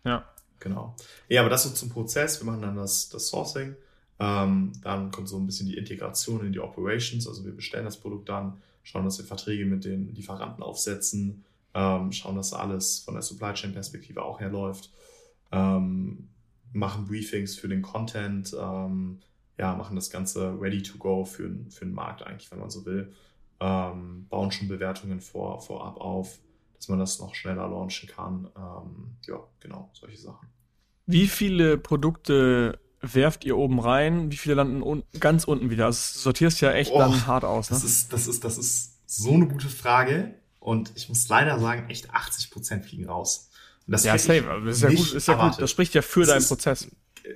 Ja. 0.05 0.25
Genau. 0.59 0.95
Ja, 1.27 1.41
aber 1.41 1.49
das 1.49 1.63
so 1.63 1.69
zum 1.71 1.89
Prozess. 1.89 2.39
Wir 2.39 2.45
machen 2.45 2.61
dann 2.61 2.75
das, 2.75 3.09
das 3.09 3.27
Sourcing. 3.27 3.75
Ähm, 4.19 4.71
dann 4.81 5.11
kommt 5.11 5.27
so 5.27 5.37
ein 5.37 5.45
bisschen 5.45 5.67
die 5.67 5.77
Integration 5.77 6.45
in 6.45 6.53
die 6.53 6.59
Operations. 6.59 7.27
Also 7.27 7.43
wir 7.43 7.55
bestellen 7.55 7.85
das 7.85 7.97
Produkt 7.97 8.29
dann, 8.29 8.61
schauen, 8.83 9.03
dass 9.03 9.17
wir 9.17 9.25
Verträge 9.25 9.65
mit 9.65 9.83
den 9.83 10.15
Lieferanten 10.15 10.63
aufsetzen, 10.63 11.43
ähm, 11.73 12.11
schauen, 12.11 12.35
dass 12.37 12.53
alles 12.53 12.99
von 12.99 13.15
der 13.15 13.23
Supply 13.23 13.53
Chain 13.53 13.73
Perspektive 13.73 14.23
auch 14.23 14.39
herläuft, 14.39 14.91
ähm, 15.51 16.29
machen 16.71 17.05
Briefings 17.05 17.55
für 17.55 17.67
den 17.67 17.81
Content, 17.81 18.55
ähm, 18.57 19.19
ja, 19.57 19.75
machen 19.75 19.95
das 19.95 20.09
Ganze 20.09 20.59
ready 20.59 20.81
to 20.81 20.97
go 20.97 21.25
für, 21.25 21.49
für 21.69 21.85
den 21.85 21.93
Markt 21.93 22.23
eigentlich, 22.23 22.49
wenn 22.51 22.59
man 22.59 22.69
so 22.69 22.85
will 22.85 23.11
ähm, 23.59 24.27
bauen 24.29 24.51
schon 24.51 24.67
Bewertungen 24.67 25.21
vor, 25.21 25.61
vorab 25.61 25.97
auf, 25.97 26.39
dass 26.77 26.88
man 26.88 26.99
das 26.99 27.19
noch 27.19 27.35
schneller 27.35 27.67
launchen 27.67 28.09
kann. 28.09 28.49
Ähm, 28.55 29.17
ja, 29.27 29.39
genau, 29.59 29.89
solche 29.93 30.17
Sachen. 30.17 30.47
Wie 31.05 31.27
viele 31.27 31.77
Produkte 31.77 32.79
werft 33.01 33.45
ihr 33.45 33.57
oben 33.57 33.79
rein? 33.79 34.31
Wie 34.31 34.38
viele 34.38 34.55
landen 34.55 34.81
un 34.81 35.03
ganz 35.19 35.43
unten 35.43 35.69
wieder? 35.69 35.85
Also 35.85 36.19
sortierst 36.19 36.61
ja 36.61 36.71
echt 36.71 36.91
oh, 36.91 36.97
dann 36.97 37.27
hart 37.27 37.43
aus. 37.43 37.69
Ne? 37.69 37.75
Das, 37.75 37.83
ist, 37.83 38.13
das, 38.13 38.27
ist, 38.27 38.43
das 38.43 38.57
ist 38.57 38.93
so 39.05 39.33
eine 39.33 39.47
gute 39.47 39.69
Frage. 39.69 40.35
Und 40.59 40.91
ich 40.95 41.09
muss 41.09 41.27
leider 41.29 41.59
sagen, 41.59 41.89
echt 41.89 42.09
80 42.09 42.49
Prozent 42.49 42.85
fliegen 42.85 43.07
raus. 43.07 43.51
ja, 43.85 44.17
safe. 44.17 44.43
Das 44.65 44.77
ist 44.77 44.81
ja, 44.81 44.89
gut, 44.89 45.13
ist 45.13 45.27
ja 45.27 45.47
gut. 45.49 45.61
Das 45.61 45.69
spricht 45.69 45.93
ja 45.93 46.01
für 46.01 46.21
es 46.21 46.29
deinen 46.29 46.39
ist, 46.39 46.47
Prozess. 46.47 46.88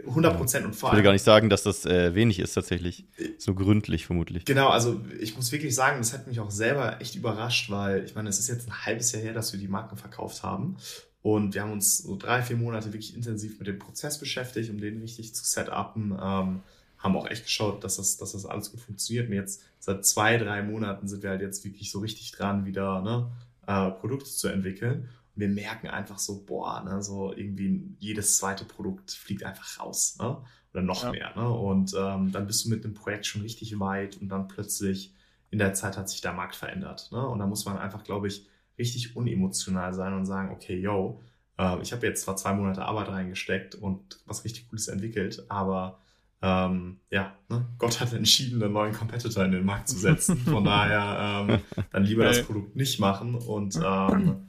100 0.08 0.38
Prozent 0.38 0.65
und 0.65 0.75
vor 0.75 0.89
allem. 0.89 0.95
Ich 0.95 0.97
würde 0.97 1.06
gar 1.06 1.13
nicht 1.13 1.23
sagen, 1.23 1.49
dass 1.49 1.63
das 1.63 1.86
äh, 1.86 2.13
wenig 2.15 2.39
ist 2.39 2.54
tatsächlich. 2.54 3.06
So 3.38 3.54
gründlich 3.54 4.06
vermutlich. 4.06 4.45
Genau, 4.45 4.69
also 4.69 5.02
ich 5.19 5.36
muss 5.36 5.52
wirklich 5.52 5.75
sagen, 5.75 5.99
das 5.99 6.13
hat 6.13 6.28
mich 6.28 6.39
auch 6.39 6.52
selber 6.52 7.02
echt 7.02 7.15
überrascht, 7.15 7.69
weil 7.69 8.04
ich 8.06 8.15
meine, 8.15 8.30
es 8.30 8.39
ist 8.39 8.47
jetzt 8.47 8.67
ein 8.67 8.86
halbes 8.86 9.12
Jahr 9.12 9.21
her, 9.21 9.34
dass 9.34 9.54
wir 9.54 9.60
die 9.60 9.67
Marken 9.67 9.97
verkauft 9.97 10.43
haben. 10.43 10.78
Und 11.21 11.54
wir 11.54 11.62
haben 11.63 11.73
uns 11.73 11.99
so 11.99 12.15
drei, 12.15 12.41
vier 12.41 12.56
Monate 12.56 12.93
wirklich 12.93 13.15
intensiv 13.15 13.60
mit 13.60 13.67
dem 13.67 13.78
Prozess 13.78 14.19
beschäftigt, 14.19 14.69
um 14.69 14.80
den 14.80 15.02
richtig 15.02 15.36
zu 15.36 15.43
setupen. 15.43 16.17
Ähm, 16.21 16.62
haben 16.99 17.15
auch 17.15 17.28
echt 17.28 17.45
geschaut, 17.45 17.84
dass 17.84 17.95
das, 17.95 18.17
dass 18.17 18.34
das 18.34 18.45
alles 18.45 18.71
gut 18.71 18.82
funktioniert. 18.82 19.28
Und 19.28 19.34
jetzt 19.34 19.62
seit 19.80 20.06
zwei, 20.06 20.38
drei 20.38 20.62
Monaten 20.62 21.08
sind 21.08 21.23
wir 21.23 21.30
halt 21.30 21.41
jetzt 21.41 21.63
wirklich 21.63 21.91
so 21.91 21.99
richtig 21.99 22.32
dran, 22.32 22.65
wieder 22.65 23.02
ne, 23.02 23.32
äh, 23.67 23.91
Produkte 23.91 24.30
zu 24.30 24.49
entwickeln. 24.49 25.10
Wir 25.39 25.49
merken 25.49 25.88
einfach 25.88 26.19
so, 26.19 26.43
boah, 26.45 26.84
ne, 26.84 27.02
so 27.02 27.34
irgendwie 27.34 27.95
jedes 27.99 28.38
zweite 28.38 28.65
Produkt 28.65 29.12
fliegt 29.12 29.43
einfach 29.43 29.80
raus. 29.80 30.17
Ne? 30.19 30.38
Oder 30.73 30.84
noch 30.84 31.04
ja. 31.04 31.12
mehr. 31.12 31.36
Ne? 31.36 31.49
Und 31.49 31.93
ähm, 31.97 32.32
dann 32.32 32.47
bist 32.47 32.65
du 32.65 32.69
mit 32.69 32.84
einem 32.84 32.93
Projekt 32.93 33.25
schon 33.25 33.41
richtig 33.41 33.80
weit 33.80 34.17
und 34.17 34.30
dann 34.30 34.47
plötzlich 34.47 35.13
in 35.52 35.60
der 35.60 35.73
Zeit 35.73 35.97
hat 35.97 36.10
sich 36.10 36.21
der 36.21 36.34
Markt 36.34 36.56
verändert. 36.56 37.10
Ne? 37.12 37.28
Und 37.28 37.39
da 37.39 37.47
muss 37.47 37.65
man 37.65 37.78
einfach, 37.78 38.04
glaube 38.04 38.28
ich, 38.28 38.47
richtig 38.78 39.15
unemotional 39.15 39.93
sein 39.93 40.13
und 40.13 40.25
sagen, 40.25 40.52
okay, 40.52 40.78
yo, 40.80 41.21
äh, 41.58 41.82
ich 41.82 41.91
habe 41.91 42.06
jetzt 42.06 42.23
zwar 42.23 42.36
zwei 42.36 42.54
Monate 42.54 42.84
Arbeit 42.84 43.10
reingesteckt 43.10 43.75
und 43.75 44.19
was 44.25 44.45
richtig 44.45 44.69
Cooles 44.69 44.88
entwickelt, 44.88 45.45
aber 45.49 45.99
ähm, 46.41 46.99
ja, 47.10 47.34
ne? 47.49 47.65
Gott 47.78 47.99
hat 47.99 48.13
entschieden, 48.13 48.63
einen 48.63 48.71
neuen 48.71 48.93
Competitor 48.93 49.43
in 49.43 49.52
den 49.52 49.65
Markt 49.65 49.89
zu 49.89 49.97
setzen. 49.97 50.38
Von 50.38 50.63
daher 50.65 51.45
ähm, 51.49 51.60
dann 51.91 52.04
lieber 52.04 52.23
das 52.23 52.43
Produkt 52.43 52.75
nicht 52.75 52.99
machen 52.99 53.36
und 53.36 53.78
ähm, 53.84 54.36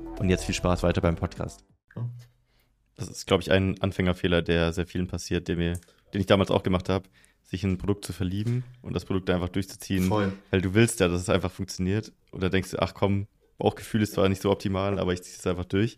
Und 0.21 0.29
jetzt 0.29 0.45
viel 0.45 0.53
Spaß 0.53 0.83
weiter 0.83 1.01
beim 1.01 1.15
Podcast. 1.15 1.65
Das 2.95 3.09
ist, 3.09 3.25
glaube 3.25 3.41
ich, 3.41 3.51
ein 3.51 3.81
Anfängerfehler, 3.81 4.43
der 4.43 4.71
sehr 4.71 4.85
vielen 4.85 5.07
passiert, 5.07 5.47
den, 5.47 5.57
wir, 5.57 5.79
den 6.13 6.21
ich 6.21 6.27
damals 6.27 6.51
auch 6.51 6.61
gemacht 6.61 6.89
habe, 6.89 7.09
sich 7.41 7.63
in 7.63 7.71
ein 7.71 7.77
Produkt 7.79 8.05
zu 8.05 8.13
verlieben 8.13 8.63
und 8.83 8.93
das 8.93 9.05
Produkt 9.05 9.31
einfach 9.31 9.49
durchzuziehen. 9.49 10.03
Voll. 10.03 10.31
Weil 10.51 10.61
du 10.61 10.75
willst 10.75 10.99
ja, 10.99 11.07
dass 11.07 11.21
es 11.21 11.29
einfach 11.29 11.49
funktioniert. 11.49 12.13
Oder 12.33 12.51
denkst 12.51 12.69
du, 12.69 12.79
ach 12.79 12.93
komm, 12.93 13.25
Bauchgefühl 13.57 14.03
ist 14.03 14.13
zwar 14.13 14.29
nicht 14.29 14.43
so 14.43 14.51
optimal, 14.51 14.99
aber 14.99 15.11
ich 15.11 15.23
ziehe 15.23 15.35
es 15.35 15.47
einfach 15.47 15.65
durch. 15.65 15.97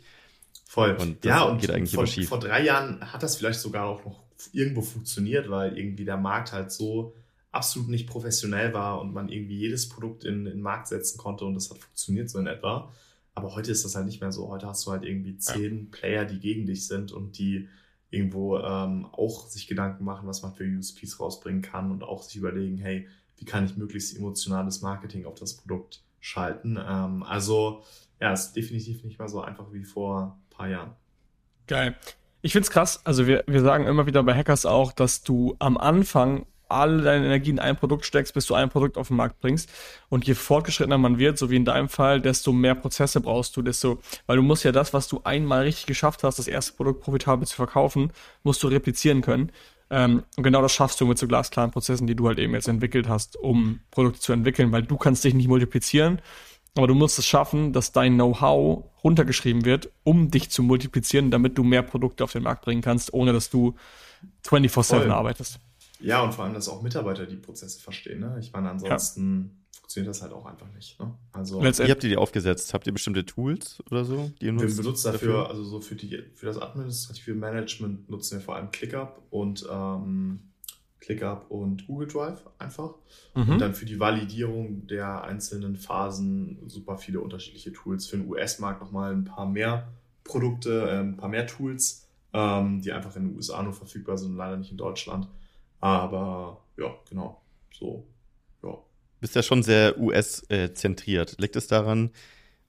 Voll. 0.68 0.96
Und 0.96 1.26
ja, 1.26 1.44
und 1.44 1.60
geht 1.60 1.72
eigentlich 1.72 1.94
vor, 1.94 2.08
vor 2.08 2.40
drei 2.40 2.64
Jahren 2.64 3.12
hat 3.12 3.24
das 3.24 3.36
vielleicht 3.36 3.60
sogar 3.60 3.88
auch 3.88 4.06
noch 4.06 4.24
irgendwo 4.54 4.84
funktioniert, 4.84 5.50
weil 5.50 5.78
irgendwie 5.78 6.06
der 6.06 6.16
Markt 6.16 6.54
halt 6.54 6.72
so 6.72 7.14
absolut 7.52 7.90
nicht 7.90 8.08
professionell 8.08 8.74
war 8.74 9.02
und 9.02 9.14
man 9.14 9.28
irgendwie 9.28 9.58
jedes 9.58 9.90
Produkt 9.90 10.24
in, 10.24 10.46
in 10.46 10.46
den 10.46 10.62
Markt 10.62 10.88
setzen 10.88 11.18
konnte 11.18 11.44
und 11.44 11.56
das 11.56 11.70
hat 11.70 11.80
funktioniert 11.80 12.30
so 12.30 12.40
in 12.40 12.48
etwa. 12.48 12.90
Aber 13.36 13.56
heute 13.56 13.72
ist 13.72 13.84
das 13.84 13.96
halt 13.96 14.06
nicht 14.06 14.22
mehr 14.22 14.32
so. 14.32 14.50
Heute 14.50 14.68
hast 14.68 14.86
du 14.86 14.92
halt 14.92 15.04
irgendwie 15.04 15.38
zehn 15.38 15.86
ja. 15.86 15.88
Player, 15.92 16.26
die 16.26 16.40
gegen 16.40 16.66
dich 16.66 16.88
sind 16.88 17.12
und 17.12 17.38
die 17.38 17.68
irgendwo 18.10 18.60
ähm, 18.60 19.08
auch 19.12 19.48
sich 19.48 19.68
Gedanken 19.68 20.04
machen, 20.04 20.28
was 20.28 20.44
man 20.44 20.54
für 20.54 20.66
USPs 20.66 21.20
rausbringen 21.20 21.64
kann 21.64 21.90
und 21.90 22.04
auch 22.04 22.22
sich 22.22 22.36
überlegen, 22.36 22.78
hey, 22.78 23.08
wie 23.38 23.46
kann 23.46 23.66
ich 23.66 23.76
möglichst 23.76 24.16
emotionales 24.16 24.82
Marketing 24.82 25.26
auf 25.26 25.36
das 25.36 25.58
Produkt 25.58 26.04
schalten. 26.20 26.78
Ähm, 26.78 27.24
also 27.24 27.84
ja, 28.22 28.32
ist 28.32 28.54
definitiv 28.54 29.04
nicht 29.04 29.20
mehr 29.20 29.28
so 29.28 29.42
einfach 29.42 29.74
wie 29.74 29.84
vor 29.84 30.40
ein 30.40 30.56
paar 30.56 30.70
Jahren. 30.70 30.92
Geil. 31.68 31.96
Ich 32.42 32.52
finde 32.52 32.68
es 32.68 32.72
krass. 32.72 33.02
Also 33.04 33.26
wir, 33.26 33.44
wir 33.48 33.62
sagen 33.62 33.88
immer 33.88 34.06
wieder 34.06 34.22
bei 34.24 34.36
Hackers 34.36 34.66
auch, 34.66 34.92
dass 34.92 35.24
du 35.24 35.56
am 35.60 35.78
Anfang 35.78 36.46
alle 36.74 37.02
deine 37.02 37.26
Energie 37.26 37.52
in 37.52 37.60
ein 37.60 37.76
Produkt 37.76 38.06
steckst, 38.06 38.34
bis 38.34 38.46
du 38.46 38.56
ein 38.56 38.70
Produkt 38.70 38.98
auf 38.98 39.08
den 39.08 39.18
Markt 39.18 39.40
bringst. 39.40 39.70
Und 40.10 40.26
je 40.26 40.34
fortgeschrittener 40.34 40.98
man 40.98 41.18
wird, 41.18 41.38
so 41.38 41.50
wie 41.50 41.56
in 41.56 41.66
deinem 41.66 41.90
Fall, 41.90 42.22
desto 42.22 42.52
mehr 42.52 42.76
Prozesse 42.76 43.22
brauchst 43.22 43.56
du, 43.56 43.62
desto, 43.62 44.00
weil 44.26 44.38
du 44.38 44.44
musst 44.44 44.64
ja 44.64 44.72
das, 44.72 44.94
was 44.94 45.08
du 45.08 45.22
einmal 45.24 45.64
richtig 45.64 45.86
geschafft 45.86 46.24
hast, 46.24 46.40
das 46.40 46.48
erste 46.48 46.74
Produkt 46.74 47.02
profitabel 47.02 47.48
zu 47.48 47.56
verkaufen, 47.56 48.12
musst 48.44 48.62
du 48.64 48.68
replizieren 48.68 49.22
können. 49.22 49.52
Ähm, 49.90 50.24
und 50.38 50.44
genau 50.44 50.62
das 50.62 50.74
schaffst 50.74 51.00
du 51.02 51.06
mit 51.06 51.18
so 51.18 51.28
glasklaren 51.28 51.72
Prozessen, 51.72 52.08
die 52.08 52.16
du 52.16 52.28
halt 52.28 52.40
eben 52.40 52.54
jetzt 52.54 52.68
entwickelt 52.68 53.08
hast, 53.08 53.36
um 53.38 53.80
Produkte 53.92 54.20
zu 54.20 54.34
entwickeln, 54.34 54.72
weil 54.72 54.84
du 54.84 54.98
kannst 54.98 55.24
dich 55.24 55.34
nicht 55.34 55.48
multiplizieren, 55.48 56.20
aber 56.76 56.88
du 56.88 56.96
musst 56.96 57.20
es 57.20 57.28
schaffen, 57.28 57.74
dass 57.74 57.92
dein 57.92 58.16
Know-how 58.16 58.86
runtergeschrieben 59.04 59.66
wird, 59.66 59.92
um 60.04 60.32
dich 60.32 60.50
zu 60.50 60.64
multiplizieren, 60.64 61.30
damit 61.30 61.58
du 61.58 61.64
mehr 61.64 61.84
Produkte 61.84 62.24
auf 62.24 62.32
den 62.32 62.44
Markt 62.44 62.66
bringen 62.66 62.82
kannst, 62.82 63.14
ohne 63.14 63.34
dass 63.34 63.50
du 63.50 63.76
24-7 64.48 65.12
arbeitest. 65.12 65.60
Ja, 66.04 66.22
und 66.22 66.34
vor 66.34 66.44
allem, 66.44 66.54
dass 66.54 66.68
auch 66.68 66.82
Mitarbeiter 66.82 67.26
die 67.26 67.38
Prozesse 67.38 67.80
verstehen. 67.80 68.20
Ne? 68.20 68.38
Ich 68.40 68.52
meine, 68.52 68.70
ansonsten 68.70 69.52
ja. 69.72 69.80
funktioniert 69.80 70.10
das 70.10 70.22
halt 70.22 70.34
auch 70.34 70.46
einfach 70.46 70.72
nicht. 70.74 71.00
Ne? 71.00 71.14
Also, 71.32 71.62
Wie 71.62 71.66
habt 71.68 72.04
ihr 72.04 72.10
die 72.10 72.18
aufgesetzt? 72.18 72.74
Habt 72.74 72.86
ihr 72.88 72.94
bestimmte 72.94 73.26
Tools 73.26 73.82
oder 73.90 74.04
so? 74.04 74.32
Die 74.42 74.48
ihr 74.48 74.60
wir 74.60 74.76
benutzen 74.76 75.12
dafür, 75.12 75.34
dafür, 75.34 75.50
also 75.50 75.64
so 75.64 75.80
für, 75.80 75.96
die, 75.96 76.22
für 76.36 76.46
das 76.46 76.58
administrative 76.58 77.36
Management 77.36 78.10
nutzen 78.10 78.38
wir 78.38 78.42
vor 78.42 78.56
allem 78.58 78.70
ClickUp 78.72 79.22
und 79.30 79.66
ähm, 79.72 80.52
ClickUp 81.00 81.46
und 81.50 81.88
Google 81.88 82.08
Drive 82.08 82.50
einfach. 82.60 82.96
Mhm. 83.36 83.50
Und 83.50 83.60
dann 83.60 83.74
für 83.74 83.86
die 83.86 84.00
Validierung 84.00 84.88
der 84.88 85.24
einzelnen 85.24 85.76
Phasen 85.78 86.60
super 86.68 86.98
viele 86.98 87.22
unterschiedliche 87.22 87.72
Tools. 87.72 88.08
Für 88.08 88.18
den 88.18 88.28
US-Markt 88.28 88.82
nochmal 88.82 89.14
ein 89.14 89.24
paar 89.24 89.48
mehr 89.48 89.88
Produkte, 90.24 90.90
äh, 90.90 91.00
ein 91.00 91.18
paar 91.18 91.30
mehr 91.30 91.48
Tools, 91.48 92.08
ähm, 92.34 92.82
die 92.82 92.92
einfach 92.92 93.16
in 93.16 93.30
den 93.30 93.36
USA 93.36 93.64
nur 93.64 93.74
verfügbar 93.74 94.18
sind, 94.18 94.36
leider 94.36 94.58
nicht 94.58 94.72
in 94.72 94.78
Deutschland. 94.78 95.28
Aber 95.84 96.62
ja, 96.78 96.96
genau, 97.10 97.42
so, 97.74 98.08
ja. 98.64 98.78
Bist 99.20 99.36
ja 99.36 99.44
schon 99.44 99.64
sehr 99.64 100.00
US-zentriert. 100.00 101.36
Liegt 101.42 101.58
es 101.58 101.68
daran, 101.68 102.12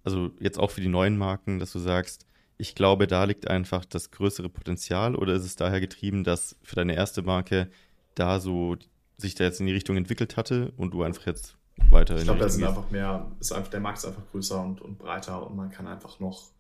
also 0.03 0.33
jetzt 0.41 0.59
auch 0.59 0.73
für 0.73 0.81
die 0.81 0.89
neuen 0.89 1.17
Marken, 1.17 1.61
dass 1.61 1.71
du 1.71 1.79
sagst, 1.79 2.27
ich 2.59 2.75
glaube, 2.75 3.07
da 3.07 3.23
liegt 3.23 3.49
einfach 3.49 3.85
das 3.85 4.11
größere 4.11 4.49
Potenzial 4.49 5.15
oder 5.15 5.35
ist 5.35 5.45
es 5.45 5.55
daher 5.55 5.79
getrieben, 5.79 6.25
dass 6.25 6.57
für 6.65 6.75
deine 6.75 6.97
erste 6.97 7.23
Marke 7.23 7.71
da 8.17 8.41
so 8.41 8.75
sich 9.17 9.37
da 9.37 9.45
jetzt 9.45 9.61
in 9.61 9.67
die 9.67 9.73
Richtung 9.73 9.97
entwickelt 9.97 10.37
hatte 10.37 10.73
und 10.77 10.93
du 10.93 11.05
einfach 11.05 11.27
jetzt 11.27 11.57
weiter 11.91 12.17
Ich 12.17 12.25
glaube, 12.25 12.41
da 12.41 12.49
sind 12.49 12.65
einfach 12.65 12.91
mehr, 12.91 13.31
ist 13.39 13.53
einfach, 13.53 13.71
der 13.71 13.79
Markt 13.79 13.99
ist 13.99 14.07
einfach 14.07 14.27
größer 14.33 14.61
und, 14.61 14.81
und 14.81 14.99
breiter 14.99 15.47
und 15.49 15.55
man 15.55 15.71
kann 15.71 15.87
einfach 15.87 16.19
noch 16.19 16.51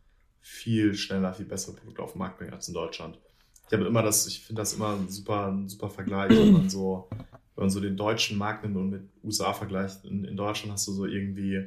viel 0.40 0.94
schneller, 0.94 1.34
viel 1.34 1.46
bessere 1.46 1.74
Produkte 1.74 2.02
auf 2.02 2.12
den 2.12 2.20
Markt 2.20 2.38
bringen 2.38 2.52
als 2.52 2.68
in 2.68 2.74
Deutschland 2.74 3.18
ich 3.66 3.72
habe 3.72 3.84
immer 3.86 4.02
das, 4.02 4.26
ich 4.26 4.40
finde 4.44 4.62
das 4.62 4.74
immer 4.74 4.94
ein 4.94 5.08
super, 5.08 5.48
ein 5.48 5.68
super 5.68 5.88
Vergleich, 5.88 6.30
wenn 6.30 6.52
man 6.52 6.68
so, 6.68 7.08
wenn 7.10 7.64
man 7.64 7.70
so 7.70 7.80
den 7.80 7.96
deutschen 7.96 8.36
Markt 8.36 8.62
nimmt 8.62 8.76
und 8.76 8.90
mit 8.90 9.02
USA 9.22 9.52
vergleicht. 9.52 10.04
In, 10.04 10.24
in 10.24 10.36
Deutschland 10.36 10.72
hast 10.72 10.86
du 10.86 10.92
so 10.92 11.06
irgendwie, 11.06 11.64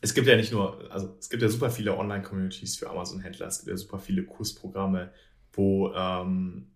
es 0.00 0.14
gibt 0.14 0.26
ja 0.26 0.36
nicht 0.36 0.52
nur, 0.52 0.90
also 0.90 1.16
es 1.18 1.28
gibt 1.28 1.42
ja 1.42 1.48
super 1.48 1.70
viele 1.70 1.96
Online-Communities 1.96 2.76
für 2.76 2.90
Amazon-Händler, 2.90 3.46
es 3.46 3.58
gibt 3.58 3.70
ja 3.70 3.76
super 3.76 3.98
viele 3.98 4.24
Kursprogramme, 4.24 5.12
wo, 5.52 5.92
ähm, 5.94 6.68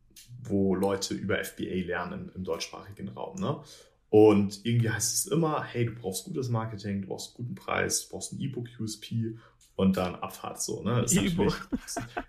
wo 0.42 0.74
Leute 0.74 1.14
über 1.14 1.42
FBA 1.42 1.86
lernen 1.86 2.32
im 2.34 2.44
deutschsprachigen 2.44 3.08
Raum. 3.08 3.38
Ne? 3.38 3.60
Und 4.08 4.64
irgendwie 4.64 4.90
heißt 4.90 5.14
es 5.14 5.26
immer, 5.32 5.62
hey, 5.62 5.86
du 5.86 5.94
brauchst 5.94 6.24
gutes 6.24 6.48
Marketing, 6.48 7.02
du 7.02 7.08
brauchst 7.08 7.36
einen 7.36 7.48
guten 7.48 7.54
Preis, 7.54 8.06
du 8.06 8.10
brauchst 8.10 8.32
ein 8.32 8.40
E-Book-USP 8.40 9.36
und 9.76 9.98
dann 9.98 10.14
Abfahrt 10.16 10.60
so. 10.60 10.82
Ne? 10.82 11.02
Ist, 11.02 11.14
natürlich, 11.14 11.54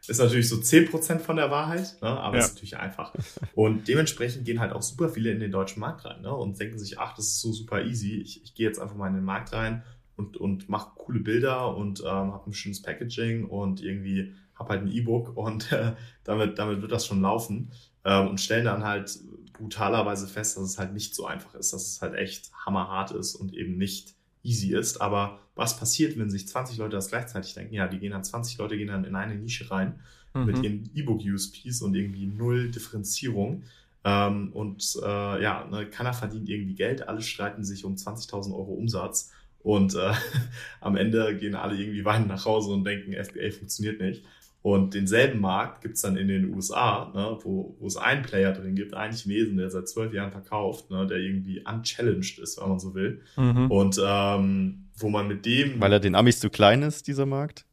ist 0.08 0.20
natürlich 0.20 0.50
so 0.50 0.58
10% 0.58 1.20
von 1.20 1.38
der 1.38 1.50
Wahrheit, 1.50 1.98
ne? 2.02 2.10
aber 2.10 2.38
ja. 2.38 2.44
ist 2.44 2.54
natürlich 2.54 2.78
einfach. 2.78 3.14
Und 3.56 3.88
dementsprechend 3.88 4.46
gehen 4.46 4.60
halt 4.60 4.74
auch 4.74 4.82
super 4.82 5.10
viele 5.10 5.32
in 5.32 5.40
den 5.40 5.52
deutschen 5.52 5.80
Markt 5.80 6.06
rein 6.06 6.22
ne? 6.22 6.34
und 6.34 6.60
denken 6.60 6.78
sich, 6.78 7.00
ach, 7.00 7.16
das 7.16 7.26
ist 7.26 7.42
so 7.42 7.54
super 7.54 7.84
easy. 7.84 8.20
Ich, 8.22 8.44
ich 8.44 8.54
gehe 8.54 8.68
jetzt 8.68 8.80
einfach 8.80 8.96
mal 8.96 9.08
in 9.08 9.16
den 9.16 9.24
Markt 9.24 9.54
rein 9.54 9.84
und, 10.18 10.36
und 10.36 10.68
mache 10.68 10.92
coole 10.96 11.22
Bilder 11.22 11.76
und 11.76 12.02
ähm, 12.02 12.34
habe 12.34 12.50
ein 12.50 12.54
schönes 12.54 12.82
Packaging 12.82 13.46
und 13.46 13.82
irgendwie 13.82 14.34
habe 14.56 14.70
halt 14.70 14.82
ein 14.82 14.92
E-Book 14.92 15.38
und 15.38 15.72
äh, 15.72 15.94
damit, 16.26 16.60
damit 16.60 16.82
wird 16.82 16.92
das 16.92 17.06
schon 17.06 17.22
laufen. 17.22 17.72
Ähm, 18.04 18.28
und 18.28 18.42
stellen 18.42 18.66
dann 18.66 18.84
halt 18.84 19.18
brutalerweise 19.54 20.28
fest, 20.28 20.58
dass 20.58 20.64
es 20.64 20.78
halt 20.78 20.94
nicht 20.94 21.16
so 21.16 21.26
einfach 21.26 21.56
ist, 21.56 21.72
dass 21.72 21.88
es 21.88 22.02
halt 22.02 22.16
echt 22.16 22.52
hammerhart 22.66 23.12
ist 23.12 23.36
und 23.36 23.54
eben 23.54 23.78
nicht 23.78 24.17
easy 24.48 24.74
ist. 24.74 25.02
Aber 25.02 25.40
was 25.56 25.78
passiert, 25.78 26.18
wenn 26.18 26.30
sich 26.30 26.48
20 26.48 26.78
Leute 26.78 26.96
das 26.96 27.10
gleichzeitig 27.10 27.54
denken? 27.54 27.74
Ja, 27.74 27.88
die 27.88 28.00
gehen 28.00 28.12
dann 28.12 28.24
20 28.24 28.58
Leute 28.58 28.78
gehen 28.78 28.88
dann 28.88 29.04
in 29.04 29.16
eine 29.16 29.36
Nische 29.36 29.70
rein 29.70 30.00
mhm. 30.34 30.46
mit 30.46 30.64
ihren 30.64 30.90
E-Book-USPs 30.96 31.82
und 31.82 31.96
irgendwie 31.96 32.26
null 32.26 32.72
Differenzierung. 32.72 33.64
Ähm, 34.04 34.54
und 34.54 34.98
äh, 35.04 35.44
ja, 35.44 35.68
ne, 35.70 35.90
keiner 35.90 36.14
verdient 36.14 36.50
irgendwie 36.50 36.76
Geld, 36.76 37.08
alle 37.08 37.22
streiten 37.22 37.64
sich 37.64 37.84
um 37.84 37.96
20.000 37.96 38.54
Euro 38.54 38.74
Umsatz. 38.74 39.32
Und 39.60 39.96
äh, 39.96 40.14
am 40.82 40.96
Ende 40.96 41.36
gehen 41.36 41.56
alle 41.56 41.76
irgendwie 41.76 42.06
weinen 42.06 42.28
nach 42.28 42.46
Hause 42.46 42.72
und 42.72 42.86
denken, 42.86 43.14
FBA 43.14 43.52
funktioniert 43.52 44.00
nicht. 44.00 44.24
Und 44.62 44.94
denselben 44.94 45.40
Markt 45.40 45.82
gibt 45.82 45.96
es 45.96 46.02
dann 46.02 46.18
in 46.18 46.28
den 46.28 46.54
USA, 46.54 47.12
ne, 47.14 47.38
wo, 47.44 47.76
wo 47.80 47.88
es 47.88 47.96
einen 47.96 48.24
Player 48.24 48.52
drin 48.52 48.76
gibt, 48.76 48.94
einen 48.94 49.14
Chinesen, 49.14 49.58
der 49.58 49.70
seit 49.70 49.88
zwölf 49.88 50.14
Jahren 50.14 50.32
verkauft, 50.32 50.90
ne, 50.90 51.08
der 51.08 51.18
irgendwie 51.18 51.64
unchallenged 51.66 52.40
ist, 52.40 52.60
wenn 52.60 52.70
man 52.70 52.80
so 52.80 52.94
will. 52.94 53.22
Mhm. 53.38 53.72
Und 53.72 54.02
ähm, 54.04 54.88
wo 54.98 55.10
man 55.10 55.28
mit 55.28 55.46
dem. 55.46 55.80
Weil 55.80 55.94
er 55.94 56.00
den 56.00 56.16
Amis 56.16 56.40
zu 56.40 56.50
klein 56.50 56.82
ist, 56.82 57.08
dieser 57.08 57.26
Markt? 57.26 57.66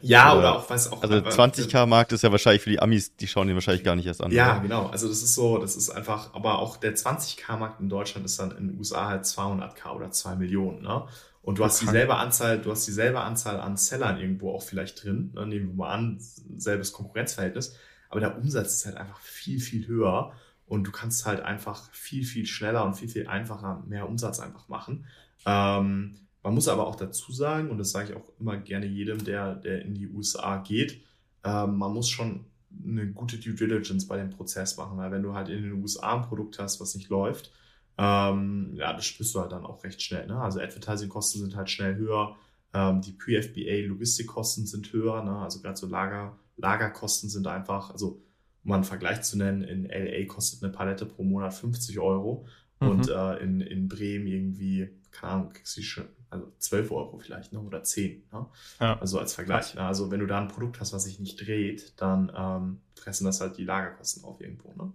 Ja, 0.00 0.32
oder, 0.32 0.38
oder 0.38 0.56
auch, 0.56 0.70
weiß 0.70 0.92
auch. 0.92 1.02
Also 1.02 1.16
20k-Markt 1.16 2.12
ist 2.12 2.22
ja 2.22 2.30
wahrscheinlich 2.30 2.62
für 2.62 2.70
die 2.70 2.80
Amis, 2.80 3.16
die 3.16 3.26
schauen 3.26 3.48
den 3.48 3.56
wahrscheinlich 3.56 3.84
gar 3.84 3.96
nicht 3.96 4.06
erst 4.06 4.22
an. 4.22 4.30
Ja, 4.30 4.52
oder? 4.52 4.60
genau. 4.60 4.86
Also 4.86 5.08
das 5.08 5.22
ist 5.22 5.34
so, 5.34 5.58
das 5.58 5.76
ist 5.76 5.90
einfach, 5.90 6.34
aber 6.34 6.58
auch 6.58 6.76
der 6.76 6.94
20k-Markt 6.94 7.80
in 7.80 7.88
Deutschland 7.88 8.24
ist 8.24 8.38
dann 8.38 8.52
in 8.52 8.68
den 8.68 8.78
USA 8.78 9.08
halt 9.08 9.24
200k 9.24 9.94
oder 9.94 10.10
2 10.10 10.36
Millionen, 10.36 10.82
ne? 10.82 11.04
Und 11.48 11.58
du 11.58 11.64
hast 11.64 11.80
dieselbe 11.80 12.14
Anzahl, 12.16 12.60
du 12.60 12.70
hast 12.70 12.86
dieselbe 12.86 13.20
Anzahl 13.20 13.58
an 13.58 13.78
Sellern 13.78 14.20
irgendwo 14.20 14.52
auch 14.52 14.62
vielleicht 14.62 15.02
drin. 15.02 15.30
Ne? 15.34 15.46
Nehmen 15.46 15.68
wir 15.68 15.74
mal 15.76 15.94
an, 15.94 16.18
selbes 16.58 16.92
Konkurrenzverhältnis. 16.92 17.74
Aber 18.10 18.20
der 18.20 18.36
Umsatz 18.36 18.74
ist 18.74 18.84
halt 18.84 18.98
einfach 18.98 19.18
viel, 19.20 19.58
viel 19.58 19.86
höher. 19.86 20.34
Und 20.66 20.84
du 20.84 20.92
kannst 20.92 21.24
halt 21.24 21.40
einfach 21.40 21.90
viel, 21.94 22.22
viel 22.22 22.44
schneller 22.44 22.84
und 22.84 22.96
viel, 22.96 23.08
viel 23.08 23.28
einfacher 23.28 23.82
mehr 23.88 24.10
Umsatz 24.10 24.40
einfach 24.40 24.68
machen. 24.68 25.06
Ähm, 25.46 26.18
man 26.42 26.52
muss 26.52 26.68
aber 26.68 26.86
auch 26.86 26.96
dazu 26.96 27.32
sagen, 27.32 27.70
und 27.70 27.78
das 27.78 27.92
sage 27.92 28.10
ich 28.10 28.16
auch 28.18 28.30
immer 28.38 28.58
gerne 28.58 28.84
jedem, 28.84 29.24
der, 29.24 29.54
der 29.54 29.80
in 29.86 29.94
die 29.94 30.08
USA 30.08 30.58
geht, 30.58 31.00
ähm, 31.44 31.78
man 31.78 31.94
muss 31.94 32.10
schon 32.10 32.44
eine 32.84 33.06
gute 33.06 33.38
Due 33.38 33.54
Diligence 33.54 34.06
bei 34.06 34.18
dem 34.18 34.28
Prozess 34.28 34.76
machen. 34.76 34.98
Weil 34.98 35.12
wenn 35.12 35.22
du 35.22 35.32
halt 35.32 35.48
in 35.48 35.62
den 35.62 35.80
USA 35.80 36.14
ein 36.14 36.28
Produkt 36.28 36.58
hast, 36.58 36.78
was 36.78 36.94
nicht 36.94 37.08
läuft, 37.08 37.52
ähm, 37.98 38.74
ja, 38.74 38.92
das 38.92 39.04
spürst 39.04 39.34
du 39.34 39.40
halt 39.40 39.52
dann 39.52 39.66
auch 39.66 39.82
recht 39.82 40.00
schnell. 40.00 40.26
Ne? 40.26 40.40
Also 40.40 40.60
Advertising-Kosten 40.60 41.40
sind 41.40 41.56
halt 41.56 41.68
schnell 41.68 41.96
höher, 41.96 42.36
ähm, 42.72 43.00
die 43.00 43.12
Pre-FBA-Logistikkosten 43.12 44.66
sind 44.66 44.92
höher, 44.92 45.22
ne? 45.24 45.38
also 45.38 45.60
gerade 45.60 45.76
so 45.76 45.86
Lager, 45.86 46.38
Lagerkosten 46.56 47.28
sind 47.28 47.46
einfach, 47.46 47.90
also 47.90 48.22
um 48.62 48.70
mal 48.70 48.76
einen 48.76 48.84
Vergleich 48.84 49.22
zu 49.22 49.36
nennen, 49.36 49.62
in 49.62 49.84
LA 49.86 50.26
kostet 50.26 50.62
eine 50.62 50.72
Palette 50.72 51.06
pro 51.06 51.24
Monat 51.24 51.54
50 51.54 51.98
Euro 51.98 52.46
mhm. 52.80 52.88
und 52.88 53.08
äh, 53.08 53.36
in, 53.38 53.60
in 53.60 53.88
Bremen 53.88 54.26
irgendwie, 54.26 54.90
keine 55.10 55.32
Ahnung, 55.32 55.52
kriegst 55.52 55.76
du 55.76 55.82
schon, 55.82 56.04
also 56.30 56.52
12 56.58 56.92
Euro 56.92 57.18
vielleicht, 57.18 57.52
ne? 57.52 57.60
oder 57.60 57.82
10. 57.82 58.28
Ne? 58.32 58.46
Ja. 58.80 58.98
Also 59.00 59.18
als 59.18 59.34
Vergleich. 59.34 59.74
Ne? 59.74 59.82
Also 59.82 60.10
wenn 60.10 60.20
du 60.20 60.26
da 60.26 60.38
ein 60.38 60.48
Produkt 60.48 60.78
hast, 60.78 60.92
was 60.92 61.04
sich 61.04 61.18
nicht 61.18 61.44
dreht, 61.46 61.94
dann 62.00 62.30
ähm, 62.36 62.80
fressen 62.94 63.24
das 63.24 63.40
halt 63.40 63.56
die 63.56 63.64
Lagerkosten 63.64 64.24
auf 64.24 64.40
irgendwo. 64.40 64.72
Ne? 64.74 64.92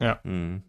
Ja. 0.00 0.20
Mhm. 0.24 0.64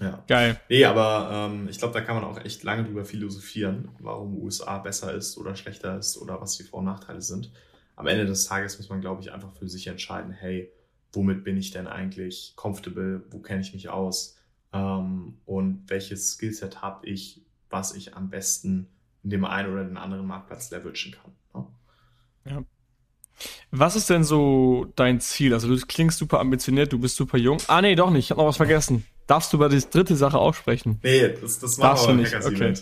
Ja. 0.00 0.22
Geil. 0.26 0.60
Nee, 0.68 0.84
aber 0.84 1.30
ähm, 1.32 1.68
ich 1.68 1.78
glaube, 1.78 1.94
da 1.94 2.00
kann 2.00 2.16
man 2.16 2.24
auch 2.24 2.38
echt 2.44 2.62
lange 2.64 2.84
drüber 2.84 3.04
philosophieren, 3.04 3.88
warum 3.98 4.36
USA 4.42 4.78
besser 4.78 5.14
ist 5.14 5.38
oder 5.38 5.56
schlechter 5.56 5.98
ist 5.98 6.18
oder 6.18 6.40
was 6.40 6.56
die 6.56 6.64
Vor- 6.64 6.80
und 6.80 6.86
Nachteile 6.86 7.22
sind. 7.22 7.50
Am 7.94 8.06
Ende 8.06 8.26
des 8.26 8.44
Tages 8.44 8.78
muss 8.78 8.88
man, 8.88 9.00
glaube 9.00 9.22
ich, 9.22 9.32
einfach 9.32 9.52
für 9.52 9.68
sich 9.68 9.86
entscheiden, 9.86 10.32
hey, 10.32 10.70
womit 11.12 11.44
bin 11.44 11.56
ich 11.56 11.70
denn 11.70 11.86
eigentlich 11.86 12.52
comfortable, 12.56 13.22
wo 13.30 13.38
kenne 13.38 13.62
ich 13.62 13.72
mich 13.72 13.88
aus 13.88 14.36
ähm, 14.72 15.38
und 15.46 15.84
welches 15.86 16.32
Skillset 16.32 16.82
habe 16.82 17.06
ich, 17.06 17.42
was 17.70 17.94
ich 17.94 18.14
am 18.14 18.28
besten 18.28 18.88
in 19.22 19.30
dem 19.30 19.44
einen 19.44 19.72
oder 19.72 19.84
den 19.84 19.96
anderen 19.96 20.26
Marktplatz 20.26 20.70
leveragen 20.70 21.14
kann. 21.22 21.32
Ne? 22.44 22.52
Ja. 22.52 22.64
Was 23.70 23.96
ist 23.96 24.08
denn 24.08 24.24
so 24.24 24.86
dein 24.96 25.20
Ziel? 25.20 25.52
Also 25.52 25.68
du 25.68 25.86
klingst 25.86 26.18
super 26.18 26.40
ambitioniert, 26.40 26.92
du 26.92 26.98
bist 26.98 27.16
super 27.16 27.38
jung. 27.38 27.58
Ah 27.66 27.82
nee, 27.82 27.94
doch 27.94 28.10
nicht, 28.10 28.26
ich 28.26 28.30
habe 28.30 28.40
noch 28.40 28.48
was 28.48 28.56
vergessen. 28.56 29.04
Darfst 29.26 29.52
du 29.52 29.56
über 29.56 29.68
die 29.68 29.80
dritte 29.80 30.14
Sache 30.14 30.38
aussprechen? 30.38 31.00
Nee, 31.02 31.34
das, 31.40 31.58
das 31.58 31.78
machen 31.78 31.88
Darfst 31.88 32.06
wir 32.06 32.14
nicht. 32.14 32.34
Okay. 32.34 32.74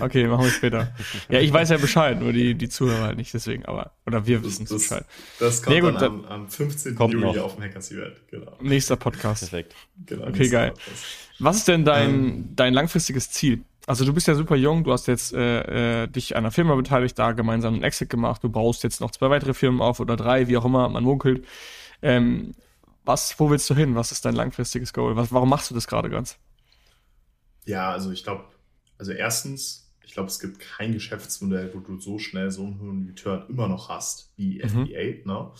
okay, 0.00 0.26
machen 0.26 0.44
wir 0.44 0.50
später. 0.50 0.92
Ja, 1.28 1.38
ich 1.38 1.52
weiß 1.52 1.70
ja 1.70 1.76
Bescheid, 1.76 2.20
nur 2.20 2.32
die, 2.32 2.54
die 2.54 2.68
Zuhörer 2.68 3.02
halt 3.02 3.16
nicht, 3.16 3.32
deswegen, 3.32 3.64
aber, 3.66 3.92
oder 4.06 4.26
wir 4.26 4.42
wissen 4.42 4.64
das, 4.64 4.82
Bescheid. 4.82 5.04
Das 5.38 5.62
kommt 5.62 5.76
nee, 5.76 5.80
gut, 5.80 5.94
dann 6.00 6.24
am, 6.24 6.24
am 6.24 6.48
15. 6.48 6.96
Juli 6.96 7.20
noch. 7.20 7.36
auf 7.38 7.54
dem 7.54 7.62
Hackers 7.64 7.92
Event, 7.92 8.16
genau. 8.28 8.56
Nächster 8.60 8.96
Podcast. 8.96 9.48
Perfekt. 9.48 9.76
Genau, 10.06 10.26
okay, 10.26 10.48
geil. 10.48 10.70
Podcast. 10.70 11.04
Was 11.38 11.56
ist 11.58 11.68
denn 11.68 11.84
dein, 11.84 12.10
ähm, 12.10 12.48
dein 12.56 12.74
langfristiges 12.74 13.30
Ziel? 13.30 13.62
Also 13.86 14.04
du 14.04 14.12
bist 14.12 14.28
ja 14.28 14.34
super 14.34 14.56
jung, 14.56 14.84
du 14.84 14.92
hast 14.92 15.06
jetzt 15.06 15.32
äh, 15.32 16.02
äh, 16.02 16.06
dich 16.08 16.36
an 16.36 16.44
einer 16.44 16.52
Firma 16.52 16.74
beteiligt, 16.74 17.18
da 17.18 17.32
gemeinsam 17.32 17.74
einen 17.74 17.82
Exit 17.82 18.10
gemacht, 18.10 18.42
du 18.44 18.48
baust 18.48 18.84
jetzt 18.84 19.00
noch 19.00 19.10
zwei 19.10 19.30
weitere 19.30 19.54
Firmen 19.54 19.80
auf 19.80 19.98
oder 20.00 20.16
drei, 20.16 20.48
wie 20.48 20.56
auch 20.56 20.64
immer, 20.64 20.88
man 20.88 21.02
munkelt. 21.04 21.44
Ähm, 22.00 22.54
was, 23.04 23.38
wo 23.38 23.50
willst 23.50 23.68
du 23.68 23.74
hin? 23.74 23.94
Was 23.94 24.12
ist 24.12 24.24
dein 24.24 24.34
langfristiges 24.34 24.92
Goal? 24.92 25.16
Was, 25.16 25.32
warum 25.32 25.48
machst 25.48 25.70
du 25.70 25.74
das 25.74 25.86
gerade 25.86 26.10
ganz? 26.10 26.38
Ja, 27.64 27.90
also 27.90 28.10
ich 28.10 28.24
glaube, 28.24 28.44
also 28.98 29.12
erstens, 29.12 29.92
ich 30.04 30.12
glaube, 30.12 30.28
es 30.28 30.38
gibt 30.38 30.60
kein 30.60 30.92
Geschäftsmodell, 30.92 31.72
wo 31.74 31.80
du 31.80 31.98
so 31.98 32.18
schnell 32.18 32.50
so 32.50 32.64
einen 32.64 32.80
hohen 32.80 33.06
Return 33.06 33.46
immer 33.48 33.68
noch 33.68 33.88
hast 33.88 34.32
wie 34.36 34.62
mhm. 34.62 34.68
FBA. 34.68 35.32
Ne? 35.32 35.50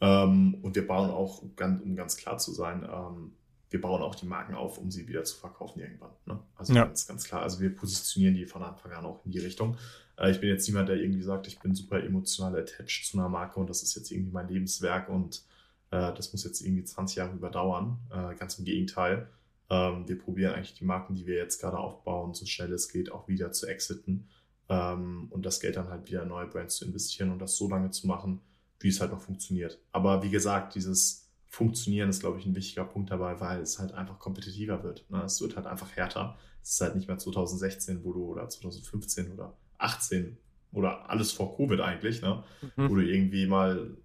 Ähm, 0.00 0.54
und 0.62 0.76
wir 0.76 0.86
bauen 0.86 1.10
auch, 1.10 1.42
um 1.42 1.54
ganz 1.96 2.16
klar 2.16 2.38
zu 2.38 2.52
sein, 2.52 2.88
ähm, 2.90 3.32
wir 3.70 3.80
bauen 3.80 4.02
auch 4.02 4.14
die 4.14 4.26
Marken 4.26 4.54
auf, 4.54 4.78
um 4.78 4.90
sie 4.90 5.06
wieder 5.08 5.24
zu 5.24 5.36
verkaufen 5.36 5.80
irgendwann. 5.80 6.12
Ne? 6.26 6.38
Also 6.56 6.72
ja. 6.72 6.84
ganz, 6.84 7.06
ganz 7.06 7.24
klar. 7.24 7.42
Also 7.42 7.60
wir 7.60 7.74
positionieren 7.74 8.34
die 8.34 8.46
von 8.46 8.62
Anfang 8.62 8.92
an 8.92 9.04
auch 9.04 9.24
in 9.26 9.32
die 9.32 9.40
Richtung. 9.40 9.76
Äh, 10.16 10.30
ich 10.30 10.40
bin 10.40 10.48
jetzt 10.48 10.66
niemand, 10.66 10.88
der 10.88 10.96
irgendwie 10.96 11.22
sagt, 11.22 11.46
ich 11.46 11.58
bin 11.58 11.74
super 11.74 12.02
emotional 12.02 12.56
attached 12.56 13.06
zu 13.06 13.18
einer 13.18 13.28
Marke 13.28 13.60
und 13.60 13.68
das 13.68 13.82
ist 13.82 13.94
jetzt 13.94 14.10
irgendwie 14.10 14.32
mein 14.32 14.48
Lebenswerk 14.48 15.08
und 15.08 15.42
äh, 15.90 16.12
das 16.14 16.32
muss 16.32 16.44
jetzt 16.44 16.60
irgendwie 16.60 16.84
20 16.84 17.16
Jahre 17.16 17.34
überdauern. 17.34 17.98
Äh, 18.10 18.34
ganz 18.36 18.58
im 18.58 18.64
Gegenteil. 18.64 19.28
Ähm, 19.70 20.08
wir 20.08 20.18
probieren 20.18 20.54
eigentlich 20.54 20.74
die 20.74 20.84
Marken, 20.84 21.14
die 21.14 21.26
wir 21.26 21.36
jetzt 21.36 21.60
gerade 21.60 21.78
aufbauen, 21.78 22.34
so 22.34 22.46
schnell 22.46 22.72
es 22.72 22.90
geht, 22.90 23.12
auch 23.12 23.28
wieder 23.28 23.52
zu 23.52 23.66
exiten. 23.66 24.28
Ähm, 24.68 25.28
und 25.30 25.44
das 25.44 25.60
Geld 25.60 25.76
dann 25.76 25.88
halt 25.88 26.08
wieder 26.08 26.22
in 26.22 26.28
neue 26.28 26.46
Brands 26.46 26.76
zu 26.76 26.84
investieren 26.84 27.30
und 27.30 27.38
das 27.38 27.56
so 27.56 27.68
lange 27.68 27.90
zu 27.90 28.06
machen, 28.06 28.40
wie 28.80 28.88
es 28.88 29.00
halt 29.00 29.12
noch 29.12 29.20
funktioniert. 29.20 29.78
Aber 29.92 30.22
wie 30.22 30.30
gesagt, 30.30 30.74
dieses 30.74 31.28
Funktionieren 31.46 32.10
ist, 32.10 32.20
glaube 32.20 32.38
ich, 32.38 32.46
ein 32.46 32.54
wichtiger 32.54 32.84
Punkt 32.84 33.10
dabei, 33.10 33.40
weil 33.40 33.60
es 33.60 33.78
halt 33.78 33.92
einfach 33.92 34.18
kompetitiver 34.18 34.82
wird. 34.82 35.08
Ne? 35.10 35.22
Es 35.22 35.40
wird 35.40 35.56
halt 35.56 35.66
einfach 35.66 35.96
härter. 35.96 36.36
Es 36.62 36.72
ist 36.72 36.80
halt 36.80 36.94
nicht 36.94 37.08
mehr 37.08 37.18
2016, 37.18 38.04
wo 38.04 38.12
du 38.12 38.24
oder 38.26 38.48
2015 38.48 39.32
oder 39.32 39.56
18 39.78 40.36
oder 40.72 41.08
alles 41.08 41.32
vor 41.32 41.56
Covid 41.56 41.80
eigentlich, 41.80 42.20
ne? 42.20 42.44
Mhm. 42.76 42.90
wo 42.90 42.96
du 42.96 43.00
irgendwie 43.00 43.46
mal 43.46 43.96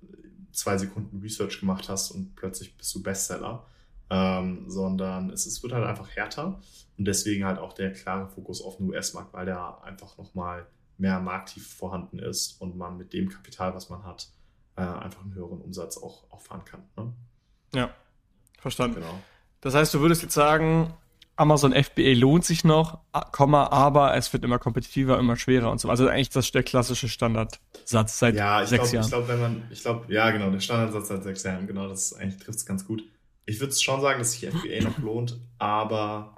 zwei 0.53 0.77
Sekunden 0.77 1.21
Research 1.21 1.59
gemacht 1.59 1.89
hast 1.89 2.11
und 2.11 2.35
plötzlich 2.35 2.77
bist 2.77 2.93
du 2.95 3.03
Bestseller, 3.03 3.65
ähm, 4.09 4.65
sondern 4.69 5.29
es, 5.29 5.45
es 5.45 5.61
wird 5.63 5.73
halt 5.73 5.85
einfach 5.85 6.09
härter 6.09 6.59
und 6.97 7.05
deswegen 7.05 7.45
halt 7.45 7.59
auch 7.59 7.73
der 7.73 7.91
klare 7.91 8.27
Fokus 8.29 8.61
auf 8.61 8.77
den 8.77 8.89
US-Markt, 8.89 9.33
weil 9.33 9.45
der 9.45 9.83
einfach 9.83 10.17
nochmal 10.17 10.65
mehr 10.97 11.19
marktief 11.19 11.75
vorhanden 11.75 12.19
ist 12.19 12.61
und 12.61 12.77
man 12.77 12.97
mit 12.97 13.13
dem 13.13 13.29
Kapital, 13.29 13.73
was 13.73 13.89
man 13.89 14.03
hat, 14.03 14.29
äh, 14.75 14.81
einfach 14.81 15.23
einen 15.23 15.33
höheren 15.33 15.59
Umsatz 15.61 15.97
auch, 15.97 16.23
auch 16.31 16.41
fahren 16.41 16.63
kann. 16.65 16.83
Ne? 16.95 17.13
Ja, 17.73 17.93
verstanden. 18.59 18.95
Genau. 18.95 19.19
Das 19.61 19.73
heißt, 19.73 19.93
du 19.93 20.01
würdest 20.01 20.21
jetzt 20.21 20.33
sagen, 20.33 20.93
Amazon 21.35 21.73
FBA 21.73 22.13
lohnt 22.13 22.45
sich 22.45 22.63
noch, 22.63 22.99
aber 23.11 24.15
es 24.15 24.31
wird 24.33 24.43
immer 24.43 24.59
kompetitiver, 24.59 25.17
immer 25.17 25.35
schwerer 25.35 25.71
und 25.71 25.79
so. 25.79 25.89
Also 25.89 26.07
eigentlich 26.07 26.29
das 26.29 26.51
der 26.51 26.63
klassische 26.63 27.09
Standardsatz 27.09 28.19
seit 28.19 28.35
ja, 28.35 28.65
sechs 28.65 28.91
glaub, 28.91 28.93
Jahren. 28.93 29.03
Ich 29.05 29.11
glaube, 29.11 29.27
wenn 29.27 29.41
man, 29.41 29.63
ich 29.71 29.81
glaube, 29.81 30.13
ja, 30.13 30.29
genau, 30.31 30.51
der 30.51 30.59
Standardsatz 30.59 31.07
seit 31.07 31.23
sechs 31.23 31.43
Jahren, 31.43 31.65
genau, 31.65 31.87
das 31.87 32.13
eigentlich 32.13 32.43
trifft 32.43 32.59
es 32.59 32.65
ganz 32.65 32.85
gut. 32.85 33.03
Ich 33.45 33.59
würde 33.59 33.73
schon 33.73 33.99
sagen, 34.01 34.19
dass 34.19 34.33
sich 34.33 34.47
FBA 34.47 34.83
noch 34.83 34.97
lohnt, 34.99 35.39
aber 35.57 36.35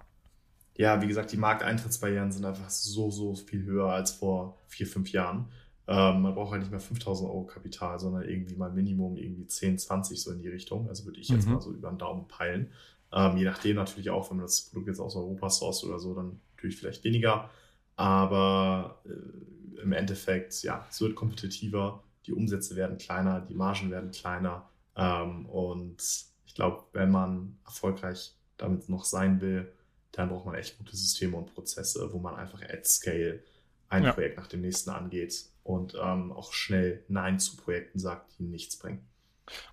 ja, 0.78 1.02
wie 1.02 1.08
gesagt, 1.08 1.32
die 1.32 1.38
Markteintrittsbarrieren 1.38 2.32
sind 2.32 2.46
einfach 2.46 2.70
so, 2.70 3.12
so 3.12 3.36
viel 3.36 3.64
höher 3.64 3.90
als 3.90 4.12
vor 4.12 4.58
vier, 4.68 4.88
fünf 4.88 5.12
Jahren. 5.12 5.50
Ähm, 5.88 6.22
man 6.22 6.34
braucht 6.34 6.52
halt 6.52 6.62
nicht 6.62 6.72
mehr 6.72 6.80
5000 6.80 7.30
Euro 7.30 7.46
Kapital, 7.46 8.00
sondern 8.00 8.24
irgendwie 8.24 8.56
mal 8.56 8.72
Minimum 8.72 9.18
irgendwie 9.18 9.46
10, 9.46 9.78
20 9.78 10.22
so 10.22 10.32
in 10.32 10.40
die 10.40 10.48
Richtung. 10.48 10.90
Also 10.90 11.06
würde 11.06 11.20
ich 11.20 11.30
jetzt 11.30 11.46
mhm. 11.46 11.54
mal 11.54 11.62
so 11.62 11.72
über 11.72 11.90
den 11.90 12.00
Daumen 12.00 12.28
peilen. 12.28 12.72
Ähm, 13.14 13.38
je 13.38 13.46
nachdem 13.46 13.76
natürlich 13.76 14.10
auch, 14.10 14.30
wenn 14.30 14.38
man 14.38 14.46
das 14.46 14.62
Produkt 14.62 14.88
jetzt 14.88 15.00
aus 15.00 15.16
Europa 15.16 15.50
source 15.50 15.84
oder 15.84 16.00
so, 16.00 16.14
dann 16.14 16.40
natürlich 16.56 16.78
vielleicht 16.78 17.04
weniger, 17.04 17.50
aber 17.96 19.02
äh, 19.06 19.82
im 19.82 19.92
Endeffekt, 19.92 20.64
ja, 20.64 20.86
es 20.90 21.00
wird 21.02 21.16
kompetitiver, 21.16 22.04
die 22.26 22.34
Umsätze 22.34 22.76
werden 22.76 22.98
kleiner, 22.98 23.42
die 23.42 23.54
Margen 23.54 23.92
werden 23.92 24.12
kleiner 24.12 24.68
ähm, 24.96 25.46
und 25.46 25.98
ich 26.46 26.56
glaube, 26.56 26.84
wenn 26.94 27.12
man 27.12 27.58
erfolgreich 27.66 28.36
damit 28.58 28.90
noch 28.90 29.06
sein 29.06 29.42
will, 29.42 29.72
dann 30.12 30.30
braucht 30.30 30.46
man 30.46 30.56
echt 30.56 30.78
gute 30.78 30.96
Systeme 30.96 31.38
und 31.38 31.54
Prozesse, 31.54 32.10
wo 32.14 32.20
man 32.20 32.36
einfach 32.36 32.62
at 32.62 32.88
scale 32.88 33.44
ein 33.90 34.04
ja. 34.04 34.14
Projekt 34.14 34.38
nach 34.38 34.48
dem 34.48 34.62
nächsten 34.62 34.90
angeht 34.90 35.46
und 35.64 35.96
ähm, 36.02 36.32
auch 36.32 36.54
schnell 36.54 37.04
Nein 37.08 37.40
zu 37.40 37.58
Projekten 37.58 38.00
sagt, 38.00 38.40
die 38.40 38.44
nichts 38.44 38.78
bringen. 38.78 39.06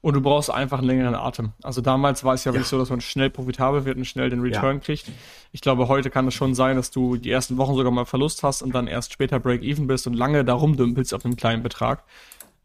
Und 0.01 0.15
du 0.15 0.21
brauchst 0.21 0.51
einfach 0.51 0.79
einen 0.79 0.87
längeren 0.87 1.15
Atem. 1.15 1.53
Also 1.63 1.81
damals 1.81 2.25
war 2.25 2.35
es 2.35 2.45
ja, 2.45 2.51
ja. 2.51 2.55
wirklich 2.55 2.69
so, 2.69 2.79
dass 2.79 2.91
man 2.91 3.01
schnell 3.01 3.31
profitabel 3.31 3.85
wird 3.85 3.97
und 3.97 4.05
schnell 4.05 4.31
den 4.31 4.41
Return 4.41 4.77
ja. 4.77 4.81
kriegt. 4.81 5.11
Ich 5.53 5.61
glaube, 5.61 5.89
heute 5.89 6.11
kann 6.11 6.27
es 6.29 6.35
schon 6.35 6.55
sein, 6.55 6.77
dass 6.77 6.91
du 6.91 7.17
die 7.17 7.31
ersten 7.31 7.57
Wochen 7.57 7.75
sogar 7.75 7.91
mal 7.91 8.05
Verlust 8.05 8.43
hast 8.43 8.63
und 8.63 8.75
dann 8.75 8.87
erst 8.87 9.13
später 9.13 9.41
Break-Even 9.41 9.87
bist 9.87 10.07
und 10.07 10.15
lange 10.15 10.45
da 10.45 10.55
rumdümpelst 10.55 11.15
auf 11.15 11.25
einem 11.25 11.37
kleinen 11.37 11.63
Betrag. 11.63 12.05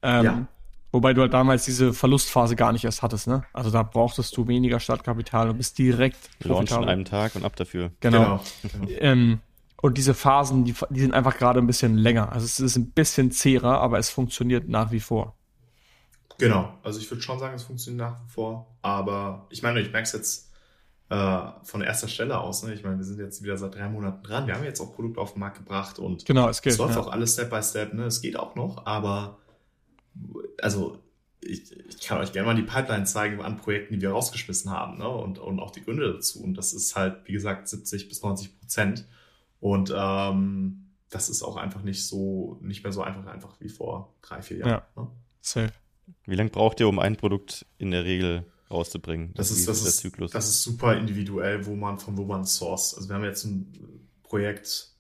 Ähm, 0.01 0.26
ja. 0.26 0.47
Wobei 0.91 1.14
du 1.14 1.22
halt 1.22 1.34
damals 1.34 1.66
diese 1.66 1.93
Verlustphase 1.93 2.55
gar 2.55 2.72
nicht 2.72 2.86
erst 2.86 3.01
hattest, 3.01 3.28
ne? 3.28 3.43
Also 3.51 3.70
da 3.72 3.84
brauchtest 3.84 4.36
du 4.38 4.47
weniger 4.47 4.80
Startkapital 4.80 5.49
und 5.49 5.58
bist 5.58 5.78
direkt 5.78 6.18
Launch 6.39 6.72
an 6.72 6.88
einem 6.88 7.05
Tag 7.05 7.36
und 7.36 7.43
ab 7.43 7.55
dafür. 7.55 7.91
Genau. 7.99 8.41
genau. 8.62 8.88
Ähm, 8.99 9.39
und 9.82 9.97
diese 9.97 10.14
Phasen, 10.14 10.64
die, 10.64 10.74
die 10.89 10.99
sind 11.01 11.14
einfach 11.14 11.38
gerade 11.38 11.60
ein 11.60 11.68
bisschen 11.68 11.97
länger. 11.97 12.32
Also 12.32 12.45
es 12.45 12.60
ist 12.60 12.78
ein 12.78 12.91
bisschen 12.91 13.32
zäher, 13.32 13.66
aber 13.66 13.99
es 13.99 14.10
funktioniert 14.10 14.70
nach 14.70 14.91
wie 14.91 14.99
vor. 14.99 15.36
Genau. 16.40 16.78
Also 16.84 17.00
ich 17.00 17.10
würde 17.10 17.22
schon 17.22 17.40
sagen, 17.40 17.56
es 17.56 17.64
funktioniert 17.64 18.10
nach 18.10 18.24
wie 18.24 18.30
vor. 18.30 18.78
Aber 18.82 19.48
ich 19.50 19.64
meine, 19.64 19.80
ich 19.80 19.92
merke 19.92 20.06
es 20.06 20.14
jetzt 20.14 20.48
äh, 21.10 21.48
von 21.64 21.82
erster 21.82 22.08
Stelle 22.08 22.40
aus. 22.40 22.64
Ne? 22.64 22.74
Ich 22.74 22.84
meine, 22.84 22.98
wir 22.98 23.06
sind 23.06 23.20
jetzt 23.20 23.42
wieder 23.44 23.58
seit 23.58 23.76
drei 23.76 23.90
Monaten 23.90 24.24
dran. 24.24 24.48
Wir 24.48 24.56
haben 24.56 24.64
jetzt 24.64 24.82
auch 24.82 24.94
Produkte 24.94 25.22
auf 25.22 25.34
den 25.34 25.40
Markt 25.40 25.58
gebracht 25.58 26.00
und 26.00 26.26
genau, 26.26 26.50
es, 26.50 26.62
geht, 26.62 26.74
es 26.74 26.80
läuft 26.80 26.96
ja. 26.96 27.02
auch 27.02 27.12
alles 27.12 27.34
Step 27.34 27.50
by 27.50 27.62
Step. 27.64 27.94
Ne? 27.94 28.06
Es 28.06 28.22
geht 28.22 28.38
auch 28.38 28.56
noch, 28.56 28.86
aber 28.86 29.38
also 30.62 31.00
ich, 31.42 31.72
ich 31.88 32.02
kann 32.02 32.20
euch 32.20 32.34
gerne 32.34 32.48
mal 32.48 32.56
die 32.56 32.64
Pipeline 32.64 33.06
zeigen 33.06 33.42
an 33.42 33.58
Projekten, 33.58 33.94
die 33.94 34.02
wir 34.02 34.12
rausgeschmissen 34.12 34.72
haben 34.72 34.98
ne? 34.98 35.08
und, 35.08 35.40
und 35.40 35.60
auch 35.60 35.72
die 35.72 35.84
Gründe 35.84 36.12
dazu. 36.14 36.44
Und 36.44 36.56
das 36.56 36.74
ist 36.74 36.96
halt, 36.96 37.26
wie 37.26 37.34
gesagt, 37.34 37.68
70 37.68 38.10
bis 38.10 38.22
90 38.22 38.60
Prozent. 38.60 39.06
Und 39.60 39.94
ähm, 39.96 40.88
das 41.10 41.30
ist 41.30 41.42
auch 41.42 41.56
einfach 41.56 41.84
nicht 41.84 42.06
so, 42.06 42.58
nicht 42.62 42.84
mehr 42.84 42.92
so 42.92 43.02
einfach, 43.02 43.26
einfach 43.28 43.56
wie 43.60 43.70
vor 43.70 44.14
drei, 44.22 44.42
vier 44.42 44.58
Jahren. 44.58 44.70
Ja, 44.70 45.02
ne? 45.02 45.08
safe. 45.42 45.74
Wie 46.26 46.36
lange 46.36 46.49
braucht 46.49 46.80
ihr, 46.80 46.88
um 46.88 46.99
ein 46.99 47.16
Produkt 47.16 47.66
in 47.78 47.91
der 47.91 48.03
Regel 48.03 48.45
rauszubringen? 48.70 49.34
Das, 49.36 49.51
ist, 49.51 49.68
das, 49.68 49.82
ist, 49.82 49.97
Zyklus? 49.97 50.32
das 50.32 50.47
ist 50.47 50.64
super 50.64 50.97
individuell, 50.97 51.66
wo 51.66 51.76
man, 51.76 51.99
von 51.99 52.18
wo 52.18 52.26
man 52.26 52.45
source. 52.45 52.95
Also 52.95 53.10
wir 53.10 53.16
haben 53.16 53.24
jetzt 53.24 53.45
ein 53.45 53.72
Projekt 54.24 54.91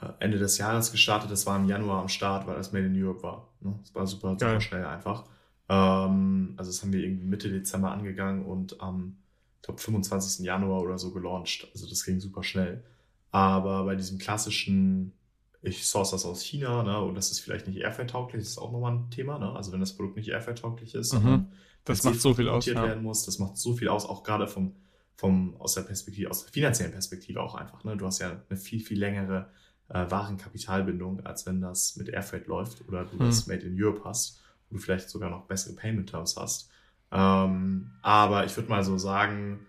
äh, 0.00 0.08
Ende 0.18 0.38
des 0.38 0.58
Jahres 0.58 0.92
gestartet, 0.92 1.30
das 1.30 1.46
war 1.46 1.56
im 1.56 1.68
Januar 1.68 2.00
am 2.00 2.08
Start, 2.08 2.46
weil 2.46 2.56
das 2.56 2.72
Made 2.72 2.86
in 2.86 3.02
Europe 3.02 3.22
war. 3.22 3.48
Ne? 3.60 3.78
Das 3.82 3.94
war 3.94 4.06
super, 4.06 4.30
super 4.30 4.52
Geil. 4.52 4.60
schnell 4.60 4.84
einfach. 4.84 5.24
Ähm, 5.68 6.54
also 6.56 6.70
das 6.70 6.82
haben 6.82 6.92
wir 6.92 7.00
irgendwie 7.00 7.26
Mitte 7.26 7.48
Dezember 7.48 7.92
angegangen 7.92 8.44
und 8.44 8.80
am, 8.80 9.16
ich 9.56 9.62
glaube, 9.62 9.80
25. 9.80 10.44
Januar 10.44 10.82
oder 10.82 10.98
so 10.98 11.12
gelauncht. 11.12 11.68
Also 11.72 11.88
das 11.88 12.04
ging 12.04 12.20
super 12.20 12.42
schnell. 12.42 12.82
Aber 13.30 13.84
bei 13.84 13.94
diesem 13.94 14.18
klassischen, 14.18 15.12
ich 15.62 15.86
source 15.86 16.12
das 16.12 16.24
aus 16.24 16.42
China, 16.42 16.82
ne, 16.82 17.00
und 17.00 17.14
das 17.14 17.30
ist 17.30 17.40
vielleicht 17.40 17.66
nicht 17.66 17.78
Airfare-tauglich, 17.78 18.42
das 18.42 18.50
ist 18.50 18.58
auch 18.58 18.72
nochmal 18.72 18.92
ein 18.92 19.10
Thema, 19.10 19.38
ne? 19.38 19.52
Also 19.52 19.72
wenn 19.72 19.80
das 19.80 19.94
Produkt 19.94 20.16
nicht 20.16 20.28
Airfare-tauglich 20.28 20.94
ist, 20.94 21.12
mhm. 21.12 21.48
das 21.84 22.02
macht 22.02 22.20
so 22.20 22.34
viel 22.34 22.48
aus. 22.48 22.66
Ja. 22.66 22.82
werden 22.82 23.02
muss, 23.02 23.26
das 23.26 23.38
macht 23.38 23.56
so 23.56 23.74
viel 23.74 23.88
aus, 23.88 24.06
auch 24.06 24.22
gerade 24.22 24.46
vom, 24.46 24.74
vom, 25.16 25.54
aus 25.60 25.74
der 25.74 25.82
Perspektive, 25.82 26.30
aus 26.30 26.44
der 26.44 26.52
finanziellen 26.52 26.92
Perspektive 26.92 27.42
auch 27.42 27.54
einfach. 27.54 27.84
Ne? 27.84 27.96
Du 27.96 28.06
hast 28.06 28.20
ja 28.20 28.40
eine 28.48 28.58
viel, 28.58 28.80
viel 28.80 28.98
längere 28.98 29.50
äh, 29.88 30.10
Warenkapitalbindung, 30.10 31.20
als 31.26 31.44
wenn 31.46 31.60
das 31.60 31.96
mit 31.96 32.08
Airfreight 32.08 32.46
läuft 32.46 32.88
oder 32.88 33.04
du 33.04 33.16
mhm. 33.16 33.26
das 33.26 33.46
Made 33.46 33.66
in 33.66 33.82
Europe 33.82 34.02
hast, 34.04 34.40
wo 34.68 34.76
du 34.76 34.82
vielleicht 34.82 35.10
sogar 35.10 35.28
noch 35.28 35.46
bessere 35.46 35.74
Payment 35.74 36.08
Terms 36.08 36.36
hast. 36.36 36.70
Ähm, 37.12 37.90
aber 38.00 38.46
ich 38.46 38.56
würde 38.56 38.70
mal 38.70 38.84
so 38.84 38.96
sagen, 38.96 39.66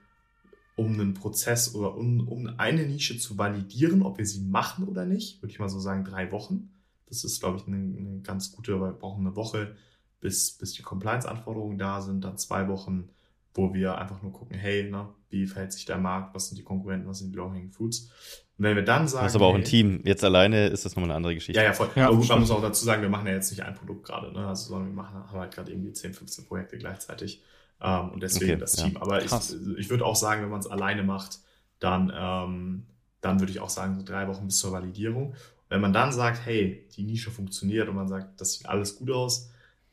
um 0.81 0.93
einen 0.93 1.13
Prozess 1.13 1.75
oder 1.75 1.95
um, 1.95 2.27
um 2.27 2.47
eine 2.57 2.85
Nische 2.85 3.17
zu 3.17 3.37
validieren, 3.37 4.01
ob 4.01 4.17
wir 4.17 4.25
sie 4.25 4.41
machen 4.41 4.87
oder 4.87 5.05
nicht, 5.05 5.41
würde 5.41 5.51
ich 5.51 5.59
mal 5.59 5.69
so 5.69 5.79
sagen, 5.79 6.03
drei 6.03 6.31
Wochen. 6.31 6.71
Das 7.07 7.23
ist, 7.23 7.39
glaube 7.39 7.57
ich, 7.57 7.67
eine, 7.67 7.77
eine 7.77 8.21
ganz 8.21 8.51
gute, 8.51 8.79
weil 8.81 8.91
wir 8.91 8.99
brauchen 8.99 9.25
eine 9.25 9.35
Woche, 9.35 9.75
bis, 10.19 10.57
bis 10.57 10.73
die 10.73 10.81
Compliance-Anforderungen 10.81 11.77
da 11.77 12.01
sind, 12.01 12.23
dann 12.23 12.37
zwei 12.37 12.67
Wochen, 12.67 13.09
wo 13.53 13.73
wir 13.73 13.97
einfach 13.97 14.21
nur 14.23 14.31
gucken, 14.31 14.57
hey, 14.57 14.89
ne, 14.89 15.09
wie 15.29 15.45
verhält 15.45 15.73
sich 15.73 15.85
der 15.85 15.97
Markt, 15.97 16.33
was 16.33 16.47
sind 16.47 16.57
die 16.57 16.63
Konkurrenten, 16.63 17.07
was 17.07 17.19
sind 17.19 17.31
die 17.31 17.37
Low-Hanging 17.37 17.71
Fruits. 17.71 18.11
Und 18.57 18.65
wenn 18.65 18.75
wir 18.75 18.83
dann 18.83 19.07
sagen. 19.07 19.25
Das 19.25 19.33
ist 19.33 19.35
aber 19.35 19.47
auch 19.47 19.55
ein 19.55 19.63
Team. 19.63 20.01
Jetzt 20.03 20.23
alleine 20.23 20.67
ist 20.67 20.85
das 20.85 20.95
nochmal 20.95 21.09
eine 21.09 21.17
andere 21.17 21.35
Geschichte. 21.35 21.59
Ja, 21.59 21.65
ja, 21.65 21.73
voll. 21.73 21.89
Ja, 21.95 22.07
aber 22.07 22.17
gut, 22.17 22.29
man 22.29 22.39
muss 22.39 22.51
auch 22.51 22.61
dazu 22.61 22.85
sagen, 22.85 23.01
wir 23.01 23.09
machen 23.09 23.27
ja 23.27 23.33
jetzt 23.33 23.51
nicht 23.51 23.61
ein 23.61 23.75
Produkt 23.75 24.05
gerade, 24.05 24.31
ne? 24.31 24.47
Also, 24.47 24.69
sondern 24.69 24.89
wir 24.89 24.95
machen, 24.95 25.15
haben 25.15 25.39
halt 25.39 25.53
gerade 25.53 25.71
irgendwie 25.71 25.93
10, 25.93 26.13
15 26.13 26.45
Projekte 26.45 26.77
gleichzeitig. 26.77 27.43
Ähm, 27.81 28.09
und 28.11 28.23
deswegen 28.23 28.51
okay, 28.51 28.59
das 28.59 28.73
Team. 28.73 28.93
Ja. 28.93 29.01
Aber 29.01 29.23
ich, 29.23 29.31
ich 29.77 29.89
würde 29.89 30.05
auch 30.05 30.15
sagen, 30.15 30.43
wenn 30.43 30.49
man 30.49 30.59
es 30.59 30.67
alleine 30.67 31.03
macht, 31.03 31.39
dann, 31.79 32.11
ähm, 32.15 32.85
dann 33.21 33.39
würde 33.39 33.51
ich 33.51 33.59
auch 33.59 33.69
sagen, 33.69 33.95
so 33.95 34.03
drei 34.03 34.27
Wochen 34.27 34.45
bis 34.45 34.59
zur 34.59 34.71
Validierung. 34.71 35.33
wenn 35.69 35.81
man 35.81 35.93
dann 35.93 36.11
sagt, 36.11 36.45
hey, 36.45 36.87
die 36.95 37.03
Nische 37.03 37.31
funktioniert 37.31 37.87
und 37.87 37.95
man 37.95 38.07
sagt, 38.07 38.39
das 38.41 38.53
sieht 38.53 38.67
alles 38.67 38.97
gut 38.97 39.11
aus, 39.11 39.51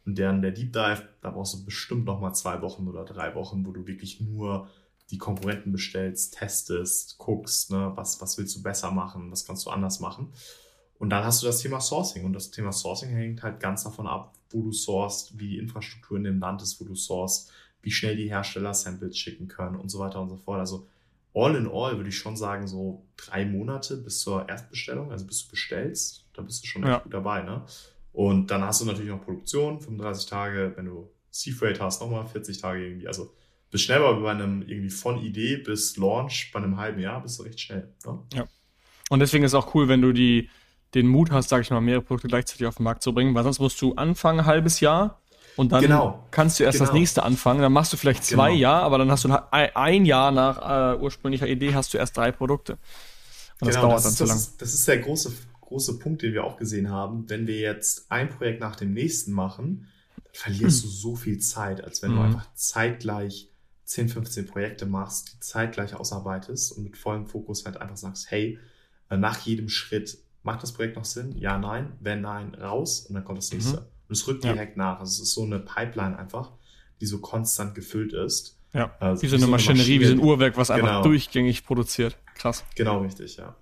und 0.08 0.18
dann 0.18 0.40
der 0.40 0.52
Deep 0.52 0.72
Dive, 0.72 1.06
da 1.20 1.28
brauchst 1.28 1.52
du 1.52 1.66
bestimmt 1.66 2.06
noch 2.06 2.18
mal 2.18 2.32
zwei 2.32 2.62
Wochen 2.62 2.88
oder 2.88 3.04
drei 3.04 3.34
Wochen, 3.34 3.66
wo 3.66 3.72
du 3.72 3.86
wirklich 3.86 4.22
nur 4.22 4.70
die 5.10 5.18
Konkurrenten 5.18 5.70
bestellst, 5.70 6.32
testest, 6.32 7.18
guckst, 7.18 7.70
ne, 7.70 7.92
was, 7.94 8.18
was 8.22 8.38
willst 8.38 8.56
du 8.56 8.62
besser 8.62 8.90
machen, 8.90 9.30
was 9.30 9.44
kannst 9.44 9.66
du 9.66 9.70
anders 9.70 10.00
machen. 10.00 10.32
Und 10.98 11.10
dann 11.10 11.24
hast 11.24 11.42
du 11.42 11.46
das 11.46 11.60
Thema 11.60 11.82
Sourcing. 11.82 12.24
Und 12.24 12.32
das 12.32 12.50
Thema 12.50 12.72
Sourcing 12.72 13.10
hängt 13.10 13.42
halt 13.42 13.60
ganz 13.60 13.84
davon 13.84 14.06
ab, 14.06 14.34
wo 14.48 14.62
du 14.62 14.72
sourst, 14.72 15.38
wie 15.38 15.48
die 15.48 15.58
Infrastruktur 15.58 16.16
in 16.16 16.24
dem 16.24 16.40
Land 16.40 16.62
ist, 16.62 16.80
wo 16.80 16.86
du 16.86 16.94
sourst, 16.94 17.52
wie 17.88 17.92
schnell 17.92 18.16
die 18.16 18.28
Hersteller 18.28 18.74
Samples 18.74 19.16
schicken 19.16 19.48
können 19.48 19.74
und 19.74 19.88
so 19.88 19.98
weiter 19.98 20.20
und 20.20 20.28
so 20.28 20.36
fort. 20.36 20.60
Also 20.60 20.86
all 21.34 21.56
in 21.56 21.66
all 21.66 21.96
würde 21.96 22.10
ich 22.10 22.18
schon 22.18 22.36
sagen, 22.36 22.68
so 22.68 23.06
drei 23.16 23.46
Monate 23.46 23.96
bis 23.96 24.20
zur 24.20 24.46
Erstbestellung, 24.46 25.10
also 25.10 25.24
bis 25.24 25.44
du 25.44 25.50
bestellst, 25.52 26.26
da 26.34 26.42
bist 26.42 26.62
du 26.62 26.66
schon 26.68 26.82
ja. 26.82 26.96
echt 26.96 27.04
gut 27.04 27.14
dabei. 27.14 27.40
Ne? 27.40 27.64
Und 28.12 28.50
dann 28.50 28.62
hast 28.62 28.82
du 28.82 28.84
natürlich 28.84 29.10
noch 29.10 29.24
Produktion, 29.24 29.80
35 29.80 30.28
Tage, 30.28 30.74
wenn 30.76 30.84
du 30.84 31.08
Sea 31.30 31.54
Freight 31.54 31.80
hast, 31.80 32.02
nochmal 32.02 32.26
40 32.26 32.60
Tage 32.60 32.84
irgendwie. 32.84 33.08
Also 33.08 33.32
bist 33.70 33.84
schnell 33.84 34.00
bei 34.00 34.30
einem 34.30 34.60
irgendwie 34.60 34.90
von 34.90 35.18
Idee 35.24 35.56
bis 35.56 35.96
Launch 35.96 36.50
bei 36.52 36.58
einem 36.58 36.76
halben 36.76 37.00
Jahr 37.00 37.22
bist 37.22 37.38
du 37.38 37.44
recht 37.44 37.58
schnell. 37.58 37.94
Ne? 38.04 38.18
Ja. 38.34 38.48
Und 39.08 39.20
deswegen 39.20 39.44
ist 39.44 39.52
es 39.52 39.54
auch 39.54 39.74
cool, 39.74 39.88
wenn 39.88 40.02
du 40.02 40.12
die, 40.12 40.50
den 40.94 41.06
Mut 41.06 41.30
hast, 41.30 41.48
sag 41.48 41.62
ich 41.62 41.70
mal, 41.70 41.80
mehrere 41.80 42.02
Produkte 42.02 42.28
gleichzeitig 42.28 42.66
auf 42.66 42.76
den 42.76 42.84
Markt 42.84 43.02
zu 43.02 43.14
bringen, 43.14 43.34
weil 43.34 43.44
sonst 43.44 43.60
musst 43.60 43.80
du 43.80 43.94
anfangen, 43.94 44.40
ein 44.40 44.46
halbes 44.46 44.80
Jahr 44.80 45.22
und 45.58 45.72
dann 45.72 45.82
genau. 45.82 46.24
kannst 46.30 46.60
du 46.60 46.64
erst 46.64 46.78
genau. 46.78 46.90
das 46.90 46.94
nächste 46.98 47.24
anfangen. 47.24 47.60
Dann 47.60 47.72
machst 47.72 47.92
du 47.92 47.96
vielleicht 47.96 48.24
zwei 48.24 48.50
genau. 48.50 48.60
Jahre, 48.60 48.84
aber 48.84 48.98
dann 48.98 49.10
hast 49.10 49.24
du 49.24 49.52
ein 49.52 50.04
Jahr 50.04 50.30
nach 50.30 50.94
äh, 50.94 51.00
ursprünglicher 51.00 51.48
Idee 51.48 51.74
hast 51.74 51.92
du 51.92 51.98
erst 51.98 52.16
drei 52.16 52.30
Produkte. 52.30 52.78
Und 53.60 53.66
das 53.66 53.74
genau, 53.74 53.88
dauert 53.88 54.04
das 54.04 54.04
dann 54.04 54.12
ist, 54.12 54.18
zu 54.18 54.24
lang. 54.24 54.36
Das 54.36 54.42
ist, 54.46 54.62
das 54.62 54.74
ist 54.74 54.88
der 54.88 54.98
große, 54.98 55.32
große 55.62 55.98
Punkt, 55.98 56.22
den 56.22 56.32
wir 56.32 56.44
auch 56.44 56.56
gesehen 56.58 56.90
haben. 56.90 57.28
Wenn 57.28 57.48
wir 57.48 57.58
jetzt 57.58 58.10
ein 58.10 58.28
Projekt 58.28 58.60
nach 58.60 58.76
dem 58.76 58.92
nächsten 58.92 59.32
machen, 59.32 59.88
dann 60.24 60.32
verlierst 60.32 60.84
hm. 60.84 60.90
du 60.90 60.94
so 60.94 61.16
viel 61.16 61.38
Zeit, 61.40 61.82
als 61.82 62.02
wenn 62.02 62.10
hm. 62.10 62.16
du 62.16 62.22
mhm. 62.22 62.28
einfach 62.28 62.54
zeitgleich 62.54 63.48
10, 63.84 64.10
15 64.10 64.46
Projekte 64.46 64.86
machst, 64.86 65.32
die 65.32 65.40
zeitgleich 65.40 65.96
ausarbeitest 65.96 66.70
und 66.70 66.84
mit 66.84 66.96
vollem 66.96 67.26
Fokus 67.26 67.64
halt 67.64 67.78
einfach 67.78 67.96
sagst, 67.96 68.30
hey, 68.30 68.60
äh, 69.10 69.16
nach 69.16 69.40
jedem 69.40 69.68
Schritt, 69.68 70.18
macht 70.44 70.62
das 70.62 70.72
Projekt 70.72 70.94
noch 70.94 71.04
Sinn? 71.04 71.36
Ja, 71.36 71.58
nein. 71.58 71.94
Wenn 71.98 72.20
nein, 72.20 72.54
raus 72.54 73.06
und 73.08 73.16
dann 73.16 73.24
kommt 73.24 73.38
das 73.38 73.52
nächste. 73.52 73.80
Mhm. 73.80 73.86
Und 74.08 74.16
es 74.16 74.26
rückt 74.26 74.44
direkt 74.44 74.76
ja. 74.76 74.84
nach. 74.84 75.00
Also 75.00 75.22
es 75.22 75.28
ist 75.28 75.34
so 75.34 75.44
eine 75.44 75.58
Pipeline 75.58 76.18
einfach, 76.18 76.52
die 77.00 77.06
so 77.06 77.18
konstant 77.18 77.74
gefüllt 77.74 78.12
ist. 78.12 78.58
Ja, 78.72 78.94
also 79.00 79.22
wie 79.22 79.28
so 79.28 79.36
eine 79.36 79.46
Maschinerie, 79.46 79.98
Maschine. 79.98 80.00
wie 80.00 80.06
so 80.06 80.12
ein 80.12 80.20
Uhrwerk, 80.20 80.56
was 80.56 80.70
einfach 80.70 80.88
genau. 80.88 81.02
durchgängig 81.02 81.64
produziert. 81.64 82.18
Krass. 82.34 82.64
Genau, 82.74 83.00
richtig, 83.00 83.36
ja. 83.36 83.56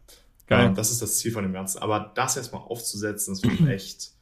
Geil. 0.47 0.66
Ähm, 0.66 0.74
das 0.74 0.90
ist 0.90 1.03
das 1.03 1.18
Ziel 1.18 1.32
von 1.32 1.42
dem 1.42 1.53
Ganzen. 1.53 1.78
Aber 1.78 2.12
das 2.14 2.36
erstmal 2.36 2.62
aufzusetzen, 2.62 3.34
das 3.34 3.42
wird 3.42 3.68
echt, 3.68 4.12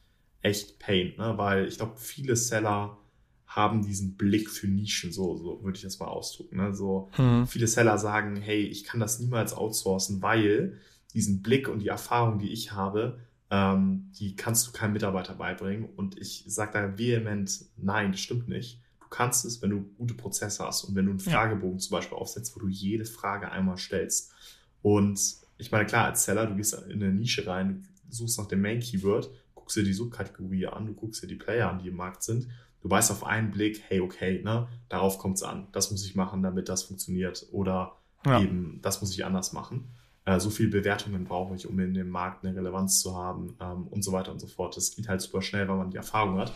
echt 0.41 0.79
Pain, 0.79 1.13
ne? 1.17 1.33
weil 1.37 1.67
ich 1.67 1.77
glaube, 1.77 1.93
viele 1.97 2.35
Seller 2.35 2.97
haben 3.45 3.83
diesen 3.83 4.17
Blick 4.17 4.49
für 4.49 4.67
Nischen, 4.67 5.11
so, 5.11 5.37
so 5.37 5.63
würde 5.63 5.77
ich 5.77 5.83
das 5.83 5.99
mal 5.99 6.07
ausdrücken. 6.07 6.57
Ne? 6.57 6.73
So, 6.73 7.09
hm. 7.13 7.47
Viele 7.47 7.67
Seller 7.67 7.97
sagen, 7.97 8.35
hey, 8.35 8.61
ich 8.61 8.83
kann 8.83 8.99
das 8.99 9.19
niemals 9.19 9.53
outsourcen, 9.53 10.21
weil 10.21 10.79
diesen 11.13 11.41
Blick 11.41 11.69
und 11.69 11.79
die 11.79 11.87
Erfahrung, 11.87 12.39
die 12.39 12.51
ich 12.51 12.73
habe, 12.73 13.19
ähm, 13.51 14.11
die 14.19 14.35
kannst 14.35 14.67
du 14.67 14.71
keinem 14.71 14.93
Mitarbeiter 14.93 15.35
beibringen. 15.35 15.87
Und 15.95 16.19
ich 16.19 16.43
sage 16.47 16.73
da 16.73 16.97
vehement, 16.97 17.65
nein, 17.77 18.11
das 18.11 18.21
stimmt 18.21 18.47
nicht. 18.47 18.81
Du 18.99 19.07
kannst 19.09 19.45
es, 19.45 19.61
wenn 19.61 19.69
du 19.69 19.83
gute 19.97 20.13
Prozesse 20.15 20.65
hast 20.65 20.83
und 20.83 20.95
wenn 20.95 21.05
du 21.05 21.11
einen 21.11 21.19
Fragebogen 21.19 21.77
ja. 21.77 21.83
zum 21.83 21.91
Beispiel 21.91 22.17
aufsetzt, 22.17 22.55
wo 22.55 22.59
du 22.59 22.67
jede 22.67 23.05
Frage 23.05 23.51
einmal 23.51 23.77
stellst. 23.77 24.33
Und 24.81 25.19
ich 25.57 25.71
meine, 25.71 25.85
klar, 25.85 26.05
als 26.05 26.25
Seller, 26.25 26.47
du 26.47 26.55
gehst 26.55 26.73
in 26.73 27.01
eine 27.03 27.13
Nische 27.13 27.45
rein, 27.47 27.87
suchst 28.09 28.37
nach 28.39 28.47
dem 28.47 28.61
Main 28.61 28.79
Keyword, 28.79 29.29
guckst 29.53 29.77
dir 29.77 29.83
die 29.83 29.93
Subkategorie 29.93 30.67
an, 30.67 30.87
du 30.87 30.93
guckst 30.93 31.23
dir 31.23 31.27
die 31.27 31.35
Player 31.35 31.69
an, 31.69 31.79
die 31.79 31.89
im 31.89 31.95
Markt 31.95 32.23
sind. 32.23 32.47
Du 32.81 32.89
weißt 32.89 33.09
auf 33.11 33.23
einen 33.23 33.51
Blick, 33.51 33.81
hey, 33.87 33.99
okay, 33.99 34.41
ne, 34.43 34.67
darauf 34.89 35.17
kommt 35.17 35.37
es 35.37 35.43
an. 35.43 35.67
Das 35.71 35.89
muss 35.89 36.05
ich 36.05 36.15
machen, 36.15 36.43
damit 36.43 36.69
das 36.69 36.83
funktioniert. 36.83 37.47
Oder 37.51 37.97
ja. 38.25 38.41
eben, 38.41 38.79
das 38.83 39.01
muss 39.01 39.11
ich 39.11 39.25
anders 39.25 39.53
machen. 39.53 39.89
Äh, 40.25 40.39
so 40.39 40.49
viel 40.49 40.69
Bewertungen 40.69 41.23
brauche 41.23 41.55
ich, 41.55 41.67
um 41.67 41.79
in 41.79 41.93
dem 41.93 42.09
Markt 42.09 42.43
eine 42.43 42.55
Relevanz 42.55 42.99
zu 42.99 43.15
haben 43.15 43.55
ähm, 43.61 43.87
und 43.87 44.03
so 44.03 44.11
weiter 44.11 44.31
und 44.31 44.39
so 44.39 44.47
fort. 44.47 44.75
Das 44.75 44.95
geht 44.95 45.07
halt 45.07 45.21
super 45.21 45.41
schnell, 45.41 45.67
weil 45.67 45.77
man 45.77 45.91
die 45.91 45.97
Erfahrung 45.97 46.37
hat. 46.39 46.51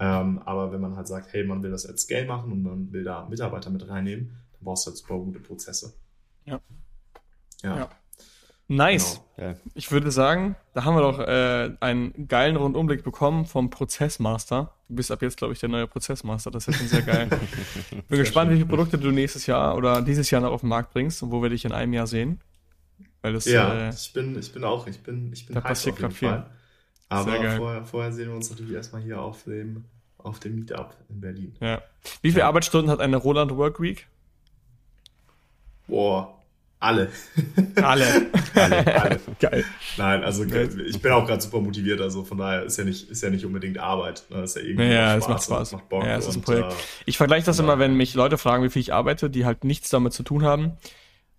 Ähm, 0.00 0.40
aber 0.44 0.72
wenn 0.72 0.80
man 0.80 0.96
halt 0.96 1.06
sagt, 1.06 1.32
hey, 1.32 1.44
man 1.44 1.62
will 1.62 1.70
das 1.70 1.86
at 1.86 1.98
Scale 1.98 2.26
machen 2.26 2.50
und 2.50 2.62
man 2.62 2.92
will 2.92 3.04
da 3.04 3.26
Mitarbeiter 3.28 3.70
mit 3.70 3.88
reinnehmen, 3.88 4.36
dann 4.52 4.60
brauchst 4.62 4.86
du 4.86 4.90
halt 4.90 4.98
super 4.98 5.18
gute 5.18 5.38
Prozesse. 5.38 5.94
Ja. 6.44 6.60
Ja. 7.62 7.76
Ja. 7.78 7.88
Nice. 8.66 9.20
Genau. 9.36 9.50
Ja. 9.50 9.56
Ich 9.74 9.92
würde 9.92 10.10
sagen, 10.10 10.56
da 10.72 10.84
haben 10.84 10.96
wir 10.96 11.02
doch 11.02 11.20
äh, 11.20 11.76
einen 11.80 12.26
geilen 12.28 12.56
Rundumblick 12.56 13.04
bekommen 13.04 13.46
vom 13.46 13.70
Prozessmaster. 13.70 14.72
Du 14.88 14.96
bist 14.96 15.12
ab 15.12 15.22
jetzt, 15.22 15.36
glaube 15.36 15.52
ich, 15.52 15.60
der 15.60 15.68
neue 15.68 15.86
Prozessmaster. 15.86 16.50
Das 16.50 16.66
ist 16.66 16.76
schon 16.76 16.88
sehr 16.88 17.02
geil. 17.02 17.28
Bin 18.08 18.18
gespannt, 18.18 18.50
welche 18.50 18.66
Produkte 18.66 18.98
du 18.98 19.10
nächstes 19.10 19.46
Jahr 19.46 19.76
oder 19.76 20.02
dieses 20.02 20.30
Jahr 20.30 20.40
noch 20.40 20.50
auf 20.50 20.60
den 20.62 20.70
Markt 20.70 20.92
bringst 20.92 21.22
und 21.22 21.30
wo 21.30 21.42
wir 21.42 21.50
dich 21.50 21.64
in 21.64 21.72
einem 21.72 21.92
Jahr 21.92 22.06
sehen. 22.06 22.40
Weil 23.24 23.32
das, 23.32 23.46
Ja, 23.46 23.72
äh, 23.72 23.90
ich 23.90 24.12
bin, 24.12 24.38
ich 24.38 24.52
bin 24.52 24.64
auch, 24.64 24.86
ich 24.86 25.00
bin, 25.00 25.32
ich 25.32 25.46
bin 25.46 25.54
Da 25.54 25.62
passiert 25.62 25.96
grad 25.96 26.12
viel. 26.12 26.44
Aber 27.08 27.50
vorher, 27.56 27.84
vorher 27.86 28.12
sehen 28.12 28.28
wir 28.28 28.36
uns 28.36 28.50
natürlich 28.50 28.74
erstmal 28.74 29.00
hier 29.00 29.18
auf 29.18 29.44
dem, 29.44 29.86
auf 30.18 30.40
dem 30.40 30.56
Meetup 30.56 30.94
in 31.08 31.22
Berlin. 31.22 31.56
ja. 31.58 31.80
Wie 32.20 32.28
viele 32.30 32.40
Ja. 32.42 32.48
Arbeitsstunden 32.48 32.90
hat 32.90 33.00
eine 33.00 33.16
Roland 33.16 33.56
Work 33.56 33.80
Week? 33.80 34.06
Boah, 35.88 36.38
alle. 36.80 37.10
Alle. 37.76 38.06
alle, 38.54 39.02
alle. 39.02 39.20
Geil. 39.40 39.64
Nein, 39.96 40.22
also 40.22 40.46
Geil. 40.46 40.68
ich 40.86 41.00
bin 41.00 41.12
auch 41.12 41.26
gerade 41.26 41.40
super 41.40 41.60
motiviert, 41.60 42.02
also 42.02 42.24
von 42.24 42.36
daher 42.36 42.64
ist 42.64 42.76
ja 42.76 42.84
nicht, 42.84 43.08
ist 43.10 43.22
ja 43.22 43.30
nicht 43.30 43.46
unbedingt 43.46 43.78
Arbeit. 43.78 44.24
Ne? 44.28 44.42
Ist 44.42 44.56
ja 44.56 44.62
irgendwie 44.62 44.92
Ja, 44.92 45.14
auch 45.14 45.18
es 45.18 45.28
macht 45.28 45.44
Spaß. 45.44 45.72
und 45.72 45.78
Macht 45.78 45.88
Bock 45.88 46.04
Ja, 46.04 46.16
es 46.16 46.26
ist 46.26 46.34
ein 46.34 46.36
und, 46.36 46.44
Projekt. 46.44 46.72
Äh, 46.72 46.76
Ich 47.06 47.16
vergleiche 47.16 47.46
das 47.46 47.56
Ja. 47.56 47.64
immer, 47.64 47.78
wenn 47.78 47.94
mich 47.96 48.12
Leute 48.14 48.36
fragen, 48.36 48.64
wie 48.64 48.68
viel 48.68 48.80
ich 48.82 48.92
arbeite, 48.92 49.30
die 49.30 49.46
halt 49.46 49.64
nichts 49.64 49.88
damit 49.88 50.12
zu 50.12 50.24
tun 50.24 50.44
haben. 50.44 50.72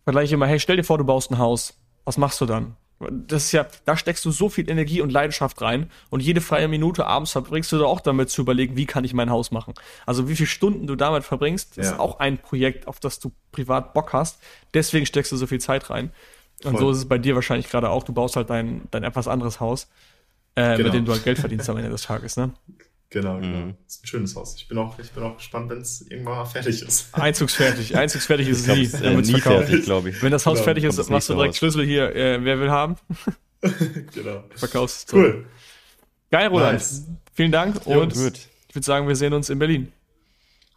Vergleiche 0.05 0.25
ich 0.27 0.31
immer, 0.33 0.47
hey, 0.47 0.59
stell 0.59 0.77
dir 0.77 0.83
vor, 0.83 0.97
du 0.97 1.03
baust 1.03 1.31
ein 1.31 1.37
Haus. 1.39 1.73
Was 2.05 2.17
machst 2.17 2.39
du 2.39 2.45
dann? 2.45 2.75
Das 3.09 3.45
ist 3.45 3.51
ja, 3.51 3.65
da 3.83 3.97
steckst 3.97 4.23
du 4.23 4.31
so 4.31 4.47
viel 4.47 4.69
Energie 4.69 5.01
und 5.01 5.11
Leidenschaft 5.11 5.61
rein 5.61 5.89
und 6.09 6.21
jede 6.21 6.39
freie 6.39 6.69
Minute 6.69 7.05
abends 7.05 7.31
verbringst 7.33 7.69
du 7.73 7.77
da 7.79 7.85
auch 7.85 7.99
damit 7.99 8.29
zu 8.29 8.41
überlegen, 8.41 8.77
wie 8.77 8.85
kann 8.85 9.03
ich 9.03 9.13
mein 9.13 9.29
Haus 9.29 9.51
machen. 9.51 9.73
Also 10.05 10.29
wie 10.29 10.35
viele 10.35 10.47
Stunden 10.47 10.87
du 10.87 10.95
damit 10.95 11.25
verbringst, 11.25 11.77
ist 11.77 11.89
Ja. 11.91 11.99
auch 11.99 12.19
ein 12.19 12.37
Projekt, 12.37 12.87
auf 12.87 13.01
das 13.01 13.19
du 13.19 13.33
privat 13.51 13.93
Bock 13.93 14.13
hast. 14.13 14.39
Deswegen 14.73 15.05
steckst 15.05 15.31
du 15.33 15.35
so 15.35 15.45
viel 15.45 15.59
Zeit 15.59 15.89
rein. 15.89 16.11
Und 16.63 16.71
Voll. 16.71 16.79
so 16.79 16.91
ist 16.91 16.97
es 16.99 17.05
bei 17.09 17.17
dir 17.17 17.35
wahrscheinlich 17.35 17.69
gerade 17.69 17.89
auch. 17.89 18.03
Du 18.03 18.13
baust 18.13 18.37
halt 18.37 18.49
dein, 18.49 18.83
dein 18.91 19.03
etwas 19.03 19.27
anderes 19.27 19.59
Haus, 19.59 19.89
äh, 20.55 20.77
Genau. 20.77 20.85
mit 20.85 20.93
dem 20.93 21.05
du 21.05 21.11
halt 21.11 21.23
Geld 21.25 21.37
verdienst 21.37 21.69
am 21.69 21.75
Ende 21.75 21.89
des 21.89 22.03
Tages, 22.03 22.37
ne? 22.37 22.51
Genau, 23.11 23.39
genau. 23.39 23.57
Mhm. 23.67 23.75
Ist 23.87 24.03
ein 24.03 24.07
schönes 24.07 24.35
Haus. 24.35 24.55
Ich 24.57 24.67
bin 24.67 24.77
auch, 24.77 24.97
ich 24.99 25.09
bin 25.11 25.23
auch 25.23 25.37
gespannt, 25.37 25.69
wenn 25.69 25.79
es 25.79 26.01
irgendwann 26.09 26.37
mal 26.37 26.45
fertig 26.45 26.81
ist. 26.81 27.09
Einzugsfertig. 27.13 27.95
Einzugsfertig 27.95 28.49
ist 28.49 28.61
Ich 28.61 28.65
glaube, 28.65 28.79
nie, 28.79 28.85
es 28.87 28.93
äh, 29.01 29.15
nie 29.15 29.39
verkauft. 29.39 29.67
fertig, 29.67 29.85
glaube 29.85 30.09
ich. 30.09 30.21
Wenn 30.21 30.31
das 30.31 30.45
Haus 30.45 30.55
Genau, 30.55 30.63
fertig 30.65 30.83
ist, 30.83 31.09
machst 31.09 31.29
du 31.29 31.33
direkt 31.33 31.51
raus. 31.53 31.57
Schlüssel 31.57 31.85
hier, 31.85 32.13
äh, 32.15 32.43
wer 32.43 32.59
will 32.59 32.71
haben, 32.71 32.95
genau. 34.13 34.43
verkaufst 34.55 35.11
du. 35.11 35.17
Cool. 35.17 35.45
Geil, 36.31 36.47
Roland. 36.47 36.73
Nice. 36.73 37.05
Vielen 37.33 37.51
Dank 37.51 37.79
Jo, 37.85 38.01
und 38.01 38.13
Gut, 38.13 38.39
ich 38.69 38.75
würde 38.75 38.85
sagen, 38.85 39.07
wir 39.07 39.15
sehen 39.15 39.33
uns 39.33 39.49
in 39.49 39.59
Berlin. 39.59 39.91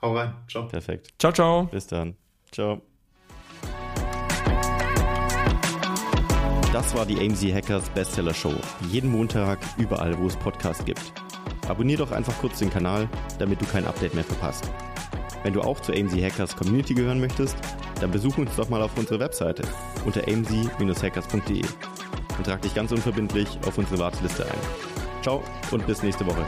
Hau 0.03 0.15
rein. 0.17 0.35
Ciao. 0.49 0.69
perfekt. 0.69 1.09
Ciao, 1.19 1.33
ciao. 1.33 1.65
Bis 1.65 1.87
dann. 1.89 2.15
Ciao. 2.53 2.81
Das 6.73 6.95
war 6.95 7.07
die 7.07 7.19
AMZ 7.19 7.43
Hackers 7.53 7.89
Bestseller 7.91 8.35
Show. 8.35 8.55
Jeden 8.91 9.11
Montag, 9.11 9.59
überall, 9.79 10.17
wo 10.19 10.27
es 10.27 10.37
Podcasts 10.37 10.85
gibt. 10.85 11.13
Abonnier 11.69 11.99
doch 11.99 12.13
einfach 12.13 12.37
kurz 12.41 12.59
den 12.59 12.71
Kanal, 12.71 13.09
damit 13.39 13.61
du 13.61 13.67
kein 13.67 13.87
Update 13.87 14.15
mehr 14.15 14.25
verpasst. 14.25 14.71
Wenn 15.43 15.53
du 15.53 15.61
auch 15.61 15.81
zur 15.81 15.95
AMZ 15.95 16.15
Hackers 16.15 16.57
Community 16.57 16.95
gehören 16.95 17.21
möchtest, 17.21 17.57
dann 18.01 18.11
besuch 18.11 18.39
uns 18.39 18.55
doch 18.57 18.69
mal 18.69 18.83
auf 18.83 18.97
unserer 18.97 19.21
Webseite 19.21 19.63
unter 20.05 20.23
amz-hackers.de 20.27 21.63
und 22.39 22.47
trag 22.47 22.63
dich 22.63 22.75
ganz 22.75 22.93
unverbindlich 22.93 23.59
auf 23.67 23.79
unsere 23.79 23.99
Warteliste 23.99 24.45
ein. 24.45 25.23
Ciao 25.23 25.43
und 25.71 25.87
bis 25.87 26.03
nächste 26.03 26.27
Woche. 26.27 26.45